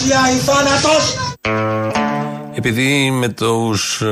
Ορθοδοξία 0.00 0.34
ή 0.34 0.38
θάνατος! 0.38 1.14
Επειδή 2.54 3.10
με 3.10 3.28
τους 3.28 4.00
ε, 4.00 4.08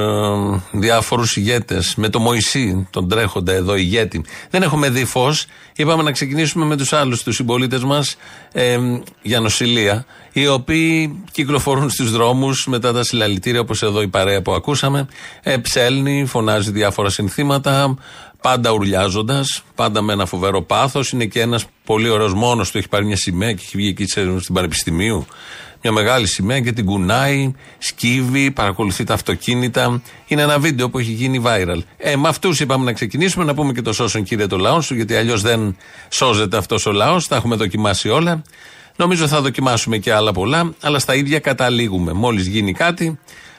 διάφορους 0.71 1.37
ηγέτες, 1.37 1.95
με 1.97 2.09
το 2.09 2.19
Μωυσή, 2.19 2.89
τον 2.91 3.09
τρέχοντα 3.09 3.53
εδώ 3.53 3.77
ηγέτη, 3.77 4.25
δεν 4.51 4.63
έχουμε 4.63 4.91
δει 4.91 5.05
φως, 5.05 5.47
είπαμε 5.77 6.03
να 6.03 6.13
ξεκινήσουμε 6.13 6.65
με 6.65 6.77
τους 6.77 6.93
άλλους, 6.93 7.23
τους 7.23 7.35
συμπολίτες 7.35 7.85
μας 7.85 8.17
ε, 8.53 8.79
για 9.23 9.41
νοσηλεία, 9.41 10.05
οι 10.33 10.49
οποίοι 10.49 11.23
κυκλοφορούν 11.31 11.91
στους 11.91 12.11
δρόμους 12.11 12.67
μετά 12.67 12.93
τα 12.93 13.05
συλλαλητήρια, 13.05 13.61
όπως 13.61 13.83
εδώ 13.83 14.03
η 14.03 14.09
παρέα 14.09 14.43
που 14.43 14.53
ακούσαμε, 14.53 15.07
ε, 15.43 15.57
ψέλνει, 15.57 16.25
φωνάζει 16.27 16.71
διάφορα 16.71 17.09
συνθήματα, 17.09 17.97
πάντα 18.41 18.71
ουρλιάζοντας, 18.71 19.63
πάντα 19.75 20.03
με 20.03 20.13
ένα 20.13 20.27
φοβερό 20.27 20.63
πάθος. 20.63 21.11
Είναι 21.11 21.25
και 21.25 21.41
ένας 21.41 21.65
πολύ 21.85 22.09
ωραίος 22.09 22.35
μόνος 22.35 22.71
του, 22.71 22.79
έχει 22.79 22.89
πάρει 22.89 23.05
μια 23.05 23.17
σημαία 23.17 23.53
και 23.53 23.63
έχει 23.65 23.77
βγει 23.77 23.89
εκεί 23.89 24.07
στην 24.41 24.55
Πανεπιστημίου 24.55 25.27
μια 25.83 25.93
μεγάλη 25.93 26.27
σημαία 26.27 26.61
και 26.61 26.73
την 26.73 26.85
κουνάει, 26.85 27.53
σκύβει, 27.79 28.51
παρακολουθεί 28.51 29.05
τα 29.05 29.15
αυτοκίνητα. 29.15 30.03
Είναι 30.27 30.43
ένα 30.43 30.59
βίντεο 30.59 30.91
που 30.91 30.99
έχει 30.99 31.13
γίνει 31.13 31.43
viral. 31.45 31.79
Ε, 31.97 32.17
με 32.17 32.29
αυτούς 32.29 32.61
είπαμε 32.61 32.85
να 32.85 32.93
ξεκινήσουμε, 32.93 33.45
να 33.45 33.55
πούμε 33.55 33.73
και 33.73 33.83
το 33.83 33.93
σώσον 33.93 34.23
κύριε 34.23 34.47
το 34.47 34.57
λαός 34.57 34.85
σου, 34.85 34.95
γιατί 34.95 35.15
αλλιώς 35.15 35.43
δεν 35.43 35.77
σώζεται 36.09 36.57
αυτός 36.57 36.87
ο 36.87 36.93
λαός. 36.93 37.29
Τα 37.29 37.37
έχουμε 37.37 37.57
δοκιμάσει 37.57 38.09
όλα. 38.09 38.43
Νομίζω 38.97 39.27
θα 39.27 39.41
δοκιμάσουμε 39.41 39.99
και 39.99 40.13
άλλα 40.13 40.33
πολλά, 40.33 40.73
αλλά 40.81 40.99
στα 40.99 41.15
ίδια 41.15 41.39
καταλήγουμε. 41.39 42.13
Μόλις 42.13 42.47
γίνει 42.47 42.73
κάτι, 42.73 43.19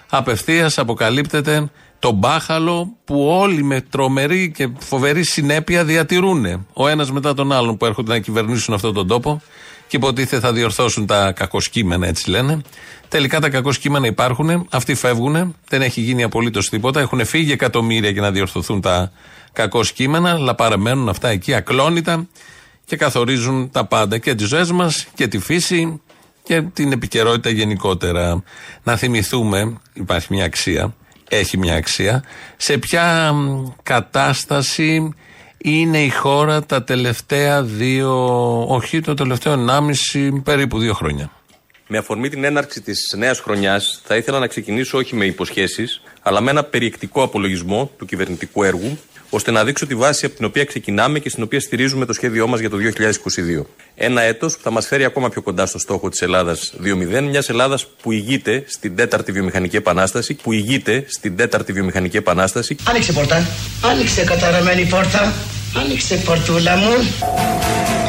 απευθείας 0.09 0.77
αποκαλύπτεται 0.77 1.69
το 1.99 2.11
μπάχαλο 2.11 2.95
που 3.05 3.27
όλοι 3.27 3.63
με 3.63 3.81
τρομερή 3.81 4.51
και 4.51 4.69
φοβερή 4.79 5.23
συνέπεια 5.23 5.83
διατηρούν. 5.83 6.67
Ο 6.73 6.87
ένας 6.87 7.11
μετά 7.11 7.33
τον 7.33 7.51
άλλον 7.51 7.77
που 7.77 7.85
έρχονται 7.85 8.11
να 8.11 8.19
κυβερνήσουν 8.19 8.73
αυτόν 8.73 8.93
τον 8.93 9.07
τόπο 9.07 9.41
και 9.89 9.97
υποτίθεται 9.97 10.39
θα 10.39 10.53
διορθώσουν 10.53 11.05
τα 11.05 11.31
κακοσκήμενα, 11.31 12.07
έτσι 12.07 12.29
λένε. 12.29 12.61
Τελικά 13.07 13.39
τα 13.39 13.49
κακοσκήμενα 13.49 14.07
υπάρχουν, 14.07 14.67
αυτοί 14.71 14.95
φεύγουν, 14.95 15.55
δεν 15.67 15.81
έχει 15.81 16.01
γίνει 16.01 16.23
απολύτως 16.23 16.69
τίποτα. 16.69 16.99
Έχουν 16.99 17.25
φύγει 17.25 17.51
εκατομμύρια 17.51 18.09
για 18.09 18.21
να 18.21 18.31
διορθωθούν 18.31 18.81
τα 18.81 19.11
κακοσκήμενα, 19.53 20.29
αλλά 20.29 20.55
παραμένουν 20.55 21.09
αυτά 21.09 21.29
εκεί 21.29 21.53
ακλόνητα 21.53 22.27
και 22.85 22.95
καθορίζουν 22.95 23.71
τα 23.71 23.85
πάντα 23.85 24.17
και 24.17 24.35
τις 24.35 24.47
ζωές 24.47 24.71
μας 24.71 25.07
και 25.15 25.27
τη 25.27 25.39
φύση 25.39 26.01
και 26.43 26.61
την 26.61 26.91
επικαιρότητα 26.91 27.49
γενικότερα. 27.49 28.43
Να 28.83 28.95
θυμηθούμε, 28.95 29.77
υπάρχει 29.93 30.27
μια 30.29 30.45
αξία, 30.45 30.95
έχει 31.29 31.57
μια 31.57 31.75
αξία, 31.75 32.23
σε 32.57 32.77
ποια 32.77 33.33
κατάσταση 33.83 35.13
είναι 35.63 36.03
η 36.03 36.09
χώρα 36.09 36.63
τα 36.63 36.83
τελευταία 36.83 37.63
δύο, 37.63 38.13
όχι 38.67 39.01
το 39.01 39.13
τελευταίο 39.13 39.65
1,5 40.13 40.41
περίπου 40.43 40.79
δύο 40.79 40.93
χρόνια. 40.93 41.31
Με 41.87 41.97
αφορμή 41.97 42.29
την 42.29 42.43
έναρξη 42.43 42.81
της 42.81 43.13
νέας 43.17 43.39
χρονιάς, 43.39 44.01
θα 44.03 44.15
ήθελα 44.15 44.39
να 44.39 44.47
ξεκινήσω 44.47 44.97
όχι 44.97 45.15
με 45.15 45.25
υποσχέσεις, 45.25 46.01
αλλά 46.21 46.41
με 46.41 46.51
ένα 46.51 46.63
περιεκτικό 46.63 47.23
απολογισμό 47.23 47.91
του 47.97 48.05
κυβερνητικού 48.05 48.63
έργου, 48.63 48.97
ώστε 49.29 49.51
να 49.51 49.63
δείξω 49.63 49.85
τη 49.85 49.95
βάση 49.95 50.25
από 50.25 50.35
την 50.35 50.45
οποία 50.45 50.63
ξεκινάμε 50.65 51.19
και 51.19 51.29
στην 51.29 51.43
οποία 51.43 51.59
στηρίζουμε 51.59 52.05
το 52.05 52.13
σχέδιό 52.13 52.47
μας 52.47 52.59
για 52.59 52.69
το 52.69 52.77
2022. 53.59 53.65
Ένα 53.95 54.21
έτος 54.21 54.55
που 54.55 54.63
θα 54.63 54.71
μας 54.71 54.87
φέρει 54.87 55.03
ακόμα 55.03 55.29
πιο 55.29 55.41
κοντά 55.41 55.65
στο 55.65 55.79
στόχο 55.79 56.09
της 56.09 56.21
Ελλάδας 56.21 56.73
2.0, 56.83 57.21
μιας 57.21 57.49
Ελλάδας 57.49 57.87
που 58.01 58.11
ηγείται 58.11 58.63
στην 58.67 58.95
τέταρτη 58.95 59.31
βιομηχανική 59.31 59.75
επανάσταση, 59.75 60.33
που 60.33 60.51
ηγείται 60.51 61.05
στην 61.07 61.35
τέταρτη 61.35 61.73
βιομηχανική 61.73 62.17
επανάσταση. 62.17 62.75
Άνοιξε 62.83 63.13
πόρτα. 63.13 63.47
Άνοιξε 63.83 64.23
καταραμένη 64.23 64.85
πόρτα. 64.85 65.33
Άνοιξε 65.75 66.15
πορτούλα 66.15 66.75
μου. 66.75 68.08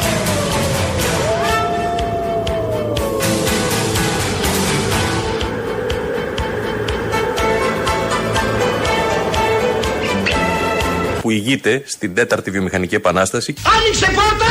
Που 11.31 11.37
ηγείται 11.37 11.83
στην 11.85 12.13
τέταρτη 12.13 12.51
βιομηχανική 12.51 12.95
επανάσταση. 12.95 13.53
Άνοιξε 13.77 14.05
πόρτα! 14.05 14.45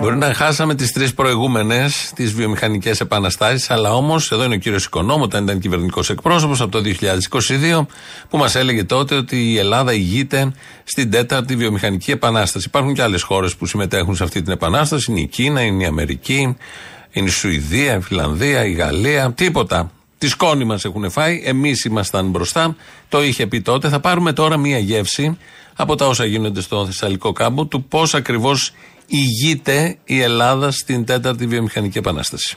Μπορεί 0.00 0.16
να 0.16 0.34
χάσαμε 0.34 0.74
τις 0.74 0.92
τρεις 0.92 1.14
προηγούμενες, 1.14 2.12
τις 2.14 2.32
βιομηχανικές 2.32 3.00
επαναστάσεις, 3.00 3.70
αλλά 3.70 3.94
όμως 3.94 4.32
εδώ 4.32 4.44
είναι 4.44 4.54
ο 4.54 4.58
κύριος 4.58 4.84
Οικονόμου, 4.84 5.22
όταν 5.22 5.42
ήταν 5.44 5.58
κυβερνητικός 5.58 6.10
εκπρόσωπος 6.10 6.60
από 6.60 6.70
το 6.70 6.80
2022, 6.80 7.86
που 8.28 8.38
μας 8.38 8.54
έλεγε 8.54 8.84
τότε 8.84 9.14
ότι 9.14 9.52
η 9.52 9.58
Ελλάδα 9.58 9.92
ηγείται 9.92 10.52
στην 10.84 11.10
τέταρτη 11.10 11.56
βιομηχανική 11.56 12.10
επανάσταση. 12.10 12.66
Υπάρχουν 12.68 12.94
και 12.94 13.02
άλλες 13.02 13.22
χώρες 13.22 13.56
που 13.56 13.66
συμμετέχουν 13.66 14.16
σε 14.16 14.24
αυτή 14.24 14.42
την 14.42 14.52
επανάσταση. 14.52 15.10
Είναι 15.10 15.20
η 15.20 15.26
Κίνα, 15.26 15.60
είναι 15.60 15.82
η 15.82 15.86
Αμερική, 15.86 16.56
είναι 17.10 17.28
η 17.28 17.32
Σουηδία, 17.32 17.96
η 17.96 18.00
Φιλανδία, 18.00 18.64
η 18.64 18.72
Γαλλία. 18.72 19.32
Τίποτα. 19.32 19.90
Τη 20.20 20.28
σκόνη 20.28 20.64
μας 20.64 20.84
έχουν 20.84 21.10
φάει. 21.10 21.42
Εμείς 21.44 21.84
ήμασταν 21.84 22.30
μπροστά. 22.30 22.76
Το 23.08 23.22
είχε 23.22 23.46
πει 23.46 23.60
τότε. 23.60 23.88
Θα 23.88 24.00
πάρουμε 24.00 24.32
τώρα 24.32 24.56
μία 24.56 24.78
γεύση 24.78 25.38
από 25.76 25.94
τα 25.94 26.06
όσα 26.06 26.24
γίνονται 26.24 26.60
στο 26.60 26.86
Θεσσαλικό 26.86 27.32
κάμπο 27.32 27.66
του 27.66 27.84
πώς 27.84 28.14
ακριβώς 28.14 28.72
ηγείται 29.06 29.96
η 30.04 30.20
Ελλάδα 30.20 30.70
στην 30.70 31.04
τέταρτη 31.04 31.46
βιομηχανική 31.46 31.98
επανάσταση. 31.98 32.56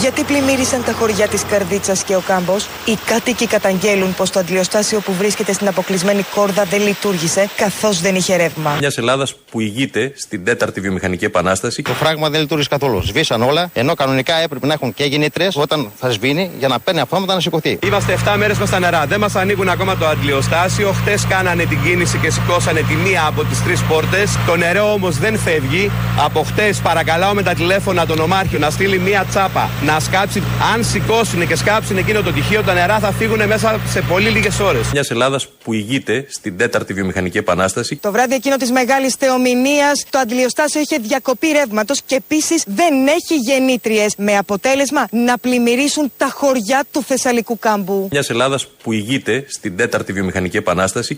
Γιατί 0.00 0.22
πλημμύρισαν 0.22 0.84
τα 0.84 0.92
χωριά 0.92 1.28
της 1.28 1.42
Καρδίτσας 1.50 2.02
και 2.02 2.16
ο 2.16 2.22
Κάμπος, 2.26 2.66
οι 2.84 2.98
κάτοικοι 3.06 3.46
καταγγέλουν 3.46 4.14
πως 4.14 4.30
το 4.30 4.38
αντλιοστάσιο 4.38 5.00
που 5.00 5.12
βρίσκεται 5.12 5.52
στην 5.52 5.68
αποκλεισμένη 5.68 6.24
κόρδα 6.34 6.64
δεν 6.64 6.82
λειτουργήσε 6.82 7.48
καθώς 7.56 8.00
δεν 8.00 8.14
είχε 8.14 8.36
ρεύμα. 8.36 8.76
Μιας 8.78 8.98
Ελλάδας 8.98 9.34
που 9.50 9.60
ηγείται 9.60 10.12
στην 10.16 10.44
τέταρτη 10.44 10.80
βιομηχανική 10.80 11.24
επανάσταση. 11.24 11.82
Το 11.82 11.92
φράγμα 11.92 12.30
δεν 12.30 12.40
λειτουργήσε 12.40 12.68
καθόλου. 12.68 13.02
Σβήσαν 13.02 13.42
όλα, 13.42 13.70
ενώ 13.72 13.94
κανονικά 13.94 14.34
έπρεπε 14.34 14.66
να 14.66 14.72
έχουν 14.72 14.94
και 14.94 15.04
γεννήτρε 15.04 15.48
όταν 15.54 15.90
θα 15.98 16.10
σβήνει 16.10 16.50
για 16.58 16.68
να 16.68 16.78
παίρνει 16.80 17.00
αυτόματα 17.00 17.34
να 17.34 17.40
σηκωθεί. 17.40 17.78
Είμαστε 17.82 18.18
7 18.24 18.34
μέρες 18.36 18.58
με 18.58 18.66
στα 18.66 18.78
νερά. 18.78 19.06
Δεν 19.06 19.20
μας 19.20 19.34
ανοίγουν 19.34 19.68
ακόμα 19.68 19.96
το 19.96 20.06
αντλιοστάσιο. 20.06 20.92
Χτες 20.92 21.26
κάνανε 21.26 21.64
την 21.64 21.82
κίνηση 21.82 22.18
και 22.18 22.30
σηκώσανε 22.30 22.80
τη 22.80 22.94
μία 22.94 23.26
από 23.26 23.44
τις 23.44 23.62
τρεις 23.62 23.82
πόρτες. 23.82 24.30
Το 24.46 24.56
νερό 24.56 24.92
όμως 24.92 25.18
δεν 25.18 25.38
φεύγει. 25.38 25.90
Από 26.24 26.42
χτες 26.42 26.78
παρακαλάω 26.78 27.34
με 27.34 27.42
τα 27.42 27.54
τηλέφωνα 27.54 28.06
τον 28.06 28.18
Ομάρχιο 28.18 28.58
να 28.58 28.70
στείλει 28.70 28.98
μία 28.98 29.24
τσάπα 29.28 29.67
να 29.84 30.00
σκάψει. 30.00 30.42
Αν 30.74 30.84
σηκώσουν 30.84 31.46
και 31.46 31.56
σκάψουν 31.56 31.96
εκείνο 31.96 32.22
το 32.22 32.32
τυχείο, 32.32 32.62
τα 32.62 32.74
νερά 32.74 32.98
θα 32.98 33.12
φύγουν 33.12 33.46
μέσα 33.46 33.80
σε 33.86 34.00
πολύ 34.00 34.30
λίγες 34.30 34.60
ώρες. 34.60 34.90
Μιας 34.92 35.10
Ελλάδας 35.10 35.48
που 35.64 35.72
ηγείται 35.72 36.26
στην 36.28 36.56
τέταρτη 36.56 36.92
βιομηχανική 36.92 37.38
επανάσταση. 37.38 37.96
Το 37.96 38.12
βράδυ 38.12 38.34
εκείνο 38.34 38.56
της 38.56 38.70
μεγάλης 38.70 39.14
θεομηνίας, 39.14 40.04
το 40.10 40.18
αντιλιοστάσιο 40.18 40.80
είχε 40.80 40.98
διακοπή 40.98 41.48
ρεύματος 41.48 42.00
και 42.06 42.14
επίσης 42.14 42.62
δεν 42.66 43.06
έχει 43.06 43.34
γεννήτριες. 43.34 44.14
Με 44.16 44.36
αποτέλεσμα 44.36 45.06
να 45.10 45.38
πλημμυρίσουν 45.38 46.12
τα 46.16 46.30
χωριά 46.34 46.84
του 46.92 47.02
Θεσσαλικού 47.02 47.58
κάμπου. 47.58 48.08
Μιας 48.10 48.30
Ελλάδας 48.30 48.66
που 48.82 48.92
ηγείται 48.92 49.44
στην 49.48 49.76
τέταρτη 49.76 50.12
βιομηχανική 50.12 50.56
επανάσταση. 50.56 51.16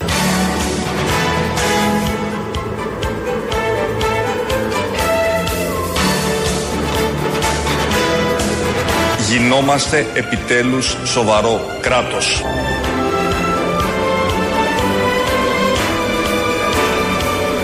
Γινόμαστε 9.50 10.06
επιτέλους 10.14 10.96
σοβαρό 11.04 11.60
κράτος. 11.80 12.42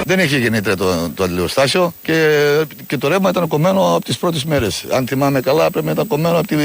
Δεν 0.04 0.18
είχε 0.18 0.38
γεννήτρια 0.38 0.76
το, 0.76 1.10
το 1.14 1.24
αντιλιοστάσιο 1.24 1.92
και, 2.02 2.40
και 2.86 2.96
το 2.96 3.08
ρεύμα 3.08 3.28
ήταν 3.30 3.48
κομμένο 3.48 3.94
από 3.94 4.04
τις 4.04 4.18
πρώτες 4.18 4.44
μέρες. 4.44 4.84
Αν 4.90 5.06
θυμάμαι 5.06 5.40
καλά, 5.40 5.70
πρέπει 5.70 5.86
να 5.86 5.92
ήταν 5.92 6.06
κομμένο 6.06 6.38
από 6.38 6.46
τη, 6.46 6.56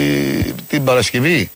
την 0.67 0.83
Παρασκευή. 0.83 1.49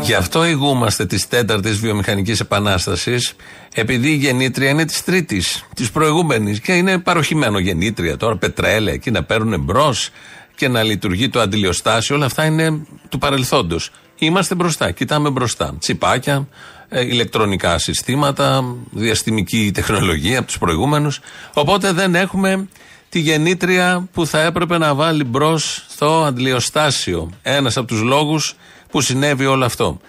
Γι' 0.00 0.14
αυτό 0.14 0.44
ηγούμαστε 0.44 1.06
της 1.06 1.28
τέταρτης 1.28 1.78
βιομηχανικής 1.78 2.40
επανάστασης, 2.40 3.34
επειδή 3.74 4.08
η 4.08 4.14
γεννήτρια 4.14 4.68
είναι 4.68 4.84
της 4.84 5.04
τρίτης, 5.04 5.64
της 5.74 5.90
προηγούμενης. 5.90 6.60
Και 6.60 6.72
είναι 6.72 6.98
παροχημένο 6.98 7.58
γεννήτρια 7.58 8.16
τώρα, 8.16 8.36
πετρέλαια 8.36 8.94
εκεί 8.94 9.10
να 9.10 9.22
παίρνουν 9.22 9.60
μπρος 9.60 10.10
και 10.56 10.68
να 10.68 10.82
λειτουργεί 10.82 11.28
το 11.28 11.40
αντιλιοστάσιο. 11.40 12.16
Όλα 12.16 12.26
αυτά 12.26 12.44
είναι 12.44 12.86
του 13.08 13.18
παρελθόντος. 13.18 13.90
Είμαστε 14.18 14.54
μπροστά, 14.54 14.90
κοιτάμε 14.90 15.30
μπροστά. 15.30 15.74
Τσιπάκια, 15.78 16.48
ε, 16.88 17.00
ηλεκτρονικά 17.00 17.78
συστήματα, 17.78 18.74
διαστημική 18.90 19.70
τεχνολογία 19.74 20.38
από 20.38 20.46
τους 20.46 20.58
προηγούμενους. 20.58 21.20
Οπότε 21.52 21.92
δεν 21.92 22.14
έχουμε 22.14 22.68
τη 23.08 23.18
γεννήτρια 23.18 24.08
που 24.12 24.26
θα 24.26 24.40
έπρεπε 24.40 24.78
να 24.78 24.94
βάλει 24.94 25.24
μπρος 25.24 25.84
στο 25.88 26.24
αντιλιοστάσιο. 26.24 27.30
Ένας 27.42 27.76
από 27.76 27.86
τους 27.86 28.00
λόγους 28.00 28.56
που 28.90 29.00
συνέβη 29.00 29.46
όλο 29.46 29.64
αυτό. 29.64 30.00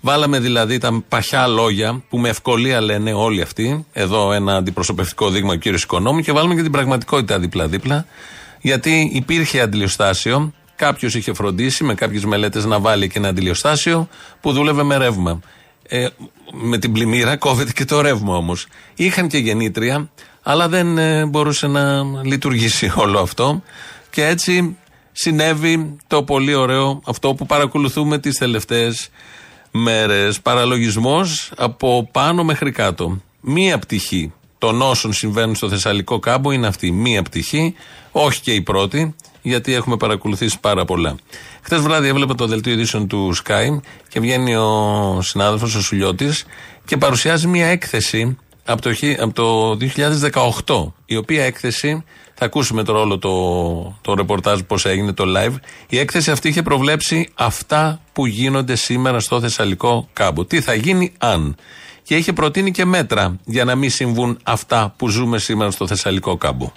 Βάλαμε 0.00 0.38
δηλαδή 0.38 0.78
τα 0.78 1.02
παχιά 1.08 1.46
λόγια 1.46 2.02
που 2.08 2.18
με 2.18 2.28
ευκολία 2.28 2.80
λένε 2.80 3.12
όλοι 3.12 3.42
αυτοί. 3.42 3.86
Εδώ 3.92 4.32
ένα 4.32 4.56
αντιπροσωπευτικό 4.56 5.30
δείγμα 5.30 5.52
ο 5.52 5.56
κύριος 5.56 5.82
Οικονόμου 5.82 6.20
και 6.20 6.32
βάλουμε 6.32 6.54
και 6.54 6.62
την 6.62 6.72
πραγματικότητα 6.72 7.38
δίπλα-δίπλα. 7.38 8.06
Γιατί 8.62 9.10
υπήρχε 9.12 9.60
αντιλιοστάσιο, 9.60 10.52
κάποιος 10.76 11.14
είχε 11.14 11.32
φροντίσει 11.32 11.84
με 11.84 11.94
κάποιες 11.94 12.24
μελέτες 12.24 12.64
να 12.64 12.80
βάλει 12.80 13.08
και 13.08 13.18
ένα 13.18 13.28
αντιλιοστάσιο 13.28 14.08
που 14.40 14.52
δούλευε 14.52 14.82
με 14.82 14.96
ρεύμα. 14.96 15.40
Ε, 15.88 16.06
με 16.52 16.78
την 16.78 16.92
πλημμύρα 16.92 17.36
κόβεται 17.36 17.72
και 17.72 17.84
το 17.84 18.00
ρεύμα 18.00 18.36
όμως. 18.36 18.66
Είχαν 18.94 19.28
και 19.28 19.38
γεννήτρια, 19.38 20.10
αλλά 20.42 20.68
δεν 20.68 20.98
ε, 20.98 21.26
μπορούσε 21.26 21.66
να 21.66 22.02
λειτουργήσει 22.22 22.92
όλο 23.04 23.20
αυτό. 23.20 23.62
Και 24.10 24.26
έτσι 24.26 24.76
συνέβη 25.12 25.96
το 26.06 26.22
πολύ 26.22 26.54
ωραίο 26.54 27.00
αυτό 27.06 27.34
που 27.34 27.46
παρακολουθούμε 27.46 28.18
τις 28.18 28.38
τελευταίες 28.38 29.08
μέρες. 29.70 30.40
Παραλογισμός 30.40 31.52
από 31.56 32.08
πάνω 32.12 32.44
μέχρι 32.44 32.70
κάτω. 32.70 33.20
Μία 33.40 33.78
πτυχή 33.78 34.32
των 34.58 34.82
όσων 34.82 35.12
συμβαίνουν 35.12 35.54
στο 35.54 35.68
Θεσσαλικό 35.68 36.18
κάμπο 36.18 36.50
είναι 36.50 36.66
αυτή. 36.66 36.92
Μία 36.92 37.22
πτυχή, 37.22 37.74
όχι 38.12 38.40
και 38.40 38.52
η 38.52 38.60
πρώτη, 38.60 39.14
γιατί 39.42 39.74
έχουμε 39.74 39.96
παρακολουθήσει 39.96 40.60
πάρα 40.60 40.84
πολλά. 40.84 41.14
Χθες 41.62 41.80
βράδυ 41.80 42.08
έβλεπα 42.08 42.34
το 42.34 42.46
δελτίο 42.46 42.72
ειδήσεων 42.72 43.06
του 43.06 43.34
Sky 43.44 43.80
και 44.08 44.20
βγαίνει 44.20 44.56
ο 44.56 45.18
συνάδελφος 45.22 45.74
ο 45.74 45.80
Σουλιώτης 45.80 46.44
και 46.84 46.96
παρουσιάζει 46.96 47.46
μια 47.46 47.66
έκθεση 47.66 48.36
από 48.64 48.82
το, 48.82 48.90
από 49.18 49.32
το 49.32 49.76
2018, 50.66 50.92
η 51.06 51.16
οποία 51.16 51.44
έκθεση 51.44 52.04
θα 52.34 52.44
ακούσουμε 52.44 52.84
τώρα 52.84 53.00
όλο 53.00 53.18
το, 53.18 53.98
το 54.00 54.14
ρεπορτάζ 54.14 54.60
πώς 54.60 54.84
έγινε 54.84 55.12
το 55.12 55.24
live. 55.36 55.54
Η 55.88 55.98
έκθεση 55.98 56.30
αυτή 56.30 56.48
είχε 56.48 56.62
προβλέψει 56.62 57.28
αυτά 57.34 58.00
που 58.12 58.26
γίνονται 58.26 58.74
σήμερα 58.74 59.20
στο 59.20 59.40
Θεσσαλικό 59.40 60.08
κάμπο. 60.12 60.44
Τι 60.44 60.60
θα 60.60 60.74
γίνει 60.74 61.12
αν; 61.18 61.56
Και 62.02 62.16
είχε 62.16 62.32
προτείνει 62.32 62.70
και 62.70 62.84
μέτρα 62.84 63.36
για 63.44 63.64
να 63.64 63.74
μην 63.74 63.90
συμβούν 63.90 64.38
αυτά 64.42 64.94
που 64.96 65.08
ζούμε 65.08 65.38
σήμερα 65.38 65.70
στο 65.70 65.86
Θεσσαλικό 65.86 66.36
κάμπο. 66.36 66.72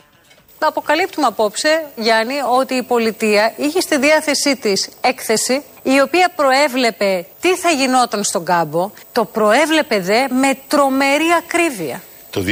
Θα 0.67 0.71
αποκαλύπτουμε 0.71 1.27
απόψε, 1.27 1.85
Γιάννη, 1.95 2.33
ότι 2.59 2.73
η 2.73 2.83
πολιτεία 2.83 3.53
είχε 3.55 3.81
στη 3.81 3.97
διάθεσή 3.97 4.55
της 4.55 4.89
έκθεση 5.01 5.63
η 5.83 6.01
οποία 6.01 6.31
προέβλεπε 6.35 7.25
τι 7.41 7.55
θα 7.55 7.69
γινόταν 7.69 8.23
στον 8.23 8.45
κάμπο. 8.45 8.91
Το 9.11 9.25
προέβλεπε 9.25 9.99
δε 9.99 10.27
με 10.29 10.57
τρομερή 10.67 11.25
ακρίβεια. 11.37 12.01
Το 12.35 12.43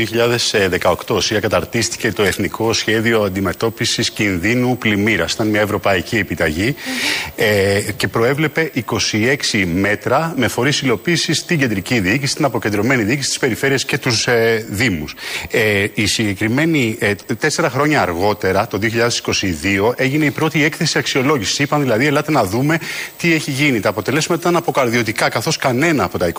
2018 1.07 1.21
ΣΥΑ 1.21 1.39
καταρτίστηκε 1.39 2.11
το 2.11 2.23
Εθνικό 2.23 2.73
Σχέδιο 2.73 3.21
Αντιμετώπισης 3.21 4.11
Κινδύνου 4.11 4.77
Πλημμύρας. 4.77 5.33
Ήταν 5.33 5.47
μια 5.47 5.61
ευρωπαϊκή 5.61 6.17
επιταγή 6.17 6.75
ε, 7.35 7.81
και 7.97 8.07
προέβλεπε 8.07 8.71
26 9.51 9.65
μέτρα 9.73 10.33
με 10.37 10.47
φορείς 10.47 10.81
υλοποίησης 10.81 11.37
στην 11.37 11.59
κεντρική 11.59 11.99
διοίκηση, 11.99 12.31
στην 12.31 12.45
αποκεντρωμένη 12.45 13.03
διοίκηση, 13.03 13.27
στις 13.27 13.39
περιφέρειες 13.39 13.85
και 13.85 13.97
τους 13.97 14.27
ε, 14.27 14.65
δήμους. 14.69 15.15
Ε, 15.51 15.85
η 15.93 16.05
συγκεκριμένη, 16.05 16.95
ε, 16.99 17.13
τέσσερα 17.39 17.69
χρόνια 17.69 18.01
αργότερα, 18.01 18.67
το 18.67 18.79
2022, 18.81 19.93
έγινε 19.95 20.25
η 20.25 20.31
πρώτη 20.31 20.63
έκθεση 20.63 20.97
αξιολόγησης. 20.97 21.59
Είπαν 21.59 21.81
δηλαδή, 21.81 22.05
ελάτε 22.05 22.31
να 22.31 22.43
δούμε 22.43 22.79
τι 23.17 23.33
έχει 23.33 23.51
γίνει. 23.51 23.79
Τα 23.79 23.89
αποτελέσματα 23.89 24.41
ήταν 24.41 24.55
αποκαρδιωτικά, 24.55 25.29
καθώς 25.29 25.57
κανένα 25.57 26.03
από 26.03 26.17
τα 26.17 26.31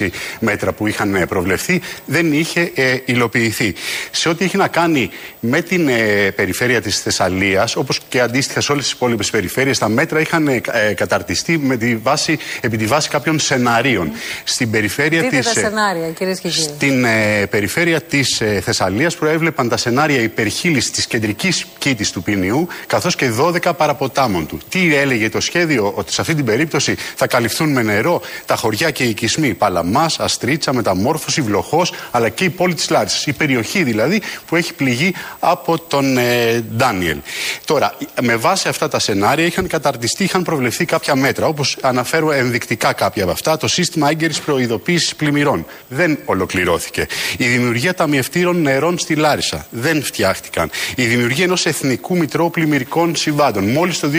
26 0.00 0.08
μέτρα 0.40 0.72
που 0.72 0.86
είχαν 0.86 1.14
ε, 1.14 1.26
προβλεφθεί 1.26 1.80
δεν 2.06 2.32
είχε 2.32 2.70
ε, 2.84 3.02
υλοποιηθεί. 3.04 3.74
Σε 4.10 4.28
ό,τι 4.28 4.44
έχει 4.44 4.56
να 4.56 4.68
κάνει 4.68 5.10
με 5.40 5.60
την 5.60 5.88
ε, 5.88 6.30
περιφέρεια 6.36 6.80
της 6.80 7.00
Θεσσαλίας, 7.00 7.76
όπως 7.76 8.00
και 8.08 8.20
αντίστοιχα 8.20 8.60
σε 8.60 8.72
όλες 8.72 8.84
τις 8.84 8.92
υπόλοιπες 8.92 9.30
περιφέρειες, 9.30 9.78
τα 9.78 9.88
μέτρα 9.88 10.20
είχαν 10.20 10.48
ε, 10.48 10.60
καταρτιστεί 10.96 11.58
με 11.58 11.76
τη 11.76 11.96
βάση, 11.96 12.38
επί 12.60 12.76
τη 12.76 12.86
βάση 12.86 13.08
κάποιων 13.08 13.38
σεναρίων. 13.38 14.12
Στην 14.44 14.70
περιφέρεια 14.70 15.20
Δείτε 15.20 15.36
της, 15.36 15.52
τα 15.52 15.60
σενάρια, 15.60 16.10
κυρίες 16.10 16.40
και 16.40 16.48
κύριοι. 16.48 16.62
Στην 16.62 17.06
περιφέρεια 17.50 18.00
της 18.00 18.42
Θεσσαλίας 18.62 19.16
προέβλεπαν 19.16 19.68
τα 19.68 19.76
σενάρια 19.76 20.20
υπερχείλησης 20.20 20.90
της 20.90 21.06
κεντρικής 21.06 21.66
κήτης 21.78 22.10
του 22.10 22.22
ποινιού, 22.22 22.68
καθώς 22.86 23.16
και 23.16 23.30
12 23.30 23.72
παραποτάμων 23.76 24.46
του. 24.46 24.58
Τι 24.68 24.96
έλεγε 24.96 25.28
το 25.28 25.40
σχέδιο, 25.40 25.92
ότι 25.94 26.12
σε 26.12 26.20
αυτή 26.20 26.34
την 26.34 26.44
περίπτωση 26.44 26.96
θα 27.16 27.26
καλυφθούν 27.26 27.72
με 27.72 27.82
νερό 27.82 28.20
τα 28.46 28.56
χωριά 28.56 28.90
και 28.90 29.04
οι 29.04 29.08
οικισμοί 29.08 29.54
Παλαμάς, 29.54 30.20
Αστρίτσα, 30.20 30.72
Μεταμόρφωση, 30.72 31.40
Βλοχός, 31.40 31.92
αλλά 32.10 32.28
και 32.28 32.44
η 32.44 32.50
πόλη 32.50 32.73
τη 32.74 32.92
Λάρισα. 32.92 33.22
Η 33.26 33.32
περιοχή 33.32 33.82
δηλαδή 33.82 34.22
που 34.46 34.56
έχει 34.56 34.74
πληγεί 34.74 35.14
από 35.38 35.78
τον 35.78 36.18
ε, 36.18 36.64
Ντάνιελ. 36.76 37.18
Τώρα, 37.64 37.94
με 38.22 38.36
βάση 38.36 38.68
αυτά 38.68 38.88
τα 38.88 38.98
σενάρια 38.98 39.46
είχαν 39.46 39.66
καταρτιστεί, 39.66 40.24
είχαν 40.24 40.42
προβλεφθεί 40.42 40.84
κάποια 40.84 41.14
μέτρα. 41.14 41.46
Όπως 41.46 41.76
αναφέρω 41.80 42.32
ενδεικτικά 42.32 42.92
κάποια 42.92 43.22
από 43.22 43.32
αυτά, 43.32 43.56
το 43.56 43.68
σύστημα 43.68 44.10
έγκαιρης 44.10 44.40
προειδοποίησης 44.40 45.14
πλημμυρών 45.14 45.66
δεν 45.88 46.18
ολοκληρώθηκε. 46.24 47.06
Η 47.36 47.46
δημιουργία 47.46 47.94
ταμιευτήρων 47.94 48.60
νερών 48.60 48.98
στη 48.98 49.14
Λάρισα 49.14 49.66
δεν 49.70 50.02
φτιάχτηκαν. 50.02 50.70
Η 50.94 51.04
δημιουργία 51.04 51.44
ενός 51.44 51.66
εθνικού 51.66 52.16
μητρώου 52.16 52.50
πλημμυρικών 52.50 53.16
συμβάντων. 53.16 53.64
Μόλις 53.70 53.98
το 54.00 54.10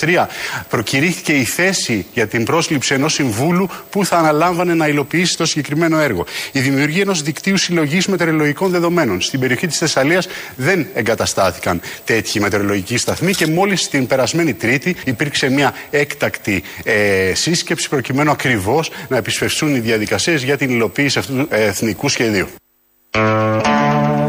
2023 0.00 0.26
προκηρύχθηκε 0.68 1.32
η 1.32 1.44
θέση 1.44 2.06
για 2.14 2.26
την 2.26 2.44
πρόσληψη 2.44 2.94
ενός 2.94 3.12
συμβούλου 3.12 3.68
που 3.90 4.04
θα 4.04 4.16
αναλάμβανε 4.16 4.74
να 4.74 4.86
υλοποιήσει 4.86 5.36
το 5.36 5.46
συγκεκριμένο 5.46 5.98
έργο. 5.98 6.26
Η 6.52 6.60
δημιουργία 6.60 7.02
ενός 7.02 7.22
δικτύου 7.22 7.56
συλλογή 7.82 8.10
μετεωρολογικών 8.10 8.70
δεδομένων. 8.70 9.20
Στην 9.20 9.40
περιοχή 9.40 9.66
της 9.66 9.78
Θεσσαλίας 9.78 10.28
δεν 10.56 10.86
εγκαταστάθηκαν 10.94 11.80
τέτοιοι 12.04 12.40
μετεωρολογικοί 12.40 12.96
σταθμοί 12.96 13.32
και 13.32 13.46
μόλις 13.46 13.88
την 13.88 14.06
περασμένη 14.06 14.54
Τρίτη 14.54 14.96
υπήρξε 15.04 15.50
μια 15.50 15.74
έκτακτη 15.90 16.62
ε, 16.84 17.32
σύσκεψη 17.34 17.88
προκειμένου 17.88 18.30
ακριβώς 18.30 18.90
να 19.08 19.16
επισφευστούν 19.16 19.74
οι 19.74 19.78
διαδικασίες 19.78 20.42
για 20.42 20.56
την 20.56 20.70
υλοποίηση 20.70 21.18
αυτού 21.18 21.36
του 21.36 21.46
εθνικού 21.50 22.08
σχεδίου. 22.08 22.48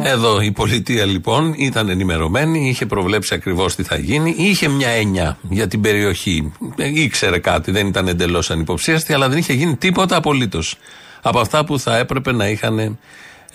Εδώ 0.03 0.41
η 0.41 0.51
πολιτεία 0.51 1.05
λοιπόν 1.05 1.53
ήταν 1.57 1.89
ενημερωμένη, 1.89 2.69
είχε 2.69 2.85
προβλέψει 2.85 3.33
ακριβώς 3.33 3.75
τι 3.75 3.83
θα 3.83 3.97
γίνει, 3.97 4.35
είχε 4.37 4.67
μια 4.67 4.89
έννοια 4.89 5.37
για 5.49 5.67
την 5.67 5.81
περιοχή. 5.81 6.51
Ε, 6.75 7.01
ήξερε 7.01 7.39
κάτι, 7.39 7.71
δεν 7.71 7.87
ήταν 7.87 8.07
εντελώς 8.07 8.51
ανυποψίαστη, 8.51 9.13
αλλά 9.13 9.29
δεν 9.29 9.37
είχε 9.37 9.53
γίνει 9.53 9.75
τίποτα 9.75 10.15
απολύτως 10.15 10.77
από 11.23 11.39
αυτά 11.39 11.65
που 11.65 11.79
θα 11.79 11.97
έπρεπε 11.97 12.31
να 12.31 12.49
είχαν 12.49 12.99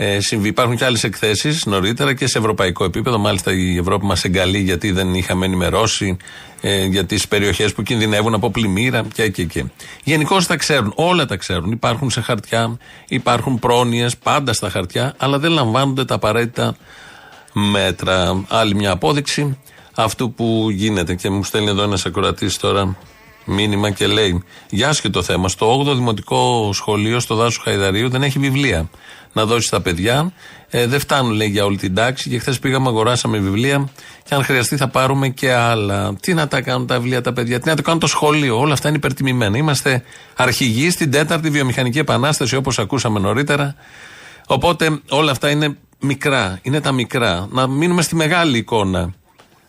ε, 0.00 0.20
συμβεί. 0.20 0.48
Υπάρχουν 0.48 0.76
και 0.76 0.84
άλλες 0.84 1.04
εκθέσεις 1.04 1.66
νωρίτερα 1.66 2.14
και 2.14 2.26
σε 2.26 2.38
ευρωπαϊκό 2.38 2.84
επίπεδο. 2.84 3.18
Μάλιστα 3.18 3.52
η 3.52 3.76
Ευρώπη 3.76 4.06
μας 4.06 4.24
εγκαλεί 4.24 4.58
γιατί 4.58 4.90
δεν 4.90 5.14
είχαμε 5.14 5.46
ενημερώσει 5.46 6.16
ε, 6.60 6.84
για 6.84 7.04
τις 7.04 7.28
περιοχές 7.28 7.72
που 7.72 7.82
κινδυνεύουν 7.82 8.34
από 8.34 8.50
πλημμύρα 8.50 9.04
και 9.14 9.28
και 9.28 9.44
και. 9.44 9.64
Γενικώ 10.04 10.42
τα 10.42 10.56
ξέρουν, 10.56 10.92
όλα 10.94 11.24
τα 11.26 11.36
ξέρουν. 11.36 11.70
Υπάρχουν 11.70 12.10
σε 12.10 12.20
χαρτιά, 12.20 12.78
υπάρχουν 13.08 13.58
πρόνοιες 13.58 14.16
πάντα 14.16 14.52
στα 14.52 14.70
χαρτιά, 14.70 15.14
αλλά 15.16 15.38
δεν 15.38 15.50
λαμβάνονται 15.50 16.04
τα 16.04 16.14
απαραίτητα 16.14 16.76
μέτρα. 17.52 18.44
Άλλη 18.48 18.74
μια 18.74 18.90
απόδειξη 18.90 19.58
αυτού 19.94 20.32
που 20.32 20.68
γίνεται. 20.70 21.14
Και 21.14 21.30
μου 21.30 21.44
στέλνει 21.44 21.68
εδώ 21.68 21.82
ένας 21.82 22.06
ακροατής 22.06 22.56
τώρα 22.56 22.96
μήνυμα 23.44 23.90
και 23.90 24.06
λέει: 24.06 24.42
Για 24.70 24.88
άσχετο 24.88 25.22
θέμα, 25.22 25.48
στο 25.48 25.80
8ο 25.80 25.94
Δημοτικό 25.94 26.70
Σχολείο, 26.72 27.20
στο 27.20 27.34
Δάσο 27.34 27.60
Χαϊδαρίου, 27.64 28.08
δεν 28.08 28.22
έχει 28.22 28.38
βιβλία 28.38 28.88
να 29.38 29.46
δώσει 29.46 29.66
στα 29.66 29.80
παιδιά. 29.80 30.32
Ε, 30.70 30.86
δεν 30.86 31.00
φτάνουν, 31.00 31.32
λέει, 31.32 31.48
για 31.48 31.64
όλη 31.64 31.76
την 31.76 31.94
τάξη. 31.94 32.30
Και 32.30 32.38
χθες 32.38 32.58
πήγαμε, 32.58 32.88
αγοράσαμε 32.88 33.38
βιβλία. 33.38 33.88
Και 34.24 34.34
αν 34.34 34.44
χρειαστεί, 34.44 34.76
θα 34.76 34.88
πάρουμε 34.88 35.28
και 35.28 35.52
άλλα. 35.52 36.14
Τι 36.20 36.34
να 36.34 36.48
τα 36.48 36.60
κάνουν 36.60 36.86
τα 36.86 36.98
βιβλία 36.98 37.20
τα 37.20 37.32
παιδιά, 37.32 37.60
τι 37.60 37.68
να 37.68 37.76
τα 37.76 37.82
κάνουν 37.82 38.00
το 38.00 38.06
σχολείο. 38.06 38.58
Όλα 38.58 38.72
αυτά 38.72 38.88
είναι 38.88 38.96
υπερτιμημένα. 38.96 39.56
Είμαστε 39.56 40.02
αρχηγοί 40.36 40.90
στην 40.90 41.10
τέταρτη 41.10 41.50
βιομηχανική 41.50 41.98
επανάσταση, 41.98 42.56
όπως 42.56 42.78
ακούσαμε 42.78 43.18
νωρίτερα. 43.18 43.74
Οπότε 44.46 45.00
όλα 45.08 45.30
αυτά 45.30 45.50
είναι 45.50 45.76
μικρά. 46.00 46.58
Είναι 46.62 46.80
τα 46.80 46.92
μικρά. 46.92 47.48
Να 47.50 47.66
μείνουμε 47.66 48.02
στη 48.02 48.14
μεγάλη 48.14 48.58
εικόνα. 48.58 49.14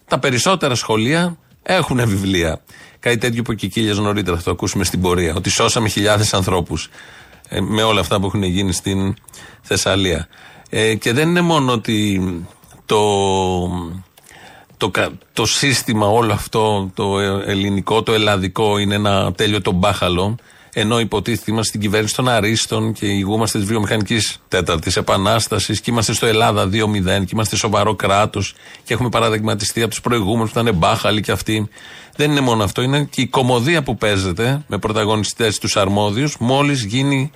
Τα 0.08 0.20
περισσότερα 0.20 0.76
σχολεία 0.76 1.38
έχουν 1.64 2.08
βιβλία. 2.08 2.62
Κάτι 3.00 3.18
τέτοιο 3.18 3.44
που 3.44 3.54
και 3.54 3.82
νωρίτερα 3.82 4.38
θα 4.38 4.44
το 4.44 4.52
ακούσουμε 4.52 4.84
στην 4.84 5.02
πορεία. 5.02 5.34
Ότι 5.36 5.50
σώσαμε 5.50 5.90
χιλιάδες 5.90 6.34
ανθρώπους 6.34 6.86
ε, 6.86 6.92
με 7.62 7.84
όλα 7.84 8.00
αυτά 8.00 8.20
που 8.20 8.26
έχουν 8.26 8.44
γίνει 8.44 8.74
στην 8.74 9.16
Θεσσαλία. 9.62 10.28
Ε, 10.70 10.96
και 10.96 11.14
δεν 11.14 11.30
είναι 11.30 11.42
μόνο 11.42 11.72
ότι 11.72 12.22
το, 12.86 13.00
το, 14.78 14.90
κα- 14.90 15.12
το 15.34 15.46
σύστημα 15.46 16.08
όλο 16.08 16.34
αυτό, 16.34 16.92
το 16.94 17.20
ε- 17.20 17.44
ελληνικό, 17.52 18.04
το 18.04 18.14
ελλαδικό, 18.14 18.78
είναι 18.78 18.96
ένα 18.96 19.34
τέλειο 19.34 19.62
το 19.62 19.72
μπάχαλο. 19.72 20.36
Ενώ 20.74 21.00
υποτίθεται 21.00 21.52
είμαστε 21.52 21.68
στην 21.70 21.82
κυβέρνηση 21.82 22.16
των 22.16 22.30
Αρίστων 22.30 22.94
και 22.94 23.06
ηγούμαστε 23.06 23.58
της 23.60 23.68
βιομηχανικής 23.68 24.40
τέταρτης 24.48 24.98
επανάστασης 24.98 25.82
και 25.82 25.92
είμαστε 25.92 26.14
στο 26.14 26.26
Ελλάδα 26.26 26.64
2-0 26.66 26.70
και 27.04 27.30
είμαστε 27.34 27.56
σοβαρό 27.56 27.96
κράτος 27.96 28.56
και 28.84 28.94
έχουμε 28.94 29.10
παραδειγματιστεί 29.10 29.82
από 29.82 29.90
τους 29.90 30.02
προηγούμενους 30.02 30.52
που 30.52 30.60
ήταν 30.60 30.76
μπάχαλοι 30.76 31.22
και 31.22 31.32
αυτοί. 31.32 31.70
Δεν 32.20 32.32
είναι 32.32 32.40
μόνο 32.40 32.64
αυτό, 32.64 32.82
είναι 32.82 33.08
και 33.12 33.22
η 33.22 33.28
κομμωδία 33.28 33.84
που 33.84 33.98
παίζεται 33.98 34.62
με 34.68 34.78
πρωταγωνιστές 34.78 35.58
τους 35.60 35.78
αρμόδιους 35.78 36.38
μόλις 36.40 36.84
γίνει 36.84 37.32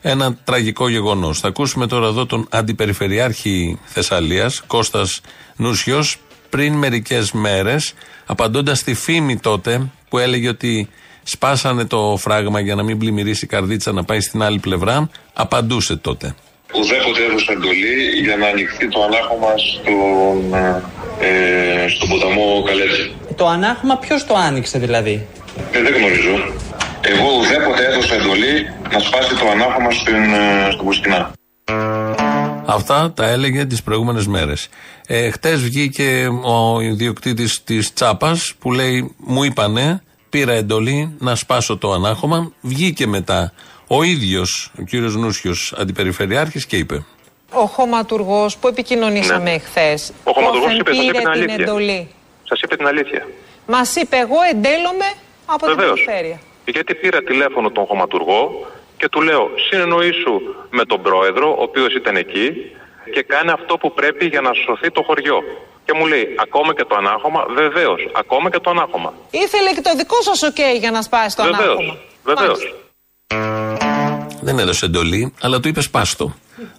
ένα 0.00 0.36
τραγικό 0.44 0.88
γεγονός. 0.88 1.40
Θα 1.40 1.48
ακούσουμε 1.48 1.86
τώρα 1.86 2.06
εδώ 2.06 2.26
τον 2.26 2.46
Αντιπεριφερειάρχη 2.50 3.78
Θεσσαλίας, 3.84 4.62
Κώστας 4.66 5.20
Νούσιος, 5.56 6.16
πριν 6.50 6.74
μερικές 6.74 7.32
μέρες, 7.32 7.94
απαντώντας 8.26 8.78
στη 8.78 8.94
φήμη 8.94 9.36
τότε 9.36 9.90
που 10.08 10.18
έλεγε 10.18 10.48
ότι 10.48 10.88
σπάσανε 11.22 11.84
το 11.84 12.16
φράγμα 12.18 12.60
για 12.60 12.74
να 12.74 12.82
μην 12.82 12.98
πλημμυρίσει 12.98 13.44
η 13.44 13.48
καρδίτσα 13.48 13.92
να 13.92 14.04
πάει 14.04 14.20
στην 14.20 14.42
άλλη 14.42 14.58
πλευρά, 14.58 15.10
απαντούσε 15.32 15.96
τότε. 15.96 16.34
Ουδέποτε 16.74 17.24
έδωσε 17.24 17.52
εντολή 17.52 18.20
για 18.24 18.36
να 18.36 18.46
ανοιχθεί 18.46 18.88
το 18.88 19.02
ανάχωμα 19.02 19.54
στον, 19.56 20.54
ε, 21.20 21.88
στον 21.88 22.08
ποταμό 22.08 22.62
Καλέτη. 22.66 23.21
Το 23.36 23.46
ανάγχωμα 23.48 23.96
ποιος 23.98 24.26
το 24.26 24.34
άνοιξε 24.34 24.78
δηλαδή; 24.78 25.26
Ε, 25.72 25.82
δεν 25.82 25.94
γνωρίζω. 25.94 26.34
Εγώ 27.04 27.26
ουδέποτε 27.38 27.84
έδωσα 27.86 28.14
εντολή 28.14 28.72
να 28.92 28.98
σπάσει 28.98 29.34
το 29.36 29.48
ανάχωμα 29.50 29.90
στην, 29.90 30.14
ε, 30.34 30.70
στον 30.72 30.84
Πουσκινά. 30.86 31.30
Αυτά 32.66 33.12
τα 33.16 33.26
έλεγε 33.28 33.64
τις 33.64 33.82
προηγούμενες 33.82 34.26
μέρες. 34.26 34.68
Ε, 35.06 35.30
Χτες 35.30 35.60
βγήκε 35.60 36.28
ο 36.44 36.80
ιδιοκτήτης 36.80 37.64
της 37.64 37.92
Τσάπας 37.92 38.54
που 38.58 38.72
λέει: 38.72 39.14
Μου 39.18 39.42
είπανε, 39.44 40.02
πήρα 40.30 40.52
εντολή 40.52 41.14
να 41.18 41.34
σπάσω 41.34 41.76
το 41.78 41.92
ανάχωμα. 41.92 42.52
Βγήκε 42.60 43.06
μετά 43.06 43.52
ο 43.86 44.02
ίδιος 44.02 44.70
ο 44.78 44.82
κύριος 44.82 45.16
Νούσιος, 45.16 45.74
αντιπεριφερειάρχης, 45.78 46.66
και 46.66 46.76
είπε: 46.76 47.04
Ο 47.52 47.66
χωματουργός 47.66 48.56
που 48.56 48.68
επικοινωνήσαμε 48.68 49.42
Ναι. 49.42 49.50
εχθέ. 49.50 49.98
Ο 50.24 50.32
χωματουργός 50.32 50.72
είπε, 50.78 50.94
σας 50.94 51.04
είπε 51.04 51.10
πήρε 51.10 51.18
την 51.18 51.20
την 51.20 51.28
αλήθεια. 51.30 51.54
εντολή. 51.54 52.08
Σας 52.52 52.60
είπε 52.60 52.76
την 52.76 52.86
αλήθεια. 52.86 53.22
Μας 53.66 53.96
είπε, 53.96 54.16
εγώ 54.16 54.38
εντέλλομαι 54.52 55.08
από 55.54 55.66
Βεβαίως. 55.66 55.94
την 55.94 56.04
περιφέρεια. 56.04 56.38
Γιατί 56.64 56.94
πήρα 56.94 57.22
τηλέφωνο 57.22 57.70
τον 57.70 57.84
χωματουργό 57.86 58.40
και 58.96 59.08
του 59.08 59.20
λέω 59.22 59.50
συνεννοήσου 59.68 60.34
με 60.70 60.84
τον 60.84 61.02
πρόεδρο, 61.02 61.48
ο 61.58 61.62
οποίος 61.62 61.94
ήταν 61.94 62.16
εκεί 62.16 62.46
και 63.14 63.22
κάνει 63.22 63.50
αυτό 63.50 63.76
που 63.76 63.92
πρέπει 63.92 64.26
για 64.26 64.40
να 64.40 64.50
σωθεί 64.64 64.90
το 64.90 65.02
χωριό. 65.02 65.38
Και 65.84 65.92
μου 65.98 66.06
λέει, 66.06 66.24
ακόμα 66.38 66.74
και 66.74 66.84
το 66.88 66.94
ανάχωμα, 66.96 67.46
βεβαίως, 67.54 68.00
ακόμα 68.22 68.50
και 68.50 68.58
το 68.58 68.70
ανάχωμα. 68.70 69.12
Ήθελε 69.30 69.70
και 69.74 69.80
το 69.80 69.90
δικό 69.96 70.22
σας 70.22 70.42
οκ 70.42 70.58
για 70.80 70.90
να 70.90 71.02
σπάσει 71.02 71.36
το 71.36 71.42
Βεβαίως. 71.42 71.60
ανάχωμα. 71.62 71.96
Βεβαίως. 72.22 72.74
Δεν 74.40 74.58
έδωσε 74.58 74.84
εντολή, 74.84 75.34
αλλά 75.40 75.60
του 75.60 75.68
είπες 75.68 75.84
σπάστο. 75.84 76.34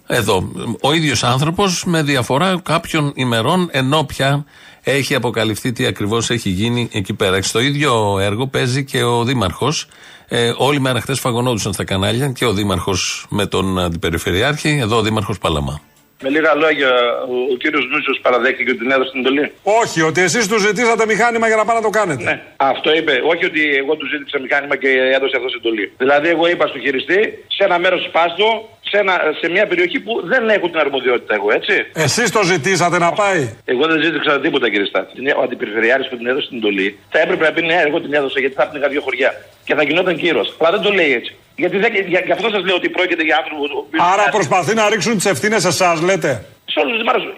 Εδώ. 0.06 0.52
Ο 0.80 0.92
ίδιος 0.92 1.24
άνθρωπος 1.24 1.84
με 1.84 2.02
διαφορά 2.02 2.60
κάποιων 2.62 3.12
ημερών, 3.14 3.68
ενώ 3.72 4.04
πια 4.04 4.44
έχει 4.84 5.14
αποκαλυφθεί 5.14 5.72
τι 5.72 5.86
ακριβώς 5.86 6.30
έχει 6.30 6.48
γίνει 6.48 6.88
εκεί 6.92 7.14
πέρα. 7.14 7.42
Στο 7.42 7.60
ίδιο 7.60 8.18
έργο 8.20 8.46
παίζει 8.46 8.84
και 8.84 9.02
ο 9.02 9.24
Δήμαρχος. 9.24 9.86
Ε, 10.28 10.52
όλη 10.56 10.80
μέρα 10.80 11.00
χθες 11.00 11.20
φαγωνόντουσαν 11.20 11.72
στα 11.72 11.84
κανάλια 11.84 12.28
και 12.28 12.44
ο 12.44 12.52
Δήμαρχος 12.52 13.26
με 13.28 13.46
τον 13.46 13.78
Αντιπεριφερειάρχη, 13.78 14.78
εδώ 14.82 14.96
ο 14.96 15.02
Δήμαρχος 15.02 15.38
Παλαμά. 15.38 15.80
Με 16.22 16.28
λίγα 16.36 16.54
λόγια, 16.54 16.90
ο, 17.32 17.34
ο 17.52 17.56
κύριος 17.62 17.84
Νούσιος 17.90 18.18
παραδέχτηκε 18.22 18.70
ότι 18.70 18.80
την 18.84 18.90
έδωσε 18.90 19.10
την 19.10 19.20
εντολή. 19.20 19.52
Όχι, 19.82 20.00
ότι 20.08 20.20
εσείς 20.28 20.44
τους 20.48 20.60
ζητήσατε 20.68 21.06
μηχάνημα 21.12 21.46
για 21.50 21.56
να 21.60 21.64
πάνε 21.64 21.78
να 21.80 21.84
το 21.88 21.92
κάνετε. 21.98 22.22
Ναι. 22.28 22.42
Αυτό 22.56 22.88
είπε. 22.98 23.14
Όχι 23.32 23.44
ότι 23.50 23.62
εγώ 23.82 23.92
τους 23.96 24.08
ζήτησα 24.14 24.38
μηχάνημα 24.44 24.76
και 24.82 24.90
έδωσε 25.16 25.34
αυτός 25.38 25.52
εντολή. 25.58 25.86
Δηλαδή, 26.02 26.28
εγώ 26.34 26.44
είπα 26.52 26.64
στο 26.66 26.78
χειριστή, 26.84 27.20
σε 27.56 27.62
ένα 27.68 27.76
μέρος 27.84 28.00
σπάστο, 28.08 28.46
σε, 28.94 29.00
ένα, 29.04 29.14
σε 29.40 29.46
μια 29.54 29.66
περιοχή 29.70 29.98
που 30.00 30.12
δεν 30.32 30.42
έχω 30.56 30.66
την 30.72 30.78
αρμοδιότητα 30.84 31.34
εγώ, 31.38 31.48
έτσι. 31.58 31.74
Εσείς 32.06 32.28
το 32.36 32.42
ζητήσατε 32.52 32.98
να 32.98 33.10
πάει; 33.20 33.42
Εγώ 33.64 33.84
δεν 33.90 33.98
ζήτησα 34.04 34.40
τίποτα, 34.40 34.66
κύριε 34.70 34.86
Στάτη. 34.92 35.12
Ο 35.38 35.42
αντιπεριφερειάρη 35.46 36.02
που 36.10 36.16
την 36.16 36.26
έδωσε 36.26 36.48
την 36.48 36.56
εντολή 36.60 36.88
θα 37.12 37.18
έπρεπε 37.24 37.42
να 37.46 37.52
πει 37.54 37.62
ναι, 37.70 37.78
εγώ 37.86 38.00
την 38.00 38.12
έδωσα 38.18 38.38
γιατί 38.40 38.54
θα 38.54 38.64
πνίγα 38.68 38.88
δύο 38.88 39.00
χωριά. 39.06 39.30
Και 39.66 39.74
θα 39.74 39.82
γινόταν 39.82 40.16
κύρος. 40.16 40.56
Αλλά 40.58 40.70
δεν 40.70 40.80
το 40.86 40.90
λέει 40.98 41.12
έτσι. 41.18 41.32
Γιατί 41.56 41.76
δεν, 41.82 41.90
για, 42.12 42.20
γι' 42.28 42.32
αυτό 42.32 42.48
σας 42.54 42.62
λέω 42.66 42.74
ότι 42.80 42.88
πρόκειται 42.88 43.22
για 43.28 43.36
άνθρωπο. 43.40 43.62
ο 43.76 43.78
οποίος- 43.86 44.04
Άρα 44.12 44.24
προσπαθεί 44.36 44.74
να 44.74 44.88
ρίξουν 44.88 45.14
τις 45.16 45.26
ευθύνες 45.26 45.60
σε 45.62 45.68
εσάς, 45.68 46.00
λέτε; 46.08 46.30
Σε 46.72 46.78
όλους 46.80 46.90
τους 46.92 47.00
δημάρχους. 47.02 47.32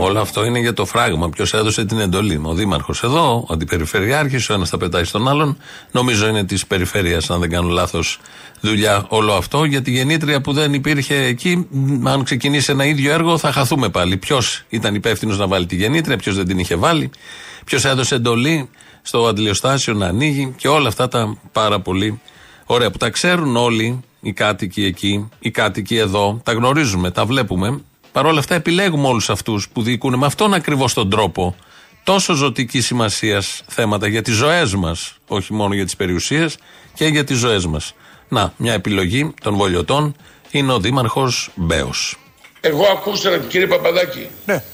Όλο 0.00 0.20
αυτό 0.20 0.44
είναι 0.44 0.58
για 0.58 0.72
το 0.72 0.84
φράγμα. 0.84 1.30
Ποιος 1.30 1.54
έδωσε 1.54 1.84
την 1.84 1.98
εντολή; 1.98 2.40
Ο 2.42 2.54
Δήμαρχος 2.54 3.02
εδώ, 3.02 3.44
ο 3.48 3.52
Αντιπεριφερειάρχης, 3.52 4.50
ο 4.50 4.54
ένας 4.54 4.70
τα 4.70 4.76
πετάει 4.78 5.04
στον 5.04 5.28
άλλον. 5.28 5.56
Νομίζω 5.90 6.28
είναι 6.28 6.44
της 6.44 6.66
περιφέρειας, 6.66 7.30
αν 7.30 7.40
δεν 7.40 7.50
κάνω 7.50 7.68
λάθος, 7.68 8.20
δουλειά 8.60 9.04
όλο 9.08 9.32
αυτό. 9.32 9.64
Για 9.64 9.82
τη 9.82 9.90
γεννήτρια 9.90 10.40
που 10.40 10.52
δεν 10.52 10.74
υπήρχε 10.74 11.14
εκεί, 11.14 11.66
μ, 11.70 12.08
αν 12.08 12.24
ξεκινήσει 12.24 12.72
ένα 12.72 12.84
ίδιο 12.84 13.12
έργο, 13.12 13.38
θα 13.38 13.52
χαθούμε 13.52 13.88
πάλι. 13.88 14.16
Ποιος 14.16 14.64
ήταν 14.68 14.94
υπεύθυνος 14.94 15.38
να 15.38 15.46
βάλει 15.46 15.66
τη 15.66 15.76
γεννήτρια, 15.76 16.16
ποιος 16.16 16.36
δεν 16.36 16.46
την 16.46 16.58
είχε 16.58 16.76
βάλει, 16.76 17.10
ποιος 17.64 17.84
έδωσε 17.84 18.14
εντολή 18.14 18.68
στο 19.02 19.26
αντιλιοστάσιο 19.26 19.94
να 19.94 20.06
ανοίγει 20.06 20.54
και 20.56 20.68
όλα 20.68 20.88
αυτά 20.88 21.08
τα 21.08 21.38
πάρα 21.52 21.80
πολύ 21.80 22.20
ωραία 22.64 22.90
που 22.90 22.98
τα 22.98 23.10
ξέρουν 23.10 23.56
όλοι 23.56 24.00
οι 24.20 24.32
κάτοικοι 24.32 24.84
εκεί, 24.84 25.28
οι 25.38 25.50
κάτοικοι 25.50 25.96
εδώ, 25.96 26.40
τα 26.44 26.52
γνωρίζουμε, 26.52 27.10
τα 27.10 27.24
βλέπουμε. 27.24 27.80
Παρ' 28.18 28.26
όλα 28.26 28.38
αυτά 28.38 28.54
επιλέγουμε 28.54 29.08
όλους 29.08 29.30
αυτούς 29.30 29.68
που 29.68 29.82
διοικούν 29.82 30.18
με 30.18 30.26
αυτόν 30.26 30.54
ακριβώς 30.54 30.94
τον 30.94 31.10
τρόπο 31.10 31.56
τόσο 32.04 32.34
ζωτική 32.34 32.80
σημασίας 32.80 33.62
θέματα 33.66 34.08
για 34.08 34.22
τις 34.22 34.34
ζωές 34.34 34.74
μας, 34.74 35.14
όχι 35.28 35.52
μόνο 35.52 35.74
για 35.74 35.84
τις 35.84 35.96
περιουσίες 35.96 36.58
και 36.94 37.06
για 37.06 37.24
τις 37.24 37.36
ζωές 37.36 37.66
μας. 37.66 37.94
Να, 38.28 38.52
μια 38.56 38.72
επιλογή 38.72 39.34
των 39.42 39.54
βολιωτών 39.54 40.16
είναι 40.50 40.72
ο 40.72 40.78
Δήμαρχος 40.78 41.50
Μπέος. 41.54 42.18
Εγώ 42.60 42.84
ακούστε 42.92 43.44
κύριε 43.48 43.66
Παπαδάκη. 43.66 44.28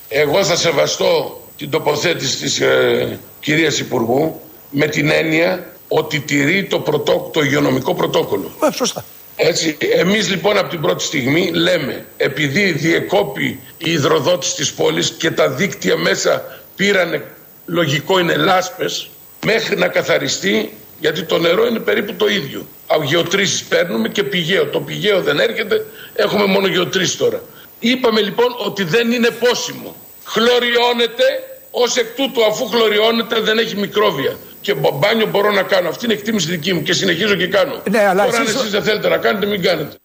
Εγώ 0.09 0.45
θα 0.45 0.57
σεβαστώ 0.57 1.41
την 1.57 1.71
τοποθέτηση 1.71 2.37
της 2.37 2.61
ε, 2.61 3.19
κυρίας 3.41 3.79
Υπουργού 3.79 4.41
με 4.71 4.87
την 4.87 5.11
έννοια 5.11 5.73
ότι 5.89 6.21
τηρεί 6.21 6.65
το, 6.65 6.79
πρωτό, 6.79 7.31
το 7.33 7.43
υγειονομικό 7.43 7.95
πρωτόκολλο. 7.95 8.51
σωστά. 8.73 9.05
Έτσι, 9.37 9.77
εμείς 9.81 10.31
λοιπόν 10.31 10.59
από 10.59 10.69
την 10.69 10.81
πρώτη 10.81 11.03
στιγμή 11.03 11.51
λέμε 11.53 12.07
επειδή 12.17 12.73
διεκόπη 12.73 13.61
η 13.79 13.91
υδροδότηση 13.91 14.55
της 14.55 14.73
πόλης 14.73 15.11
και 15.11 15.31
τα 15.31 15.49
δίκτυα 15.49 15.97
μέσα 15.97 16.61
πήρανε, 16.77 17.23
λογικό 17.67 18.19
είναι 18.19 18.37
λάσπες, 18.37 19.11
μέχρι 19.45 19.77
να 19.77 19.89
καθαριστεί 19.89 20.73
γιατί 21.01 21.23
το 21.23 21.39
νερό 21.39 21.67
είναι 21.67 21.79
περίπου 21.79 22.15
το 22.15 22.27
ίδιο. 22.27 22.67
Γεωτρήσεις 23.05 23.63
παίρνουμε 23.65 24.09
και 24.09 24.23
πηγαίο. 24.23 24.67
Το 24.67 24.81
πηγαίο 24.81 25.23
δεν 25.23 25.39
έρχεται, 25.39 25.87
έχουμε 26.15 26.47
μόνο 26.47 26.67
γεωτρήσεις 26.67 27.17
τώρα. 27.17 27.43
Είπαμε 27.79 28.21
λοιπόν 28.21 28.55
ότι 28.59 28.85
δεν 28.85 29.13
είναι 29.13 29.31
πόσιμο. 29.31 29.97
Χλωριώνεται, 30.25 31.25
ως 31.71 31.97
εκ 31.97 32.07
τούτου 32.17 32.45
αφού 32.45 32.67
χλωριώνεται 32.67 33.41
δεν 33.41 33.59
έχει 33.59 33.77
μικρόβια. 33.77 34.37
Και 34.65 34.75
μπο- 34.75 34.99
μπάνιο 34.99 35.27
μπορώ 35.27 35.51
να 35.51 35.63
κάνω. 35.63 35.89
Αυτή 35.89 36.05
είναι 36.05 36.15
εκτίμηση 36.15 36.49
δική 36.51 36.73
μου 36.73 36.83
και 36.83 36.93
συνεχίζω 36.93 37.35
και 37.35 37.47
κάνω. 37.47 37.83
Ναι, 37.91 37.99
αλλά 37.99 38.25
Τώρα 38.25 38.37
αν 38.37 38.43
εσείς- 38.43 38.55
εσείς 38.57 38.71
δεν 38.71 38.83
θέλετε 38.83 39.09
να 39.09 39.17
κάνετε, 39.17 39.47
μην 39.47 39.63
κάνετε. 39.63 39.97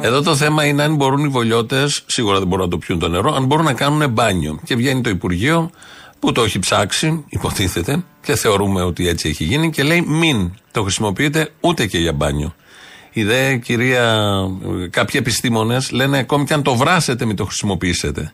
Εδώ 0.00 0.22
το 0.22 0.36
θέμα 0.36 0.64
είναι 0.64 0.82
αν 0.82 0.94
μπορούν 0.94 1.24
οι 1.24 1.28
βολιώτες, 1.28 2.02
σίγουρα 2.06 2.38
δεν 2.38 2.46
μπορούν 2.48 2.64
να 2.64 2.70
το 2.70 2.78
πιούν 2.78 2.98
το 2.98 3.08
νερό, 3.08 3.34
αν 3.34 3.44
μπορούν 3.44 3.64
να 3.64 3.72
κάνουν 3.72 4.10
μπάνιο. 4.10 4.60
Και 4.64 4.74
βγαίνει 4.76 5.00
το 5.00 5.10
Υπουργείο 5.10 5.70
που 6.18 6.32
το 6.32 6.42
έχει 6.42 6.58
ψάξει, 6.58 7.24
υποτίθεται, 7.28 8.04
και 8.20 8.34
θεωρούμε 8.36 8.82
ότι 8.82 9.08
έτσι 9.08 9.28
έχει 9.28 9.44
γίνει, 9.44 9.70
και 9.70 9.82
λέει 9.82 10.00
μην 10.00 10.50
το 10.72 10.82
χρησιμοποιείτε 10.82 11.48
ούτε 11.60 11.86
και 11.86 11.98
για 11.98 12.12
μπάνιο. 12.12 12.54
Η 13.12 13.24
δε 13.24 13.56
κυρία, 13.56 14.24
κάποιοι 14.90 15.20
επιστήμονες 15.22 15.90
λένε 15.90 16.18
ακόμη 16.18 16.44
και 16.44 16.54
αν 16.54 16.62
το 16.62 16.74
βράσετε, 16.74 17.24
μην 17.24 17.36
το 17.36 17.44
χρησιμοποιήσετε. 17.44 18.32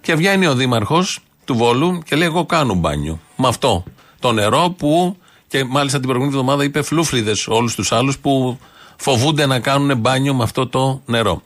Και 0.00 0.14
βγαίνει 0.14 0.46
ο 0.46 0.54
Δήμαρχος 0.54 1.18
του 1.44 1.54
Βόλου 1.56 2.02
και 2.04 2.16
λέει: 2.16 2.26
Εγώ 2.26 2.46
κάνω 2.46 2.74
μπάνιο. 2.74 3.20
Με 3.36 3.48
αυτό 3.48 3.84
το 4.26 4.32
νερό 4.32 4.74
που. 4.78 5.16
Και 5.48 5.64
μάλιστα 5.64 5.98
την 5.98 6.08
προηγούμενη 6.08 6.38
εβδομάδα 6.38 6.64
είπε 6.64 6.82
φλούφριδε 6.82 7.32
όλους 7.46 7.74
τους 7.74 7.92
άλλους 7.92 8.18
που 8.18 8.58
φοβούνται 8.96 9.46
να 9.46 9.60
κάνουν 9.60 9.98
μπάνιο 9.98 10.34
με 10.34 10.42
αυτό 10.42 10.66
το 10.66 11.02
νερό. 11.06 11.42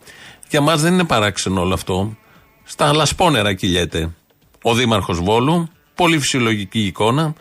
Για 0.48 0.60
μας 0.60 0.80
δεν 0.80 0.92
είναι 0.92 1.04
παράξενο 1.04 1.60
όλο 1.60 1.74
αυτό. 1.74 2.16
Στα 2.64 2.92
λασπόνερα 2.92 3.54
κυλιέται 3.54 4.10
ο 4.62 4.74
Δήμαρχος 4.74 5.18
Βόλου. 5.20 5.68
Πολύ 5.94 6.18
φυσιολογική 6.18 6.80
εικόνα. 6.80 7.34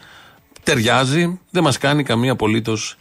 Ταιριάζει. 0.63 1.39
Δεν 1.49 1.63
μας 1.63 1.77
κάνει 1.77 2.03
καμία 2.03 2.31
απολύτως 2.31 2.95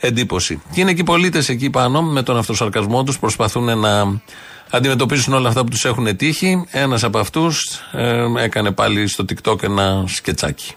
εντύπωση. 0.00 0.62
Και 0.72 0.80
είναι 0.80 0.92
και 0.92 1.00
οι 1.00 1.04
πολίτες 1.04 1.48
εκεί 1.48 1.70
πάνω 1.70 2.02
με 2.02 2.22
τον 2.22 2.36
αυτοσαρκασμό 2.36 3.02
τους 3.02 3.18
προσπαθούν 3.18 3.78
να 3.78 4.20
αντιμετωπίσουν 4.70 5.34
όλα 5.34 5.48
αυτά 5.48 5.62
που 5.62 5.70
τους 5.70 5.84
έχουν 5.84 6.16
τύχει. 6.16 6.64
Ένας 6.70 7.04
από 7.04 7.18
αυτούς 7.18 7.80
έκανε 8.36 8.70
πάλι 8.70 9.06
στο 9.08 9.24
TikTok 9.28 9.62
ένα 9.62 10.04
σκετσάκι. 10.06 10.74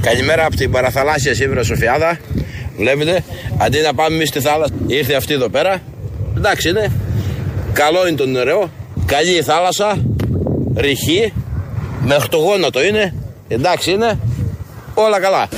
Καλημέρα 0.00 0.44
από 0.44 0.56
την 0.56 0.70
παραθαλάσσια 0.70 1.34
σήμερα 1.34 1.62
Σοφιάδα. 1.62 2.18
Βλέπετε, 2.76 3.24
αντί 3.58 3.80
να 3.80 3.94
πάμε 3.94 4.14
εμείς 4.14 4.28
στη 4.28 4.40
θάλασσα, 4.40 4.74
ήρθε 4.86 5.14
αυτή 5.14 5.34
εδώ 5.34 5.48
πέρα. 5.48 5.82
Εντάξει, 6.36 6.68
είναι 6.68 6.92
Καλό 7.78 8.06
είναι 8.08 8.16
το 8.16 8.26
νερό. 8.26 8.70
Καλή 9.06 9.36
η 9.36 9.42
θάλασσα. 9.42 9.98
Ρηχή. 10.76 11.32
Με 12.00 12.14
οχτογόνατο 12.14 12.84
είναι. 12.84 13.14
Εντάξει 13.48 13.90
είναι. 13.90 14.18
Όλα 14.94 15.20
καλά. 15.20 15.48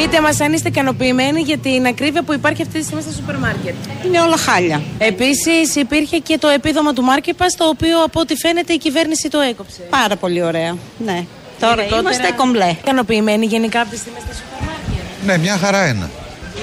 Πείτε 0.00 0.20
μας 0.20 0.40
αν 0.40 0.52
είστε 0.52 0.68
ικανοποιημένοι 0.68 1.40
για 1.40 1.58
την 1.58 1.86
ακρίβεια 1.86 2.22
που 2.22 2.32
υπάρχει 2.32 2.62
αυτή 2.62 2.78
τη 2.78 2.84
στιγμή 2.84 3.02
στα 3.02 3.12
σούπερ 3.12 3.38
μάρκετ. 3.38 3.74
Είναι 4.06 4.20
όλα 4.20 4.36
χάλια. 4.36 4.82
Επίσης, 4.98 5.76
υπήρχε 5.76 6.18
και 6.18 6.38
το 6.38 6.48
επίδομα 6.48 6.92
του 6.92 7.04
Market 7.04 7.30
Pass, 7.30 7.52
το 7.56 7.64
οποίο 7.68 8.02
από 8.04 8.20
ό,τι 8.20 8.34
φαίνεται 8.36 8.72
η 8.72 8.78
κυβέρνηση 8.78 9.28
το 9.28 9.40
έκοψε. 9.40 9.80
Πάρα 9.90 10.16
πολύ 10.16 10.42
ωραία. 10.42 10.76
Ναι. 11.04 11.24
Τώρα 11.60 11.74
Γενικότερα, 11.74 12.00
είμαστε 12.00 12.32
κομπλέ. 12.36 12.70
Ικανοποιημένοι 12.70 13.46
γενικά 13.46 13.80
από 13.80 13.90
τι 13.90 13.98
τιμέ 13.98 14.18
στα 14.24 14.34
σούπερ 14.34 14.58
μάρκετ; 14.68 15.26
Ναι, 15.26 15.38
μια 15.38 15.56
χαρά 15.56 15.86
είναι. 15.88 16.10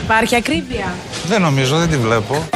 Υπάρχει 0.03 0.35
ακρίβεια; 0.35 0.93
Δεν 1.27 1.41
νομίζω, 1.41 1.77
δεν 1.77 1.89
τη 1.89 1.97
βλέπω. 1.97 2.47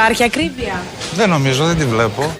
Υπάρχει 0.00 0.24
ακρίβεια; 0.24 0.82
Δεν 1.14 1.28
νομίζω, 1.28 1.64
δεν 1.66 1.78
τη 1.78 1.84
βλέπω. 1.84 2.36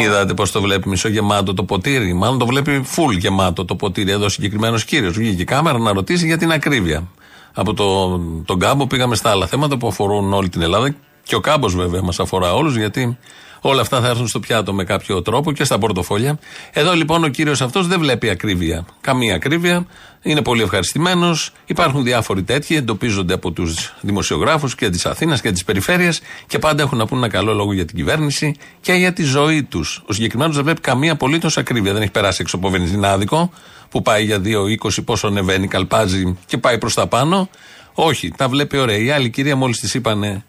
Είδατε 0.00 0.34
πώς 0.34 0.50
το 0.52 0.60
βλέπει 0.60 0.88
μισογεμάτο 0.88 1.54
το 1.54 1.64
ποτήρι. 1.64 2.12
Μάλλον 2.12 2.38
το 2.38 2.46
βλέπει 2.46 2.84
full 2.96 3.18
γεμάτο 3.18 3.64
το 3.64 3.76
ποτήρι. 3.76 4.10
Εδώ 4.10 4.28
συγκεκριμένος 4.28 4.84
κύριος. 4.84 5.16
Βγήκε 5.16 5.42
η 5.42 5.44
κάμερα 5.44 5.78
να 5.78 5.92
ρωτήσει 5.92 6.26
για 6.26 6.38
την 6.38 6.52
ακρίβεια. 6.52 7.08
Από 7.52 7.74
το, 7.74 8.18
τον 8.44 8.58
κάμπο 8.58 8.86
πήγαμε 8.86 9.14
στα 9.14 9.30
άλλα 9.30 9.46
θέματα 9.46 9.76
που 9.76 9.86
αφορούν 9.86 10.32
όλη 10.32 10.48
την 10.48 10.62
Ελλάδα. 10.62 10.94
Και 11.22 11.34
ο 11.34 11.40
κάμπος 11.40 11.74
βέβαια 11.74 12.02
μας 12.02 12.20
αφορά 12.20 12.54
όλους, 12.54 12.76
γιατί 12.76 13.18
όλα 13.60 13.80
αυτά 13.80 14.00
θα 14.00 14.08
έρθουν 14.08 14.28
στο 14.28 14.40
πιάτο 14.40 14.72
με 14.74 14.84
κάποιο 14.84 15.22
τρόπο 15.22 15.52
και 15.52 15.64
στα 15.64 15.78
πορτοφόλια. 15.78 16.38
Εδώ 16.72 16.92
λοιπόν 16.92 17.24
ο 17.24 17.28
κύριος 17.28 17.60
αυτός 17.60 17.86
δεν 17.86 17.98
βλέπει 17.98 18.28
ακρίβεια. 18.28 18.86
Καμία 19.00 19.34
ακρίβεια. 19.34 19.86
Είναι 20.22 20.42
πολύ 20.42 20.62
ευχαριστημένος. 20.62 21.52
Υπάρχουν 21.66 22.02
διάφοροι 22.02 22.42
τέτοιοι, 22.42 22.76
εντοπίζονται 22.76 23.34
από 23.34 23.50
τους 23.50 23.94
δημοσιογράφους 24.00 24.74
και 24.74 24.90
της 24.90 25.06
Αθήνας 25.06 25.40
και 25.40 25.52
της 25.52 25.64
περιφέρειας 25.64 26.20
και 26.46 26.58
πάντα 26.58 26.82
έχουν 26.82 26.98
να 26.98 27.06
πούν 27.06 27.18
ένα 27.18 27.28
καλό 27.28 27.54
λόγο 27.54 27.72
για 27.72 27.84
την 27.84 27.96
κυβέρνηση 27.96 28.56
και 28.80 28.92
για 28.92 29.12
τη 29.12 29.22
ζωή 29.22 29.62
τους. 29.62 30.02
Ο 30.06 30.12
συγκεκριμένος 30.12 30.54
δεν 30.54 30.64
βλέπει 30.64 30.80
καμία 30.80 31.12
απολύτως 31.12 31.58
ακρίβεια. 31.58 31.92
Δεν 31.92 32.02
έχει 32.02 32.10
περάσει 32.10 32.38
έξω 32.40 32.56
από 32.56 32.70
βενζινάδικο 32.70 33.50
που 33.90 34.02
πάει 34.02 34.24
για 34.24 34.40
2,20 34.44 35.04
πόσο 35.04 35.26
ανεβαίνει, 35.26 35.68
καλπάζει 35.68 36.38
και 36.46 36.58
πάει 36.58 36.78
προς 36.78 36.94
τα 36.94 37.06
πάνω. 37.06 37.48
Όχι, 37.94 38.32
τα 38.36 38.48
βλέπει 38.48 38.76
ωραία. 38.76 38.96
Η 38.96 39.10
άλλη 39.10 39.30
κυρία 39.30 39.56
μόλις 39.56 39.80
της 39.80 39.94
είπανε 39.94 40.44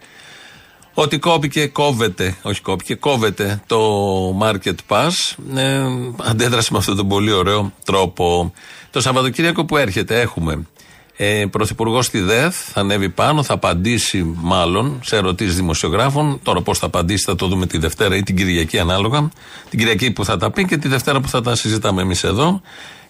ότι 0.99 1.19
κόπηκε, 1.19 1.67
κόβεται, 1.67 2.35
όχι 2.41 2.61
κόπηκε, 2.61 2.95
κόβεται 2.95 3.61
το 3.67 3.79
Market 4.41 4.75
Pass. 4.87 5.11
Ε, 5.55 5.85
αντέδρασε 6.23 6.69
με 6.71 6.77
αυτόν 6.77 6.95
τον 6.95 7.07
πολύ 7.07 7.31
ωραίο 7.31 7.73
τρόπο. 7.85 8.53
Το 8.91 9.01
Σαββατοκύριακο 9.01 9.65
που 9.65 9.77
έρχεται 9.77 10.21
έχουμε 10.21 10.65
ε, 11.17 11.45
Πρωθυπουργός 11.51 12.05
στη 12.05 12.19
ΔΕΘ, 12.19 12.55
θα 12.55 12.79
ανέβει 12.79 13.09
πάνω, 13.09 13.43
θα 13.43 13.53
απαντήσει 13.53 14.33
μάλλον 14.35 14.99
σε 15.03 15.15
ερωτήσεις 15.15 15.55
δημοσιογράφων. 15.55 16.39
Τώρα 16.43 16.61
πώς 16.61 16.79
θα 16.79 16.85
απαντήσει 16.85 17.23
θα 17.23 17.35
το 17.35 17.47
δούμε 17.47 17.65
τη 17.65 17.77
Δευτέρα 17.77 18.15
ή 18.15 18.23
την 18.23 18.35
Κυριακή 18.35 18.79
ανάλογα. 18.79 19.29
Την 19.69 19.79
Κυριακή 19.79 20.11
που 20.11 20.25
θα 20.25 20.37
τα 20.37 20.51
πει 20.51 20.65
και 20.65 20.77
τη 20.77 20.87
Δευτέρα 20.87 21.19
που 21.19 21.27
θα 21.27 21.41
τα 21.41 21.55
συζητάμε 21.55 22.01
εμείς 22.01 22.23
εδώ. 22.23 22.61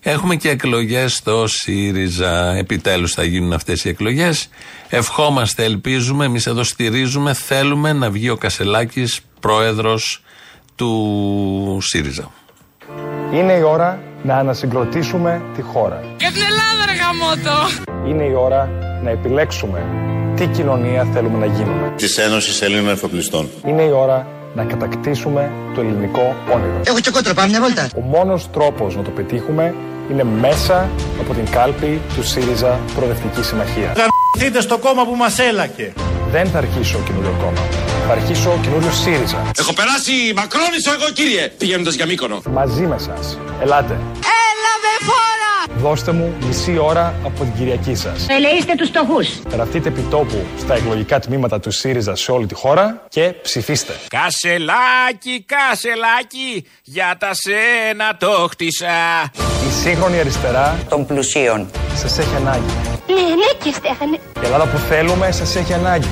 Έχουμε 0.01 0.35
και 0.35 0.49
εκλογές 0.49 1.15
στο 1.15 1.47
ΣΥΡΙΖΑ. 1.47 2.55
Επιτέλους 2.55 3.13
θα 3.13 3.23
γίνουν 3.23 3.53
αυτές 3.53 3.85
οι 3.85 3.89
εκλογές. 3.89 4.49
Ευχόμαστε, 4.89 5.63
ελπίζουμε, 5.63 6.25
εμείς 6.25 6.45
εδώ 6.45 6.63
στηρίζουμε, 6.63 7.33
θέλουμε 7.33 7.93
να 7.93 8.09
βγει 8.09 8.29
ο 8.29 8.37
Κασελάκης 8.37 9.19
πρόεδρος 9.39 10.23
του 10.75 11.77
ΣΥΡΙΖΑ. 11.81 12.31
Είναι 13.33 13.53
η 13.53 13.61
ώρα 13.61 13.99
να 14.23 14.35
ανασυγκροτήσουμε 14.35 15.41
τη 15.55 15.61
χώρα. 15.61 16.03
Για 16.17 16.31
την 16.31 16.41
Ελλάδα, 16.41 16.85
ρε 16.85 16.97
γαμότο! 16.97 17.96
Είναι 18.07 18.23
η 18.23 18.33
ώρα 18.33 18.69
να 19.03 19.09
επιλέξουμε 19.09 19.85
τι 20.35 20.45
κοινωνία 20.45 21.07
θέλουμε 21.13 21.37
να 21.37 21.45
γίνουμε. 21.45 21.93
Της 21.95 22.17
Ένωσης 22.17 22.61
Ελλήνων 22.61 22.89
Εφοπλιστών. 22.89 23.49
Είναι 23.65 23.81
η 23.81 23.91
ώρα 23.91 24.27
να 24.55 24.63
κατακτήσουμε 24.63 25.51
το 25.75 25.81
ελληνικό 25.81 26.35
όνειρο. 26.53 26.81
Έχω 26.83 26.99
και 26.99 27.11
κότρα, 27.11 27.33
πάμε 27.33 27.49
μια 27.49 27.61
βόλτα. 27.61 27.89
Ο 27.95 27.99
μόνος 28.01 28.51
τρόπος 28.51 28.95
να 28.95 29.01
το 29.01 29.09
πετύχουμε 29.09 29.75
είναι 30.11 30.23
μέσα 30.23 30.89
από 31.21 31.33
την 31.33 31.49
κάλπη 31.49 32.01
του 32.15 32.23
ΣΥΡΙΖΑ 32.23 32.79
Προοδευτικής 32.95 33.45
Συμμαχίας. 33.47 33.97
Γαμηθείτε 33.97 34.61
στο 34.61 34.77
κόμμα 34.77 35.05
που 35.05 35.15
μας 35.15 35.39
έλακε. 35.39 35.93
Δεν 36.31 36.47
θα 36.47 36.57
αρχίσω 36.57 36.97
καινούριο 37.05 37.35
κόμμα. 37.39 37.61
Θα 38.07 38.11
αρχίσω 38.11 38.59
καινούριο 38.61 38.91
ΣΥΡΙΖΑ. 38.91 39.51
Έχω 39.59 39.73
περάσει 39.73 40.11
μακρόνισο 40.35 40.91
εγώ 40.97 41.07
κύριε, 41.13 41.47
πηγαίνοντας 41.57 41.93
για 41.95 42.05
Μύκονο. 42.05 42.41
Μαζί 42.51 42.81
με 42.81 42.97
σας. 42.97 43.37
Ελάτε. 43.61 43.93
Έλα 43.93 43.99
με 43.99 44.01
φόρα! 44.23 44.56
Δώστε 45.81 46.11
μου 46.11 46.33
μισή 46.47 46.77
ώρα 46.77 47.13
από 47.25 47.39
την 47.43 47.53
Κυριακή 47.57 47.95
σας. 47.95 48.25
Ελεήστε 48.29 48.73
τους 48.77 48.87
στοχούς. 48.87 49.39
Γραφτείτε 49.51 49.87
επιτόπου 49.89 50.45
στα 50.59 50.75
εκλογικά 50.75 51.19
τμήματα 51.19 51.59
του 51.59 51.71
ΣΥΡΙΖΑ 51.71 52.15
σε 52.15 52.31
όλη 52.31 52.45
τη 52.45 52.53
χώρα 52.55 53.05
και 53.09 53.33
ψηφίστε. 53.41 53.93
Κασελάκι, 54.09 55.45
κασελάκι, 55.45 56.65
για 56.83 57.15
τα 57.19 57.29
σένα 57.33 58.17
το 58.17 58.47
χτίσα. 58.49 58.87
Η 59.67 59.71
σύγχρονη 59.83 60.19
αριστερά 60.19 60.77
Των 60.89 61.05
πλουσίων. 61.05 61.67
σας 61.95 62.17
έχει 62.17 62.35
ανάγκη. 62.35 62.73
Ναι, 63.07 63.13
ναι 63.21 63.49
και 63.63 63.71
Στέφανε. 63.73 64.15
Η 64.15 64.45
Ελλάδα 64.45 64.65
που 64.67 64.77
θέλουμε 64.77 65.31
σας 65.31 65.55
έχει 65.55 65.73
ανάγκη. 65.73 66.07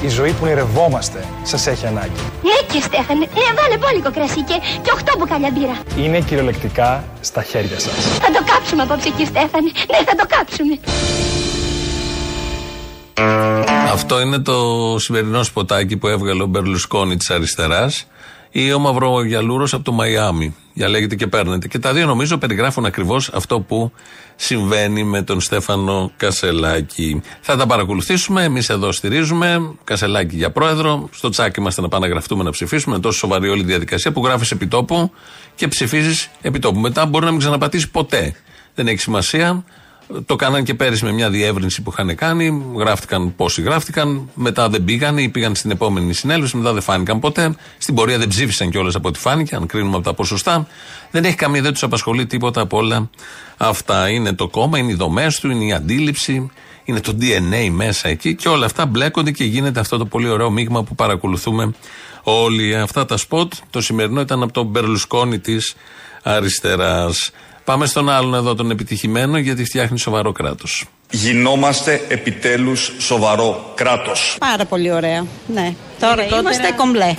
Η 0.00 0.08
ζωή 0.08 0.30
που 0.30 0.38
ονειρευόμαστε 0.42 1.24
σας 1.42 1.66
έχει 1.66 1.86
ανάγκη. 1.86 2.20
Ναι 2.42 2.72
και 2.72 2.80
Στέφανε. 2.80 3.24
Ε, 3.24 3.54
βάλε 3.62 3.76
μπόλικο 3.78 4.10
κρασί 4.10 4.42
και, 4.42 4.54
και 4.82 4.90
οχτώ 4.92 5.12
μπουκάλια 5.18 5.50
μπύρα. 5.54 6.04
Είναι 6.04 6.20
κυριολεκτικά 6.20 7.04
στα 7.20 7.42
χέρια 7.42 7.78
σας. 7.78 7.94
Θα 7.94 8.30
το 8.30 8.44
κάψουμε 8.52 8.82
απόψε 8.82 9.08
κύριε 9.08 9.26
Στέφανε. 9.26 9.70
Ναι, 9.90 9.98
θα 10.04 10.14
το 10.16 10.26
κάψουμε. 10.28 10.78
Αυτό 13.92 14.20
είναι 14.20 14.38
το 14.38 14.96
σημερινό 14.98 15.42
σποτάκι 15.42 15.96
που 15.96 16.08
έβγαλε 16.08 16.42
ο 16.42 16.46
Μπερλουσκόνη 16.46 17.16
της 17.16 17.30
αριστεράς 17.30 18.06
ή 18.60 18.72
ο 18.72 18.78
Μαυρογιαλούρος 18.78 19.74
από 19.74 19.84
το 19.84 19.92
Μαϊάμι. 19.92 20.54
Διαλέγετε 20.74 21.14
και 21.14 21.26
παίρνετε. 21.26 21.68
Και 21.68 21.78
τα 21.78 21.92
δύο 21.92 22.06
νομίζω 22.06 22.38
περιγράφουν 22.38 22.84
ακριβώς 22.84 23.30
αυτό 23.34 23.60
που 23.60 23.92
συμβαίνει 24.36 25.04
με 25.04 25.22
τον 25.22 25.40
Στέφανο 25.40 26.12
Κασελάκη. 26.16 27.22
Θα 27.40 27.56
τα 27.56 27.66
παρακολουθήσουμε. 27.66 28.42
Εμείς 28.42 28.68
εδώ 28.68 28.92
στηρίζουμε. 28.92 29.74
Κασελάκη 29.84 30.36
για 30.36 30.50
πρόεδρο. 30.50 31.08
Στο 31.12 31.28
τσάκι 31.28 31.60
είμαστε 31.60 31.80
να 31.80 31.88
πάμε 31.88 32.06
να 32.06 32.12
γραφτούμε 32.12 32.42
να 32.42 32.50
ψηφίσουμε. 32.50 32.94
Είναι 32.94 33.02
τόσο 33.02 33.18
σοβαρή 33.18 33.48
όλη 33.48 33.60
η 33.60 33.64
διαδικασία 33.64 34.12
που 34.12 34.24
γράφεις 34.24 34.50
επιτόπου 34.50 35.10
και 35.54 35.68
ψηφίζεις 35.68 36.30
επιτόπου. 36.40 36.78
Μετά 36.78 37.06
μπορεί 37.06 37.24
να 37.24 37.30
μην 37.30 37.40
ξαναπατήσει 37.40 37.90
ποτέ. 37.90 38.34
Δεν 38.74 38.86
έχει 38.86 38.98
σημασία. 38.98 39.64
Το 40.26 40.36
κάναν 40.36 40.64
και 40.64 40.74
πέρυσι 40.74 41.04
με 41.04 41.12
μια 41.12 41.30
διεύρυνση 41.30 41.82
που 41.82 41.90
είχαν 41.92 42.14
κάνει. 42.14 42.62
Γράφτηκαν 42.76 43.34
πόσοι 43.36 43.62
γράφτηκαν. 43.62 44.30
Μετά 44.34 44.68
δεν 44.68 44.84
πήγαν 44.84 45.18
ή 45.18 45.28
πήγαν 45.28 45.54
στην 45.54 45.70
επόμενη 45.70 46.12
συνέλευση. 46.12 46.56
Μετά 46.56 46.72
δεν 46.72 46.82
φάνηκαν 46.82 47.20
ποτέ. 47.20 47.54
Στην 47.78 47.94
πορεία 47.94 48.18
δεν 48.18 48.28
ψήφισαν 48.28 48.70
κιόλας 48.70 48.94
από 48.94 49.08
ό,τι 49.08 49.18
φάνηκε, 49.18 49.54
αν 49.54 49.66
κρίνουμε 49.66 49.94
από 49.96 50.04
τα 50.04 50.14
ποσοστά. 50.14 50.66
Δεν 51.10 51.24
έχει 51.24 51.34
καμία, 51.34 51.62
δεν 51.62 51.72
τους 51.72 51.82
απασχολεί 51.82 52.26
τίποτα 52.26 52.60
από 52.60 52.76
όλα 52.76 53.10
αυτά. 53.56 54.08
Είναι 54.08 54.32
το 54.32 54.48
κόμμα, 54.48 54.78
είναι 54.78 54.92
οι 54.92 54.94
δομές 54.94 55.40
του, 55.40 55.50
είναι 55.50 55.64
η 55.64 55.72
αντίληψη, 55.72 56.50
είναι 56.84 57.00
το 57.00 57.16
DNA 57.20 57.68
μέσα 57.70 58.08
εκεί 58.08 58.34
και 58.34 58.48
όλα 58.48 58.66
αυτά 58.66 58.86
μπλέκονται 58.86 59.30
και 59.30 59.44
γίνεται 59.44 59.80
αυτό 59.80 59.96
το 59.98 60.04
πολύ 60.04 60.28
ωραίο 60.28 60.50
μείγμα 60.50 60.82
που 60.82 60.94
παρακολουθούμε 60.94 61.74
όλοι. 62.22 62.76
Αυτά 62.76 63.06
τα 63.06 63.16
σποτ, 63.16 63.52
το 63.70 63.80
σημερινό 63.80 64.20
ήταν 64.20 64.42
από 64.42 64.52
τον 64.52 64.66
Μπερλουσκόνη 64.66 65.38
της 65.38 65.74
αριστεράς. 66.22 67.30
Πάμε 67.68 67.86
στον 67.86 68.08
άλλον 68.08 68.34
εδώ 68.34 68.54
τον 68.54 68.70
επιτυχημένο 68.70 69.38
γιατί 69.38 69.64
φτιάχνει 69.64 69.98
σοβαρό 69.98 70.32
κράτος. 70.32 70.84
Γινόμαστε 71.10 72.00
επιτέλους 72.08 72.92
σοβαρό 72.98 73.72
κράτος. 73.74 74.36
Πάρα 74.40 74.64
πολύ 74.64 74.92
ωραία. 74.92 75.26
Ναι. 75.46 75.74
Τώρα 76.00 76.24
είμαστε 76.24 76.72
κομπλέ. 76.76 77.14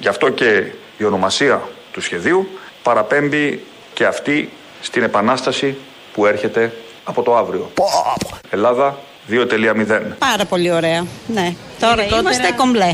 Γι' 0.00 0.08
αυτό 0.08 0.28
και 0.30 0.72
η 0.98 1.04
ονομασία 1.04 1.62
του 1.92 2.00
σχεδίου 2.00 2.48
παραπέμπει 2.88 3.64
και 3.94 4.04
αυτή 4.06 4.50
στην 4.80 5.02
επανάσταση 5.02 5.76
που 6.12 6.26
έρχεται 6.26 6.72
από 7.04 7.22
το 7.22 7.36
αύριο. 7.36 7.70
Ελλάδα 8.50 8.98
2.0. 9.30 10.00
Πάρα 10.18 10.44
πολύ 10.48 10.72
ωραία. 10.72 11.06
Ναι. 11.26 11.54
Τώρα 11.80 12.04
είμαστε 12.04 12.52
κομπλέ. 12.56 12.92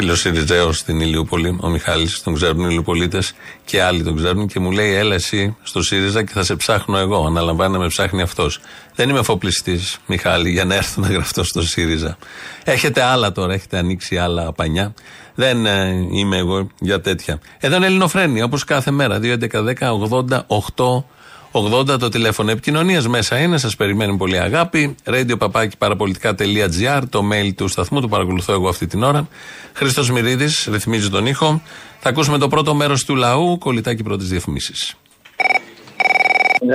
Φίλος 0.00 0.20
Σιριζέο 0.20 0.72
στην 0.72 1.00
Ηλιούπολη, 1.00 1.58
ο 1.60 1.68
Μιχάλης, 1.68 2.22
τον 2.22 2.34
ξέρουν 2.34 2.60
οι 2.60 2.66
Ηλιουπολίτε 2.68 3.22
και 3.64 3.82
άλλοι 3.82 4.02
τον 4.02 4.16
ξέρουν 4.16 4.46
και 4.46 4.60
μου 4.60 4.70
λέει: 4.70 4.94
Έλα 4.94 5.14
εσύ 5.14 5.56
στο 5.62 5.82
ΣΥΡΙΖΑ 5.82 6.22
και 6.22 6.32
θα 6.32 6.42
σε 6.42 6.56
ψάχνω 6.56 6.98
εγώ. 6.98 7.26
Αναλαμβάνει 7.26 7.72
να 7.72 7.78
με 7.78 7.86
ψάχνει 7.86 8.22
αυτός. 8.22 8.60
Δεν 8.94 9.08
είμαι 9.08 9.18
εφοπλιστής, 9.18 9.98
Μιχάλη, 10.06 10.50
για 10.50 10.64
να 10.64 10.74
έρθω 10.74 11.00
να 11.00 11.08
γραφτώ 11.08 11.44
στο 11.44 11.62
ΣΥΡΙΖΑ. 11.62 12.18
Έχετε 12.64 13.02
άλλα 13.02 13.32
τώρα, 13.32 13.54
έχετε 13.54 13.78
ανοίξει 13.78 14.18
άλλα 14.18 14.52
πανιά. 14.52 14.94
Δεν 15.34 15.66
ε, 15.66 16.06
είμαι 16.12 16.36
εγώ 16.36 16.68
για 16.80 17.00
τέτοια. 17.00 17.40
Εδώ 17.58 17.76
είναι 17.76 17.86
Ελληνοφρένη, 17.86 18.42
όπως 18.42 18.64
κάθε 18.64 18.90
μέρα. 18.90 19.20
2.11.10.80.8 19.22 21.02
80 21.52 21.98
το 21.98 22.08
τηλέφωνο 22.08 22.50
επικοινωνίας 22.50 23.08
μέσα 23.08 23.38
είναι, 23.38 23.58
σας 23.58 23.76
περιμένει 23.76 24.16
πολύ 24.16 24.38
αγάπη. 24.38 24.94
Radio 25.04 25.38
παπάκι 25.38 25.76
παραπολιτικά.gr, 25.76 27.02
το 27.10 27.22
mail 27.32 27.50
του 27.56 27.68
σταθμού, 27.68 28.00
το 28.00 28.08
παρακολουθώ 28.08 28.52
εγώ 28.52 28.68
αυτή 28.68 28.86
την 28.86 29.02
ώρα. 29.02 29.28
Χρήστος 29.72 30.10
Μυρίδης 30.10 30.68
ρυθμίζει 30.70 31.10
τον 31.10 31.26
ήχο. 31.26 31.62
Θα 32.00 32.08
ακούσουμε 32.08 32.38
το 32.38 32.48
πρώτο 32.48 32.74
μέρος 32.74 33.04
του 33.04 33.14
λαού, 33.14 33.58
κολλητάκι 33.58 34.02
πρώτης 34.02 34.28
διαφημίσει. 34.28 34.96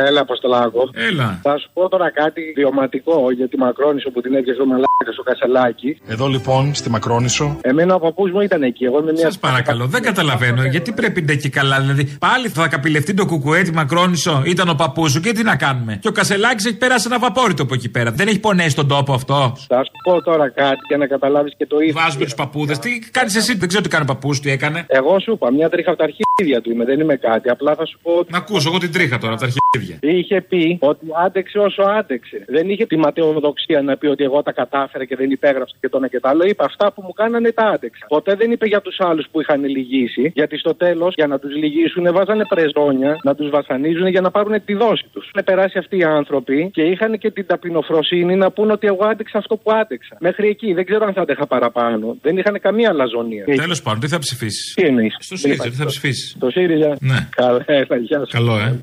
Έλα, 0.07 0.21
Αποστολάκο. 0.21 0.89
Έλα. 0.93 1.39
Θα 1.41 1.57
σου 1.57 1.69
πω 1.73 1.89
τώρα 1.89 2.11
κάτι 2.11 2.41
βιωματικό 2.55 3.31
για 3.31 3.47
τη 3.47 3.57
Μακρόνισο 3.57 4.09
που 4.11 4.21
την 4.21 4.33
έπιασε 4.35 4.61
ο 4.61 4.65
Μαλάκας 4.65 5.13
στο 5.13 5.23
Κασελάκι. 5.23 5.97
Εδώ 6.07 6.27
λοιπόν, 6.27 6.73
στη 6.75 6.89
Μακρόνισο. 6.89 7.57
Εμένα 7.61 7.95
ο 7.95 7.99
παππούς 7.99 8.31
μου 8.31 8.39
ήταν 8.39 8.63
εκεί. 8.63 8.83
Εγώ 8.83 8.99
είμαι 8.99 9.11
μια. 9.11 9.21
Σας 9.21 9.39
παρακαλώ, 9.39 9.85
δεν 9.85 10.01
καταλαβαίνω 10.01 10.65
γιατί 10.65 10.91
πρέπει 10.91 11.21
να 11.21 11.31
εκεί 11.31 11.49
καλά. 11.49 11.79
Δηλαδή, 11.79 12.17
πάλι 12.19 12.47
θα 12.47 12.67
καπηλευτεί 12.67 13.13
το 13.13 13.25
κουκουέ 13.25 13.61
τη 13.61 13.73
Μακρόνισο, 13.73 14.43
ήταν 14.45 14.69
ο 14.69 14.73
παππούς 14.73 15.11
σου 15.11 15.19
και 15.19 15.31
τι 15.31 15.43
να 15.43 15.55
κάνουμε. 15.55 15.97
Και 16.01 16.07
ο 16.07 16.11
Κασελάκης 16.11 16.65
έχει 16.65 16.77
περάσει 16.77 17.07
ένα 17.09 17.19
βαπόριτο 17.19 17.63
από 17.63 17.73
εκεί 17.73 17.89
πέρα. 17.89 18.11
Δεν 18.11 18.27
έχει 18.27 18.39
πονέσει 18.39 18.75
τον 18.75 18.87
τόπο 18.87 19.13
αυτό. 19.13 19.53
Θα 19.67 19.83
σου 19.83 19.91
πω 20.03 20.21
τώρα 20.21 20.49
κάτι 20.49 20.79
για 20.87 20.97
να 20.97 21.07
καταλάβεις 21.07 21.53
και 21.57 21.65
το 21.65 21.79
ίδιο. 21.79 21.93
Βάζουμε 21.93 22.23
τους 22.23 22.35
παππούδες. 22.35 22.79
Τι 22.79 22.89
κάνεις 23.11 23.35
εσύ, 23.35 23.57
δεν 23.57 23.67
ξέρω 23.67 23.83
τι 23.83 23.89
κάνει 23.89 24.03
ο 24.03 24.13
παππούς, 24.13 24.39
τι 24.39 24.51
έκανε. 24.51 24.85
Εγώ 24.87 25.19
σου 25.19 25.31
είπα, 25.31 25.51
μια 25.51 25.69
τρίχα 25.69 25.89
από 25.89 25.99
τα 25.99 26.07
αρχίδια 26.35 26.61
του 26.61 26.71
είμαι, 26.71 26.85
δεν 26.85 26.99
είμαι 26.99 27.15
κάτι. 27.15 27.49
Απλά 27.49 27.75
θα 27.75 27.85
σου 27.85 27.99
πω. 28.01 28.11
ότι 28.11 28.31
Να 28.31 28.37
ακούσω 28.37 28.69
εγώ 28.69 28.77
την 28.77 28.91
τρίχα 28.91 29.17
τώρα, 29.17 29.33
από 29.33 29.41
τα 29.41 29.47
αρχίδια. 29.47 29.97
Είχε 30.01 30.41
πει 30.41 30.77
ότι 30.81 31.05
άντεξε 31.25 31.57
όσο 31.57 31.81
άντεξε. 31.81 32.45
Δεν 32.47 32.69
είχε 32.69 32.85
τη 32.85 32.97
ματαιοδοξία 32.97 33.81
να 33.81 33.97
πει 33.97 34.07
ότι 34.07 34.23
εγώ 34.23 34.43
τα 34.43 34.51
κατάφερα 34.51 35.05
και 35.05 35.15
δεν 35.15 35.31
υπέγραψα 35.31 35.75
και 35.79 35.89
το 35.89 35.97
ένα 35.97 36.07
και 36.07 36.19
το 36.19 36.27
άλλο. 36.29 36.43
Είπε 36.43 36.63
αυτά 36.63 36.91
που 36.91 37.01
μου 37.01 37.13
κάνανε 37.13 37.51
τα 37.51 37.63
άντεξα. 37.63 38.05
Ποτέ 38.07 38.35
δεν 38.35 38.51
είπε 38.51 38.65
για 38.67 38.81
τους 38.81 38.95
άλλους 38.99 39.25
που 39.31 39.41
είχαν 39.41 39.63
λυγίσει. 39.65 40.31
Γιατί 40.35 40.57
στο 40.57 40.75
τέλος, 40.75 41.13
για 41.15 41.27
να 41.27 41.39
τους 41.39 41.55
λυγίσουν, 41.55 42.13
βάζανε 42.13 42.45
πρεζόνια 42.45 43.19
να 43.23 43.35
τους 43.35 43.49
βασανίζουν 43.49 44.07
για 44.07 44.21
να 44.21 44.31
πάρουν 44.31 44.65
τη 44.65 44.73
δόση 44.73 45.05
τους. 45.13 45.25
Έχουν 45.33 45.45
περάσει 45.45 45.77
αυτοί 45.77 45.97
οι 45.97 46.03
άνθρωποι 46.03 46.69
και 46.73 46.81
είχαν 46.81 47.17
και 47.17 47.31
την 47.31 47.45
ταπεινοφροσύνη 47.45 48.35
να 48.35 48.51
πούνε 48.51 48.71
ότι 48.71 48.87
εγώ 48.87 49.05
άντεξα 49.05 49.37
αυτό 49.37 49.57
που 49.57 49.71
άντεξα. 49.71 50.17
Μέχρι 50.19 50.47
εκεί 50.47 50.73
δεν 50.73 50.85
ξέρω 50.85 51.05
αν 51.05 51.13
θα 51.13 51.21
άντεχα 51.21 51.47
παραπάνω. 51.47 52.17
Δεν 52.21 52.37
είχαν 52.37 52.59
καμία 52.59 52.93
λαζονία. 52.93 53.43
Τέλος 53.43 53.81
πάντων, 53.81 53.99
τι 53.99 54.07
θα 54.07 54.19
ψηφίσεις; 54.19 54.73
Τι 54.73 54.85
εννοείς; 54.85 55.15
Στο 55.19 55.37
ΣΥΡΙΖΑ, 55.37 55.69
τι 55.69 55.75
θα 55.75 55.85
ψηφίσεις; 55.85 56.22
Το 56.39 56.49
ΣΥΡΙΖΑ. 56.49 56.97
Ναι. 56.99 57.27
Καλά, 57.35 57.63
έλα, 57.65 57.97
γεια 57.97 58.17
σου. 58.17 58.27
Καλό, 58.31 58.57
ε. 58.57 58.79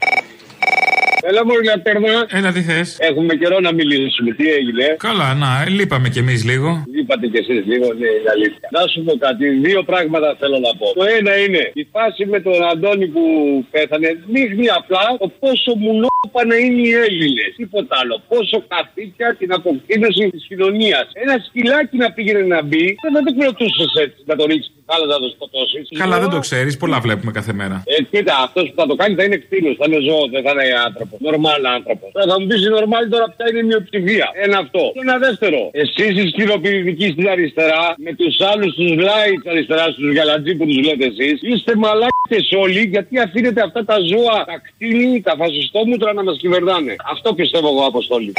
Έλα 1.29 1.43
μου 1.47 1.53
να 1.71 1.81
παίρνω. 1.81 2.13
Έλα, 2.39 2.51
τι 2.53 2.63
θες; 2.69 2.89
Έχουμε 3.01 3.33
καιρό 3.35 3.61
να 3.61 3.73
μιλήσουμε. 3.73 4.31
Τι 4.39 4.47
έγινε; 4.59 4.85
Καλά, 5.09 5.29
να, 5.35 5.51
ε, 5.63 5.69
λείπαμε 5.69 6.09
κι 6.09 6.19
εμείς 6.25 6.41
λίγο. 6.51 6.69
Είπατε 7.01 7.27
κι 7.33 7.39
εσείς 7.43 7.63
λίγο, 7.73 7.87
ναι, 8.01 8.09
είναι 8.17 8.31
αλήθεια. 8.37 8.67
Να 8.77 8.83
σου 8.93 8.99
πω 9.07 9.13
κάτι. 9.27 9.45
Δύο 9.67 9.81
πράγματα 9.91 10.29
θέλω 10.41 10.59
να 10.67 10.73
πω. 10.79 10.87
Το 11.01 11.05
ένα 11.19 11.33
είναι 11.45 11.63
η 11.83 11.85
φάση 11.95 12.23
με 12.33 12.39
τον 12.47 12.59
Αντώνη 12.73 13.07
που 13.15 13.23
πέθανε. 13.71 14.09
Δείχνει 14.35 14.67
απλά 14.79 15.05
το 15.23 15.29
πόσο 15.43 15.71
μουνόπανα 15.85 16.55
είναι 16.65 16.81
οι 16.89 16.93
Έλληνες. 17.07 17.51
Τίποτα 17.57 17.95
άλλο. 18.03 18.15
Πόσο 18.33 18.57
καθήκια 18.73 19.29
την 19.41 19.51
αποκτήνωση 19.59 20.23
της 20.35 20.43
κοινωνίας. 20.51 21.07
Ένα 21.25 21.35
σκυλάκι 21.47 21.97
να 22.05 22.09
πήγαινε 22.13 22.43
να 22.55 22.61
μπει, 22.67 22.85
δεν 23.05 23.11
θα 23.15 23.21
το 23.27 23.33
κρατούσες 23.39 23.91
έτσι 24.05 24.21
να 24.31 24.35
το 24.39 24.45
ρίξεις 24.51 24.71
στη 24.73 24.81
θάλασσα 24.89 25.15
να 25.19 25.21
το 25.25 25.29
σκοτώσεις. 25.35 25.83
Καλά, 26.03 26.17
δεν 26.25 26.31
το 26.35 26.39
ξέρεις, 26.47 26.73
πολλά 26.83 26.99
βλέπουμε 27.05 27.31
κάθε 27.39 27.53
μέρα. 27.61 27.77
Ε, 27.87 28.03
κοίτα, 28.11 28.35
αυτός 28.47 28.65
που 28.69 28.77
θα 28.81 28.87
το 28.91 28.95
κάνει 29.01 29.15
θα 29.19 29.25
είναι 29.27 29.39
κτίνος, 29.45 29.75
θα 29.81 29.85
είναι 29.89 30.01
ζώο, 30.09 30.25
δεν 30.35 30.43
θα 30.47 30.51
είναι 30.53 30.67
άνθρωπο. 30.89 31.10
Νορμάλ 31.19 31.67
άνθρωπο. 31.67 32.11
Τώρα 32.13 32.27
θα 32.33 32.41
μου 32.41 32.47
πεις 32.47 32.67
η 32.67 32.69
νορμάλ 32.69 33.09
τώρα 33.09 33.27
ποια 33.37 33.47
είναι 33.51 33.59
η 33.59 33.63
μειοψηφία. 33.63 34.27
Ένα 34.45 34.59
αυτό. 34.59 34.83
Και 34.95 35.01
ένα 35.09 35.19
δεύτερο. 35.19 35.71
Εσείς 35.73 36.13
οι 36.23 36.29
σκληροπυρηνικοί 36.29 37.09
στην 37.15 37.29
αριστερά, 37.29 37.95
με 37.97 38.13
τους 38.15 38.41
άλλους 38.41 38.75
τους 38.75 38.91
λάι 39.09 39.33
της 39.41 39.51
αριστεράς, 39.53 39.95
τους 39.95 40.15
γαλατζί 40.17 40.55
που 40.55 40.65
τους 40.67 40.79
λέτε 40.87 41.07
εσείς, 41.13 41.39
είστε 41.43 41.73
μαλάκτε 41.77 42.39
όλοι 42.65 42.83
γιατί 42.95 43.19
αφήνετε 43.19 43.61
αυτά 43.63 43.85
τα 43.85 43.97
ζώα, 44.11 44.45
τα 44.51 44.57
κτίνη, 44.67 45.21
τα 45.21 45.35
φασιστόμουτρα 45.39 46.13
να 46.13 46.23
μας 46.23 46.39
κυβερνάνε. 46.39 46.95
Αυτό 47.13 47.35
πιστεύω 47.35 47.69
εγώ, 47.69 47.85
Αποστόλη. 47.87 48.33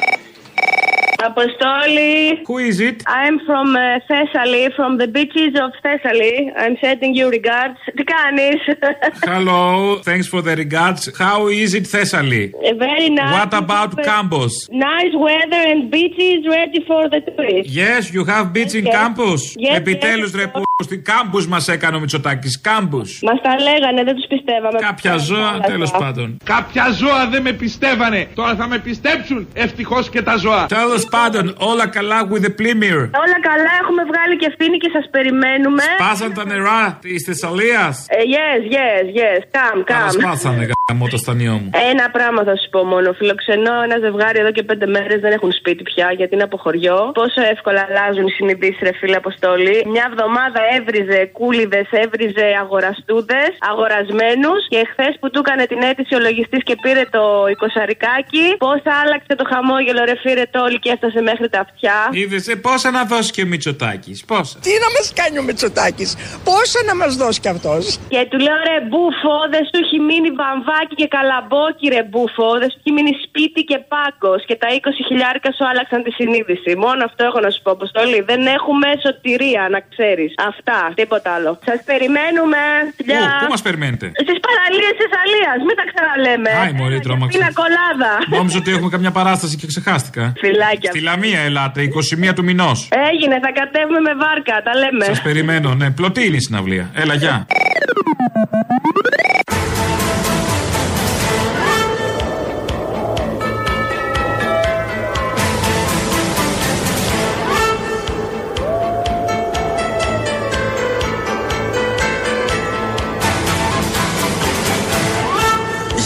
Αποστόλη. 1.20 2.14
Who 2.48 2.58
is 2.70 2.78
it? 2.88 2.96
I'm 3.22 3.36
from 3.48 3.66
uh, 3.76 3.84
Thessaly, 4.08 4.64
from 4.78 4.92
the 5.02 5.08
beaches 5.16 5.52
of 5.64 5.70
Thessaly. 5.84 6.36
I'm 6.62 6.76
sending 6.84 7.12
you 7.18 7.26
regards. 7.38 7.78
Τι 7.96 8.04
κάνεις? 8.14 8.60
Hello, 9.32 9.62
thanks 10.08 10.26
for 10.32 10.40
the 10.48 10.54
regards. 10.64 11.02
How 11.18 11.38
is 11.48 11.70
it 11.78 11.86
Thessaly? 11.94 12.44
Uh, 12.54 12.74
Very 12.86 13.08
nice. 13.20 13.34
What 13.38 13.52
about 13.64 13.90
Campos? 14.10 14.54
Nice 14.70 15.14
weather 15.28 15.62
and 15.72 15.80
beaches 15.96 16.40
ready 16.56 16.80
for 16.90 17.02
the 17.12 17.20
tourists. 17.28 17.72
Yes, 17.82 18.02
you 18.16 18.22
have 18.32 18.44
beach 18.56 18.74
in 18.80 18.84
Yes. 18.86 18.94
Campos. 18.98 19.42
Yes, 19.66 19.76
Επιτέλου 19.80 20.28
yes. 20.28 20.34
ρε 20.40 20.46
που 20.46 20.60
Στην 20.83 21.03
Κάμπους 21.03 21.47
μας 21.47 21.67
έκανε 21.67 21.95
ο 21.95 21.99
Μητσοτάκης. 21.99 22.61
Κάμπους. 22.61 23.19
Μας 23.21 23.41
τα 23.41 23.53
λέγανε, 23.67 24.03
δεν 24.03 24.15
τους 24.15 24.27
πιστεύαμε. 24.33 24.79
Κάποια 24.79 25.17
ζώα, 25.17 25.59
τέλος 25.65 25.91
πάντων. 25.91 26.37
Κάποια 26.43 26.85
ζώα 27.01 27.27
δεν 27.31 27.41
με 27.41 27.51
πιστεύανε. 27.51 28.27
Τώρα 28.35 28.55
θα 28.55 28.67
με 28.67 28.77
πιστέψουν. 28.79 29.47
Ευτυχώς 29.53 30.09
και 30.09 30.21
τα 30.21 30.35
ζώα. 30.35 30.65
Τέλος 30.65 31.05
πάντων, 31.05 31.55
όλα 31.57 31.87
καλά 31.87 32.27
with 32.31 32.43
the 32.47 32.53
Plymir. 32.59 32.99
Όλα 33.23 33.37
καλά, 33.49 33.71
έχουμε 33.81 34.03
βγάλει 34.11 34.35
και 34.39 34.47
ευθύνη 34.51 34.77
και 34.77 34.89
σας 34.93 35.05
περιμένουμε. 35.11 35.83
Σπάσαν 35.99 36.33
τα 36.33 36.45
νερά 36.45 36.97
της 37.01 37.23
Θεσσαλίας. 37.27 38.05
Ε, 38.09 38.21
yes, 38.35 38.61
yes, 38.77 39.05
yes. 39.19 39.39
Come, 39.55 39.81
Τα 39.85 40.07
come. 40.07 40.11
σπάσανε 40.11 40.63
γάμο 40.71 41.07
το 41.07 41.17
στανιό 41.17 41.53
μου. 41.61 41.69
Ένα 41.91 42.05
πράγμα 42.15 42.41
θα 42.43 42.55
σου 42.59 42.67
πω 42.73 42.83
μόνο. 42.83 43.07
Φιλοξενώ 43.19 43.75
ένα 43.87 43.97
ζευγάρι 44.05 44.39
εδώ 44.43 44.51
και 44.51 44.63
πέντε 44.63 44.85
μέρες 44.95 45.19
δεν 45.25 45.31
έχουν 45.37 45.51
σπίτι 45.59 45.83
πια 45.83 46.07
γιατί 46.17 46.33
είναι 46.35 46.47
από 46.49 46.57
χωριό. 46.57 46.99
Πόσο 47.21 47.41
εύκολα 47.53 47.81
αλλάζουν 47.87 48.25
οι 48.29 48.33
συνειδήσεις, 48.37 48.81
ρε 48.87 48.93
φίλε 48.99 49.15
Αποστόλη. 49.23 49.75
Μια 49.93 50.05
εβδομάδα 50.11 50.59
έβριζε 50.77 51.19
κούλιδε, 51.37 51.81
έβριζε 52.03 52.45
αγοραστούδες, 52.63 53.51
αγορασμένους. 53.71 54.61
Και 54.73 54.81
χθες 54.91 55.13
που 55.19 55.27
του 55.31 55.39
έκανε 55.43 55.65
την 55.71 55.81
αίτηση 55.87 56.13
ο 56.15 56.19
λογιστής 56.27 56.63
και 56.63 56.75
πήρε 56.83 57.03
το 57.15 57.23
εικοσαρικάκι, 57.53 58.45
πώ 58.65 58.73
άλλαξε 59.01 59.33
το 59.39 59.45
χαμόγελο, 59.51 60.01
ρε 60.09 60.15
φίλε 60.23 60.45
Τόλι 60.55 60.79
και 60.83 60.89
έφτασε 60.95 61.21
μέχρι 61.29 61.47
τα 61.53 61.59
αυτιά. 61.65 61.97
Είδες 62.11 62.47
ε, 62.47 62.55
πόσα 62.55 62.89
να 62.97 63.03
δώσει 63.11 63.31
και 63.35 63.41
ο 63.41 63.47
Μητσοτάκης. 63.51 64.17
Πόσα. 64.31 64.55
Τι 64.65 64.73
να 64.83 64.89
μας 64.95 65.07
κάνει 65.19 65.37
ο 65.41 65.43
Μητσοτάκης, 65.47 66.09
πόσα 66.49 66.79
να 66.89 66.95
μας 67.01 67.11
δώσει 67.21 67.39
κι 67.43 67.51
αυτός. 67.55 67.83
Και 68.13 68.21
του 68.29 68.37
λέω 68.45 68.57
ρε 68.69 68.77
μπούφο, 68.87 69.35
δεν 69.53 69.63
σου 69.69 69.75
έχει 69.83 69.97
μείνει 70.09 70.29
βαμβάκι 70.41 70.95
και 71.01 71.07
καλαμπόκι 71.17 71.85
ρε 71.95 72.03
μπούφο, 72.09 72.47
δεν 72.61 72.69
σου 72.71 72.77
έχει 72.81 72.91
μείνει 72.97 73.13
σπίτι 73.25 73.61
και 73.69 73.77
πάγκος. 73.93 74.39
Και 74.49 74.55
τα 74.61 74.67
20 74.69 75.03
χιλιάρικα 75.07 75.49
σου 75.55 75.63
άλλαξαν 75.69 75.99
τη 76.05 76.11
συνείδηση. 76.19 76.71
Μόνο 76.85 77.01
αυτό 77.09 77.21
έχω 77.29 77.39
να 77.45 77.49
σου 77.53 77.61
πω, 77.63 77.71
Αποστολή. 77.71 78.19
Δεν 78.31 78.41
έχουμε 78.57 78.87
σωτηρία, 79.05 79.63
να 79.75 79.79
ξέρεις. 79.91 80.31
Αυτά, 80.63 80.93
τίποτα 80.95 81.29
άλλο. 81.37 81.59
Σας 81.65 81.79
περιμένουμε. 81.85 82.57
Πού, 82.97 83.03
πού 83.41 83.47
μας 83.49 83.61
περιμένετε; 83.61 84.05
Στις 84.25 84.37
παραλίε 84.47 84.91
της 84.99 85.09
Αλίας, 85.21 85.57
μην 85.67 85.75
τα 85.79 85.85
ξαναλέμε. 85.91 86.51
Άι, 86.61 86.71
μωρή, 86.79 86.99
τρόμαξα. 86.99 87.37
Είναι 87.37 87.51
κολάδα. 87.61 88.11
Νόμιζα 88.37 88.57
ότι 88.57 88.71
έχουμε 88.71 88.89
καμιά 88.89 89.11
παράσταση 89.11 89.55
και 89.57 89.67
ξεχάστηκα. 89.67 90.33
Φιλάκια. 90.37 90.89
Στη 90.91 91.01
Λαμία 91.01 91.39
ελάτε, 91.39 91.81
21 91.81 92.33
του 92.33 92.43
μηνός. 92.43 92.77
Έγινε, 93.11 93.35
θα 93.45 93.51
κατέβουμε 93.59 93.99
με 93.99 94.13
βάρκα, 94.23 94.55
τα 94.67 94.73
λέμε. 94.81 95.05
Σας 95.05 95.21
περιμένω, 95.21 95.73
ναι. 95.73 95.91
Πλωτή 95.91 96.25
είναι 96.27 96.35
η 96.35 96.41
συναυλία. 96.41 96.89
Έλα, 96.93 97.13
γεια. 97.13 97.45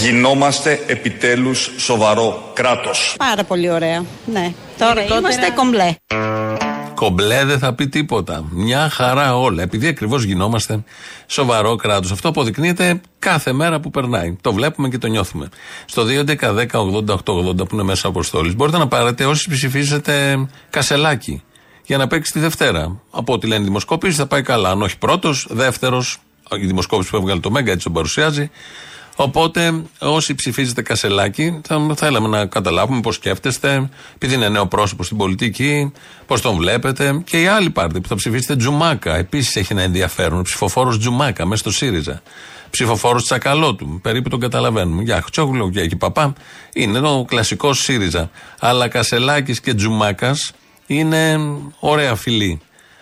Γινόμαστε 0.05 0.79
επιτέλους 0.87 1.71
σοβαρό 1.77 2.51
κράτος. 2.53 3.15
Πάρα 3.17 3.43
πολύ 3.43 3.69
ωραία. 3.69 4.05
Ναι. 4.25 4.53
Τώρα 4.77 5.03
είμαστε 5.03 5.51
κομπλέ. 5.55 5.95
Κομπλέ 6.95 7.45
δεν 7.45 7.59
θα 7.59 7.73
πει 7.73 7.87
τίποτα. 7.87 8.45
Μια 8.49 8.89
χαρά 8.89 9.37
όλα. 9.37 9.61
Επειδή 9.61 9.87
ακριβώς 9.87 10.23
γινόμαστε 10.23 10.83
σοβαρό 11.27 11.75
κράτος. 11.75 12.11
Αυτό 12.11 12.29
αποδεικνύεται 12.29 13.01
κάθε 13.19 13.53
μέρα 13.53 13.79
που 13.79 13.89
περνάει. 13.89 14.37
Το 14.41 14.53
βλέπουμε 14.53 14.89
και 14.89 14.97
το 14.97 15.07
νιώθουμε. 15.07 15.49
Στο 15.85 16.03
2.11.10.80.880 16.03 17.57
που 17.57 17.67
είναι 17.71 17.83
μέσα 17.83 18.07
αποστόλης, 18.07 18.55
μπορείτε 18.55 18.77
να 18.77 18.87
πάρετε 18.87 19.25
όσοι 19.25 19.49
ψηφίζετε 19.49 20.45
κασελάκι 20.69 21.43
για 21.85 21.97
να 21.97 22.07
παίξει 22.07 22.31
τη 22.31 22.39
Δευτέρα. 22.39 23.01
Από 23.11 23.33
ό,τι 23.33 23.47
λένε 23.47 23.61
οι 23.61 23.65
δημοσκόπηση 23.65 24.17
θα 24.17 24.27
πάει 24.27 24.41
καλά. 24.41 24.69
Αν 24.69 24.81
όχι 24.81 24.97
πρώτος, 24.97 25.47
δεύτερος, 25.49 26.17
η 26.61 26.65
δημοσκόπηση 26.65 27.09
που 27.09 27.15
έβγαλε 27.15 27.39
το 27.39 27.51
Μέγκα 27.51 27.71
έτσι 27.71 27.83
τον 27.83 27.93
παρουσιάζει. 27.93 28.49
Οπότε, 29.15 29.81
όσοι 29.99 30.35
ψηφίζετε 30.35 30.81
Κασελάκη, 30.81 31.61
θα 31.67 31.93
θέλαμε 31.95 32.27
να 32.27 32.45
καταλάβουμε 32.45 33.01
πώς 33.01 33.15
σκέφτεστε, 33.15 33.89
επειδή 34.15 34.33
είναι 34.33 34.49
νέο 34.49 34.67
πρόσωπο 34.67 35.03
στην 35.03 35.17
πολιτική, 35.17 35.91
πώς 36.25 36.41
τον 36.41 36.55
βλέπετε. 36.55 37.21
Και 37.25 37.41
οι 37.41 37.47
άλλοι 37.47 37.69
πάρτε 37.69 37.99
που 37.99 38.07
θα 38.07 38.15
ψηφίσετε 38.15 38.55
Τζουμάκα. 38.55 39.15
Επίσης 39.15 39.55
έχει 39.55 39.73
ένα 39.73 39.81
ενδιαφέρον. 39.81 40.43
Ψηφοφόρος 40.43 40.99
Τζουμάκα 40.99 41.45
μέσα 41.45 41.61
στο 41.61 41.71
ΣΥΡΙΖΑ. 41.71 42.21
Ψηφοφόρος 42.69 43.23
Τσακαλώτου. 43.23 43.99
Περίπου 44.01 44.29
τον 44.29 44.39
καταλαβαίνουμε. 44.39 45.01
Για 45.03 45.21
Χτσόγλου, 45.21 45.67
για 45.67 45.83
εκεί 45.83 45.95
παπά. 45.95 46.33
Είναι 46.73 46.99
ο 46.99 47.25
κλασικός 47.27 47.79
ΣΥΡΙΖΑ. 47.79 48.29
Αλλά 48.59 48.87
Κασελάκης 48.87 49.59
και 49.59 49.73
Τζουμάκας 49.73 50.51
είναι 50.87 51.39
ωραία 51.79 52.15
φιλή. 52.15 52.61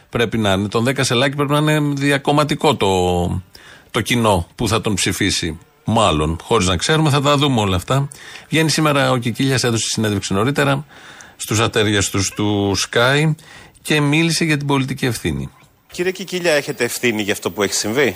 Πρέπει 0.10 0.38
να 0.38 0.52
είναι. 0.52 0.67
Τον 0.67 0.88
10 0.88 0.93
Κασελάκη 0.93 1.36
πρέπει 1.36 1.52
να 1.52 1.58
είναι 1.58 1.93
διακομματικό 1.93 2.76
το, 2.76 2.89
το 3.91 4.02
κοινό 4.02 4.47
που 4.56 4.67
θα 4.67 4.82
τον 4.82 4.93
ψηφίσει. 4.93 5.60
Μάλλον, 5.83 6.37
χωρίς 6.43 6.67
να 6.67 6.77
ξέρουμε, 6.77 7.09
θα 7.09 7.21
τα 7.21 7.37
δούμε 7.37 7.59
όλα 7.59 7.75
αυτά. 7.75 8.07
Βγαίνει 8.49 8.69
σήμερα 8.69 9.11
ο 9.11 9.17
Κικίλιας, 9.17 9.63
έδωσε 9.63 9.87
συνέντευξη 9.87 10.33
νωρίτερα 10.33 10.85
στους 11.35 11.59
ατέριαστου 11.59 12.19
τους 12.35 12.89
Sky 12.91 13.31
και 13.81 14.01
μίλησε 14.01 14.43
για 14.45 14.57
την 14.57 14.67
πολιτική 14.67 15.05
ευθύνη. 15.05 15.49
Κύριε 15.91 16.11
Κικίλια, 16.11 16.51
έχετε 16.51 16.83
ευθύνη 16.83 17.21
για 17.21 17.33
αυτό 17.33 17.51
που 17.51 17.63
έχει 17.63 17.73
συμβεί; 17.73 18.15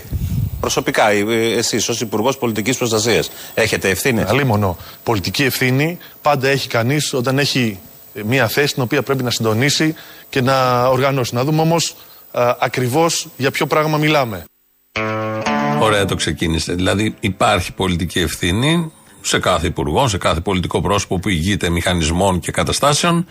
Προσωπικά, 0.59 1.09
εσείς 1.57 1.89
ως 1.89 2.01
Υπουργός 2.01 2.37
Πολιτικής 2.37 2.77
Προστασίας, 2.77 3.31
έχετε 3.53 3.89
ευθύνη; 3.89 4.21
Αλίμονο. 4.21 4.77
Πολιτική 5.03 5.43
ευθύνη 5.43 5.97
πάντα 6.21 6.47
έχει 6.47 6.67
κανείς 6.67 7.13
όταν 7.13 7.39
έχει 7.39 7.79
μια 8.25 8.47
θέση 8.47 8.73
την 8.73 8.83
οποία 8.83 9.03
πρέπει 9.03 9.23
να 9.23 9.29
συντονίσει 9.29 9.95
και 10.29 10.41
να 10.41 10.87
οργανώσει. 10.87 11.35
Να 11.35 11.43
δούμε 11.43 11.61
όμως 11.61 11.95
ακριβώς 12.59 13.27
για 13.37 13.51
ποιο 13.51 13.67
πράγμα 13.67 13.97
μιλάμε. 13.97 14.43
Ωραία 15.81 16.05
το 16.05 16.15
ξεκίνησε. 16.15 16.73
Δηλαδή 16.73 17.15
υπάρχει 17.19 17.73
πολιτική 17.73 18.19
ευθύνη 18.19 18.91
σε 19.21 19.39
κάθε 19.39 19.67
υπουργό, 19.67 20.07
σε 20.07 20.17
κάθε 20.17 20.39
πολιτικό 20.39 20.81
πρόσωπο 20.81 21.19
που 21.19 21.29
ηγείται 21.29 21.69
μηχανισμών 21.69 22.39
και 22.39 22.51
καταστάσεων. 22.51 23.25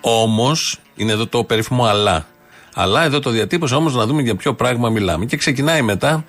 Όμως, 0.00 0.78
είναι 0.96 1.12
εδώ 1.12 1.26
το 1.26 1.44
περίφημο 1.44 1.84
αλλά. 1.84 2.26
Αλλά 2.74 3.04
εδώ 3.04 3.18
το 3.18 3.30
διατύπωσε 3.30 3.74
όμως 3.74 3.94
να 3.94 4.06
δούμε 4.06 4.22
για 4.22 4.36
ποιο 4.36 4.54
πράγμα 4.54 4.88
μιλάμε. 4.88 5.24
Και 5.24 5.36
ξεκινάει 5.36 5.82
μετά 5.82 6.24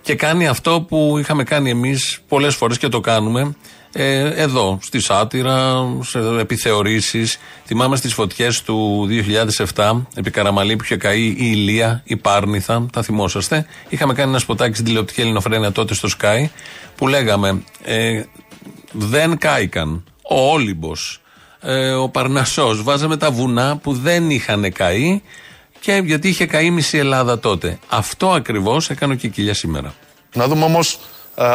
και 0.00 0.14
κάνει 0.14 0.46
αυτό 0.46 0.80
που 0.88 1.16
είχαμε 1.18 1.44
κάνει 1.44 1.70
εμείς 1.70 2.20
πολλές 2.28 2.54
φορές 2.54 2.78
και 2.78 2.88
το 2.88 3.00
κάνουμε 3.00 3.54
ε, 3.96 4.42
εδώ, 4.42 4.78
στη 4.82 5.00
Σάτυρα, 5.00 5.86
σε 6.02 6.18
επιθεωρήσεις. 6.40 7.38
Θυμάμαι 7.64 7.96
στις 7.96 8.14
φωτιές 8.14 8.62
του 8.62 9.08
2007, 9.74 10.02
επί 10.14 10.30
Καραμαλή 10.30 10.76
που 10.76 10.84
είχε 10.84 10.96
καεί 10.96 11.24
η 11.26 11.36
Ηλία, 11.38 12.02
η 12.04 12.16
Πάρνηθα, 12.16 12.86
τα 12.92 13.02
θυμόσαστε. 13.02 13.66
Είχαμε 13.88 14.14
κάνει 14.14 14.30
ένα 14.30 14.38
σποτάκι 14.38 14.74
στην 14.74 14.84
τηλεοπτική 14.84 15.20
Ελληνοφρένια 15.20 15.72
τότε 15.72 15.94
στο 15.94 16.08
Sky, 16.20 16.48
που 16.96 17.08
λέγαμε 17.08 17.62
ε, 17.82 18.22
δεν 18.92 19.38
κάηκαν 19.38 20.04
ο 20.22 20.50
Όλυμπος, 20.50 21.20
ε, 21.60 21.92
ο 21.92 22.08
Παρνασό. 22.08 22.82
Βάζαμε 22.82 23.16
τα 23.16 23.30
βουνά 23.30 23.76
που 23.76 23.92
δεν 23.92 24.30
είχαν 24.30 24.72
καεί 24.72 25.22
και 25.80 26.02
γιατί 26.04 26.28
είχε 26.28 26.46
καεί 26.46 26.70
μισή 26.70 26.98
Ελλάδα 26.98 27.38
τότε. 27.38 27.78
Αυτό 27.88 28.30
ακριβώς 28.30 28.90
έκανε 28.90 29.12
ο 29.12 29.16
Κικίλια 29.16 29.54
σήμερα. 29.54 29.94
Να 30.34 30.46
δούμε 30.46 30.64
όμως 30.64 30.98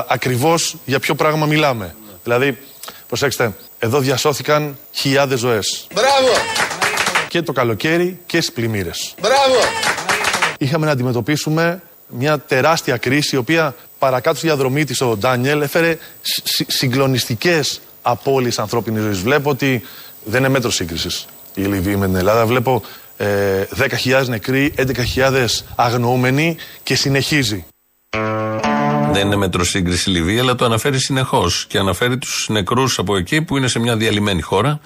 ακριβώς 0.08 0.76
για 0.86 1.00
ποιο 1.00 1.16
πράγμα 1.16 1.46
μιλάμε. 1.46 1.96
Δηλαδή, 2.24 2.58
προσέξτε, 3.08 3.54
εδώ 3.80 4.00
διασώθηκαν 4.00 4.78
χιλιάδες 4.92 5.40
ζωές. 5.40 5.88
Μπράβο! 5.94 6.32
Και 7.28 7.42
το 7.42 7.52
καλοκαίρι 7.52 8.20
και 8.26 8.42
στις 8.42 8.54
πλημμύρες. 8.54 9.14
Μπράβο! 9.22 9.60
Είχαμε 10.58 10.86
να 10.86 10.92
αντιμετωπίσουμε 10.92 11.82
μια 12.08 12.40
τεράστια 12.40 12.98
κρίση, 12.98 13.36
η 13.36 13.38
οποία 13.38 13.76
παρακάτω 14.00 14.38
στη 14.38 14.48
διαδρομή 14.48 14.86
της 14.86 15.02
ο 15.02 15.18
Ντάνιελ 15.18 15.62
έφερε 15.62 15.98
συγκλονιστικές 16.68 17.82
απώλειες 18.02 18.60
ανθρώπινης 18.60 19.04
ζωής. 19.04 19.20
Βλέπω 19.20 19.50
ότι 19.50 19.84
δεν 20.24 20.40
είναι 20.40 20.50
μέτρο 20.50 20.72
σύγκρισης 20.72 21.26
η 21.54 21.62
Λιβύη 21.62 21.96
με 21.98 22.06
την 22.06 22.16
Ελλάδα. 22.16 22.46
Βλέπω 22.46 22.82
ε, 23.18 23.64
10.000 24.04 24.26
νεκροί, 24.28 24.74
11.000 25.16 25.46
αγνοούμενοι 25.76 26.58
και 26.84 26.96
συνεχίζει. 26.96 27.66
Δεν 29.12 29.26
είναι 29.26 29.36
μέτρο 29.36 29.64
σύγκριση 29.64 30.10
Λιβύη, 30.10 30.40
αλλά 30.40 30.56
το 30.56 30.66
αναφέρει 30.66 31.00
συνεχώς. 31.00 31.66
Και 31.68 31.78
αναφέρει 31.78 32.18
τους 32.18 32.48
νεκρούς 32.50 33.00
από 33.00 33.18
εκεί 33.18 33.42
που 33.42 33.58
είναι 33.58 33.68
σε 33.68 33.80
μια 33.80 33.98
διαλυμένη 33.98 34.42
χώρα, 34.42 34.80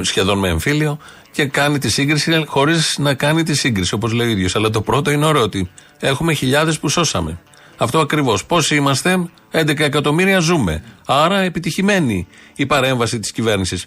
σχεδόν 0.00 0.38
με 0.38 0.48
εμφύλιο, 0.48 0.98
και 1.32 1.46
κάνει 1.46 1.78
τη 1.78 1.90
σύγκριση 1.90 2.44
χωρίς 2.46 2.98
να 2.98 3.14
κάνει 3.14 3.42
τη 3.42 3.54
σύγκριση, 3.54 3.94
όπως 3.94 4.12
λέει 4.12 4.26
ο 4.26 4.30
ίδιος. 4.30 4.56
Αλλά 4.56 4.70
το 4.70 4.80
πρώτο 4.80 5.10
είναι 5.10 5.26
ωραίο 5.26 5.42
ότι 5.42 5.70
έχουμε 5.98 6.32
χιλιάδες 6.32 6.78
που 6.78 6.88
σώσαμε. 6.88 7.38
Αυτό 7.76 7.98
ακριβώς. 7.98 8.44
Πόσοι 8.44 8.74
είμαστε, 8.74 9.28
11 9.50 9.84
εκατομμύρια 9.84 10.38
ζούμε. 10.38 10.82
Άρα 11.06 11.40
επιτυχημένη 11.40 12.26
η 12.56 12.66
παρέμβαση 12.66 13.18
της 13.18 13.32
κυβέρνησης. 13.32 13.86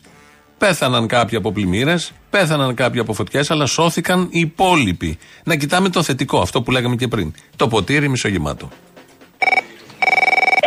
Πέθαναν 0.57 1.07
κάποιοι 1.07 1.37
από 1.37 1.51
πλημμύρες, 1.51 2.11
πέθαναν 2.29 2.75
κάποιοι 2.75 2.99
από 2.99 3.13
φωτιές, 3.13 3.51
αλλά 3.51 3.65
σώθηκαν 3.65 4.27
οι 4.31 4.39
υπόλοιποι. 4.39 5.17
Να 5.43 5.55
κοιτάμε 5.55 5.89
το 5.89 6.03
θετικό, 6.03 6.39
αυτό 6.39 6.61
που 6.61 6.71
λέγαμε 6.71 6.95
και 6.95 7.07
πριν. 7.07 7.33
Το 7.55 7.67
ποτήρι 7.67 8.09
μισογεμάτο. 8.09 8.69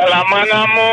Έλα, 0.02 0.20
μάνα 0.32 0.62
μου! 0.74 0.90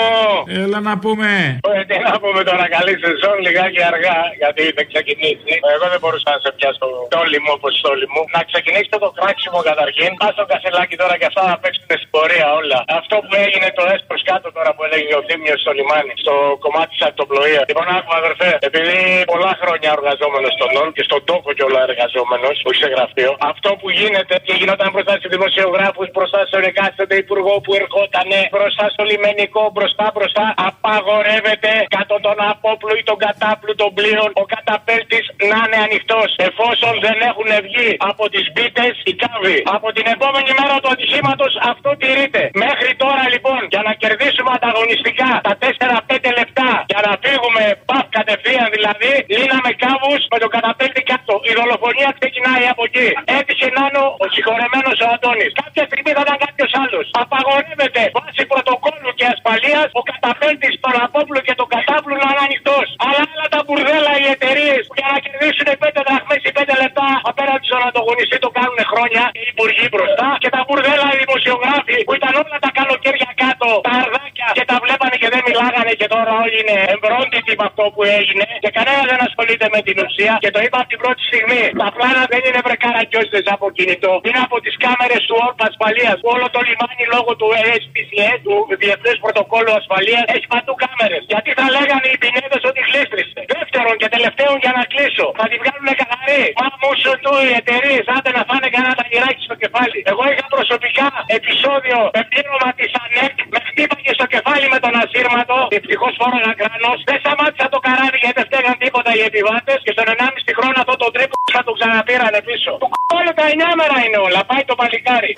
Έλα 0.64 0.80
να 0.90 0.94
πούμε! 1.04 1.30
Ε, 1.78 1.82
τι 1.90 1.96
να 2.08 2.14
πούμε 2.22 2.42
τώρα, 2.50 2.66
καλή 2.76 2.94
σεζόν, 3.04 3.36
λιγάκι 3.46 3.82
αργά, 3.92 4.20
γιατί 4.42 4.64
δεν 4.78 4.86
ξεκινήσει. 4.92 5.54
Εγώ 5.74 5.86
δεν 5.94 6.00
μπορούσα 6.02 6.30
να 6.36 6.40
σε 6.44 6.50
πιάσω 6.58 6.88
το 7.16 7.22
λοιμό 7.32 7.52
όπως 7.60 7.74
το 7.86 7.92
λοιμό. 8.00 8.22
Να 8.36 8.42
ξεκινήσετε 8.50 8.98
το 9.06 9.10
κράξιμο 9.18 9.60
καταρχήν. 9.70 10.10
Πας 10.22 10.34
το 10.40 10.46
κασελάκι 10.52 10.96
τώρα 11.02 11.16
και 11.20 11.28
αυτά 11.32 11.42
να 11.52 11.56
παίξουν 11.62 11.86
στην 12.02 12.10
πορεία 12.16 12.48
όλα. 12.60 12.80
Αυτό 13.00 13.16
που 13.26 13.34
έγινε 13.46 13.68
το 13.78 13.84
έσπρο 13.94 14.18
κάτω 14.30 14.48
τώρα 14.58 14.72
που 14.76 14.82
έλεγε 14.88 15.14
ο 15.20 15.22
Θήμιος 15.28 15.60
στο 15.64 15.72
λιμάνι, 15.78 16.14
στο 16.24 16.34
κομμάτι 16.64 16.90
της 16.94 17.02
ακτοπλοείας. 17.10 17.64
Λοιπόν, 17.70 17.86
άκουγα 17.96 18.18
αδερφέ, 18.24 18.50
επειδή 18.70 18.98
πολλά 19.34 19.54
χρόνια 19.62 19.90
εργαζόμενο 19.98 20.48
στον 20.58 20.70
ΝΟΛ 20.76 20.90
και 20.98 21.04
στον 21.10 21.22
τόκο 21.30 21.50
κιόλα 21.58 21.82
εργαζόμενος, 21.90 22.56
όχι 22.70 22.80
σε 22.84 22.90
γραφείο, 22.96 23.32
αυτό 23.52 23.70
που 23.80 23.88
γίνεται 24.00 24.36
και 24.46 24.54
γινόταν 24.60 24.88
μπροστά 24.94 25.14
στους 25.20 25.32
δημοσιογράφους, 25.36 26.08
μπροστά 26.14 26.40
στον 26.50 26.62
εκάστοτε 26.72 27.16
υπουργό 27.24 27.54
που 27.64 27.72
ερχότανε, 27.82 28.40
μπροστά 28.54 28.86
στο 28.94 29.04
λιμενικό 29.10 29.64
μπροστά 29.74 30.06
μπροστά 30.14 30.46
απαγορεύεται 30.70 31.72
κάτω 31.96 32.16
τον 32.26 32.38
απόπλου 32.52 32.94
ή 33.02 33.04
τον 33.10 33.18
κατάπλου 33.26 33.74
των 33.82 33.90
πλοίων 33.98 34.30
ο 34.42 34.44
καταπέλτη 34.54 35.20
να 35.52 35.60
είναι 35.64 35.80
ανοιχτός. 35.88 36.30
Εφόσον 36.50 36.94
δεν 37.06 37.18
έχουν 37.30 37.50
βγει 37.66 37.90
από 38.12 38.24
τις 38.34 38.46
μπίτες 38.54 38.94
οι 39.08 39.14
κάβοι. 39.22 39.58
Από 39.76 39.88
την 39.96 40.06
επόμενη 40.16 40.52
μέρα 40.60 40.76
του 40.82 40.90
ατυχήματος 40.94 41.54
αυτό 41.72 41.90
τηρείται. 42.02 42.42
Μέχρι 42.66 42.92
τώρα 43.04 43.24
λοιπόν 43.34 43.60
για 43.74 43.82
να 43.88 43.94
κερδίσουμε 44.02 44.52
ανταγωνιστικά 44.58 45.30
τα 45.48 45.54
4-5 45.62 46.40
λεπτά 46.40 46.70
για 46.92 47.02
να 47.08 47.12
φύγουμε 47.24 47.64
παφ 47.90 47.93
κατευθείαν 48.34 48.70
δηλαδή, 48.78 49.12
λύναμε 49.38 49.72
κάβους 49.84 50.22
με 50.34 50.38
τον 50.44 50.50
καταπέλτη 50.56 51.02
κάτω. 51.12 51.34
Η 51.50 51.52
δολοφονία 51.60 52.10
ξεκινάει 52.20 52.66
από 52.74 52.84
εκεί. 52.90 53.08
Έτυχε 53.38 53.68
να 53.78 53.84
είναι 53.88 54.02
ο 54.24 54.26
συγχωρεμένος 54.34 54.98
ο 55.06 55.08
Αντώνης. 55.14 55.52
Κάποια 55.62 55.84
στιγμή 55.90 56.12
θα 56.18 56.24
ήταν 56.26 56.38
κάποιος 56.46 56.72
άλλος. 56.84 57.06
Απαγορεύεται 57.24 58.02
βάσει 58.18 58.44
πρωτοκόλλου 58.52 59.12
και 59.20 59.26
ασφαλείας 59.34 59.88
ο 60.00 60.02
καταπέλτη 60.12 60.70
των 60.84 60.94
Απόπλου 61.06 61.42
και 61.48 61.56
τον 61.60 61.68
Κατάπλου 61.76 62.16
να 62.22 62.28
είναι 62.32 62.44
ανοιχτός. 62.48 62.88
Αλλά 63.06 63.24
άλλα 63.32 63.46
τα 63.54 63.60
μπουρδέλα 63.66 64.14
οι 64.22 64.26
εταιρείες 64.36 64.82
που 64.88 64.96
για 65.00 65.10
να 65.14 65.18
κερδίσουν 65.26 65.68
5 65.84 66.02
δραχμές 66.08 66.42
ή 66.50 66.52
5 66.58 66.76
λεπτά 66.84 67.08
απέναντι 67.32 67.66
στον 67.70 67.82
ανταγωνιστή 67.90 68.38
το 68.46 68.50
κάνουν 68.58 68.80
χρόνια 68.92 69.24
οι 69.40 69.44
υπουργοί 69.54 69.86
μπροστά 69.94 70.28
και 70.44 70.50
τα 70.56 70.62
μπουρδέλα 70.66 71.08
οι 71.14 71.18
δημοσιογράφοι 71.24 71.98
που 72.06 72.14
ήταν 72.20 72.32
όλα 72.42 72.58
τα 72.66 72.72
καλοκαίρια 72.80 73.32
κάτω, 73.44 73.70
τα 73.88 73.96
αρδάκια 74.44 74.58
και 74.58 74.66
τα 74.72 74.78
βλέπανε 74.84 75.16
και 75.22 75.30
δεν 75.34 75.42
μιλάγανε 75.48 75.94
και 76.00 76.08
τώρα 76.14 76.32
όλοι 76.44 76.56
είναι 76.62 76.78
εμπρόντιτοι 76.94 77.52
με 77.60 77.66
αυτό 77.70 77.84
που 77.94 78.02
έγινε 78.18 78.46
και 78.64 78.72
κανένας 78.78 79.06
δεν 79.12 79.20
ασχολείται 79.28 79.68
με 79.76 79.80
την 79.88 79.96
ουσία 80.04 80.34
και 80.44 80.52
το 80.56 80.60
είπα 80.66 80.78
από 80.82 80.90
την 80.94 81.00
πρώτη 81.04 81.22
στιγμή. 81.30 81.64
Τα 81.84 81.90
πλάνα 81.96 82.24
δεν 82.34 82.42
είναι 82.48 82.62
βρεκαρακιώστε 82.68 83.40
από 83.56 83.66
κινητό, 83.78 84.14
είναι 84.28 84.42
από 84.48 84.58
τις 84.64 84.76
κάμερες 84.86 85.22
του 85.28 85.36
όρπ 85.46 85.60
ασφαλείας 85.70 86.16
που 86.22 86.30
όλο 86.36 86.46
το 86.56 86.60
λιμάνι 86.68 87.06
λόγω 87.16 87.32
του 87.40 87.50
SPCS, 87.82 88.40
του 88.46 88.56
Διεθνέ 88.82 89.12
Πρωτοκόλλου 89.24 89.74
Ασφαλείας, 89.82 90.26
έχει 90.36 90.48
παντού 90.54 90.74
κάμερες. 90.84 91.22
Γιατί 91.34 91.50
θα 91.60 91.66
λέγανε 91.76 92.08
οι 92.14 92.18
πινέδες 92.24 92.62
ότι 92.70 92.80
γλίστρισε. 92.88 93.40
Δεύτερον 93.56 93.96
και 94.02 94.08
τελευταίον 94.16 94.58
για 94.64 94.74
να 94.78 94.84
κλείσω, 94.92 95.26
θα 95.40 95.46
τη 95.50 95.56
βγάλουν 95.62 95.90
καθαρή. 96.02 96.44
Μα 96.62 96.68
μου 96.80 96.92
σου 97.02 97.14
του 97.24 97.34
οι 97.46 97.52
εταιρείες, 97.62 98.06
άντε 98.16 98.32
να 98.38 98.44
φάνε 98.50 98.68
κανένα 98.76 98.96
ταγυράκι 99.00 99.42
στο 99.48 99.56
κεφάλι. 99.64 100.00
Εγώ 100.12 100.24
είχα 100.32 100.46
προσωπικά 100.56 101.08
επεισόδιο 101.38 101.98
με 102.16 102.22
πλήρωμα 102.30 102.70
της 102.80 102.92
ΑΝΕΚ, 103.02 103.36
με 103.54 103.60
χτύπαγε 103.68 104.12
στο 104.20 104.26
κεφάλι 104.36 104.68
με 104.74 104.80
τον 104.84 104.94
ασύρματο. 105.04 105.58
Ευτυχώς 105.80 106.14
φόραγα 106.20 106.54
κράνος. 106.60 106.98
Δεν 107.10 107.18
σταμάτησα 107.24 107.66
το 107.74 107.80
καράβι 107.86 108.18
γιατί 108.24 108.36
δεν 108.40 108.48
έκαναν 108.50 108.78
τίποτα 108.84 109.10
οι 109.18 109.22
επιβάτες 109.30 109.78
και 109.86 109.92
στον 109.96 110.06
1,5 110.14 110.58
χρόνο 110.58 110.78
αυτό 110.84 110.96
το 111.04 111.08
τρίπο 111.16 111.36
θα 111.56 111.62
το 111.68 111.72
ξαναπήρανε 111.78 112.40
πίσω. 112.50 112.72
Του 112.84 112.90
κόλλο 113.12 113.32
τα 113.40 113.46
9 113.58 113.80
μέρα 113.80 113.98
είναι 114.06 114.20
όλα. 114.28 114.40
Πάει 114.50 114.64
το 114.70 114.76
παλικάρι. 114.82 115.34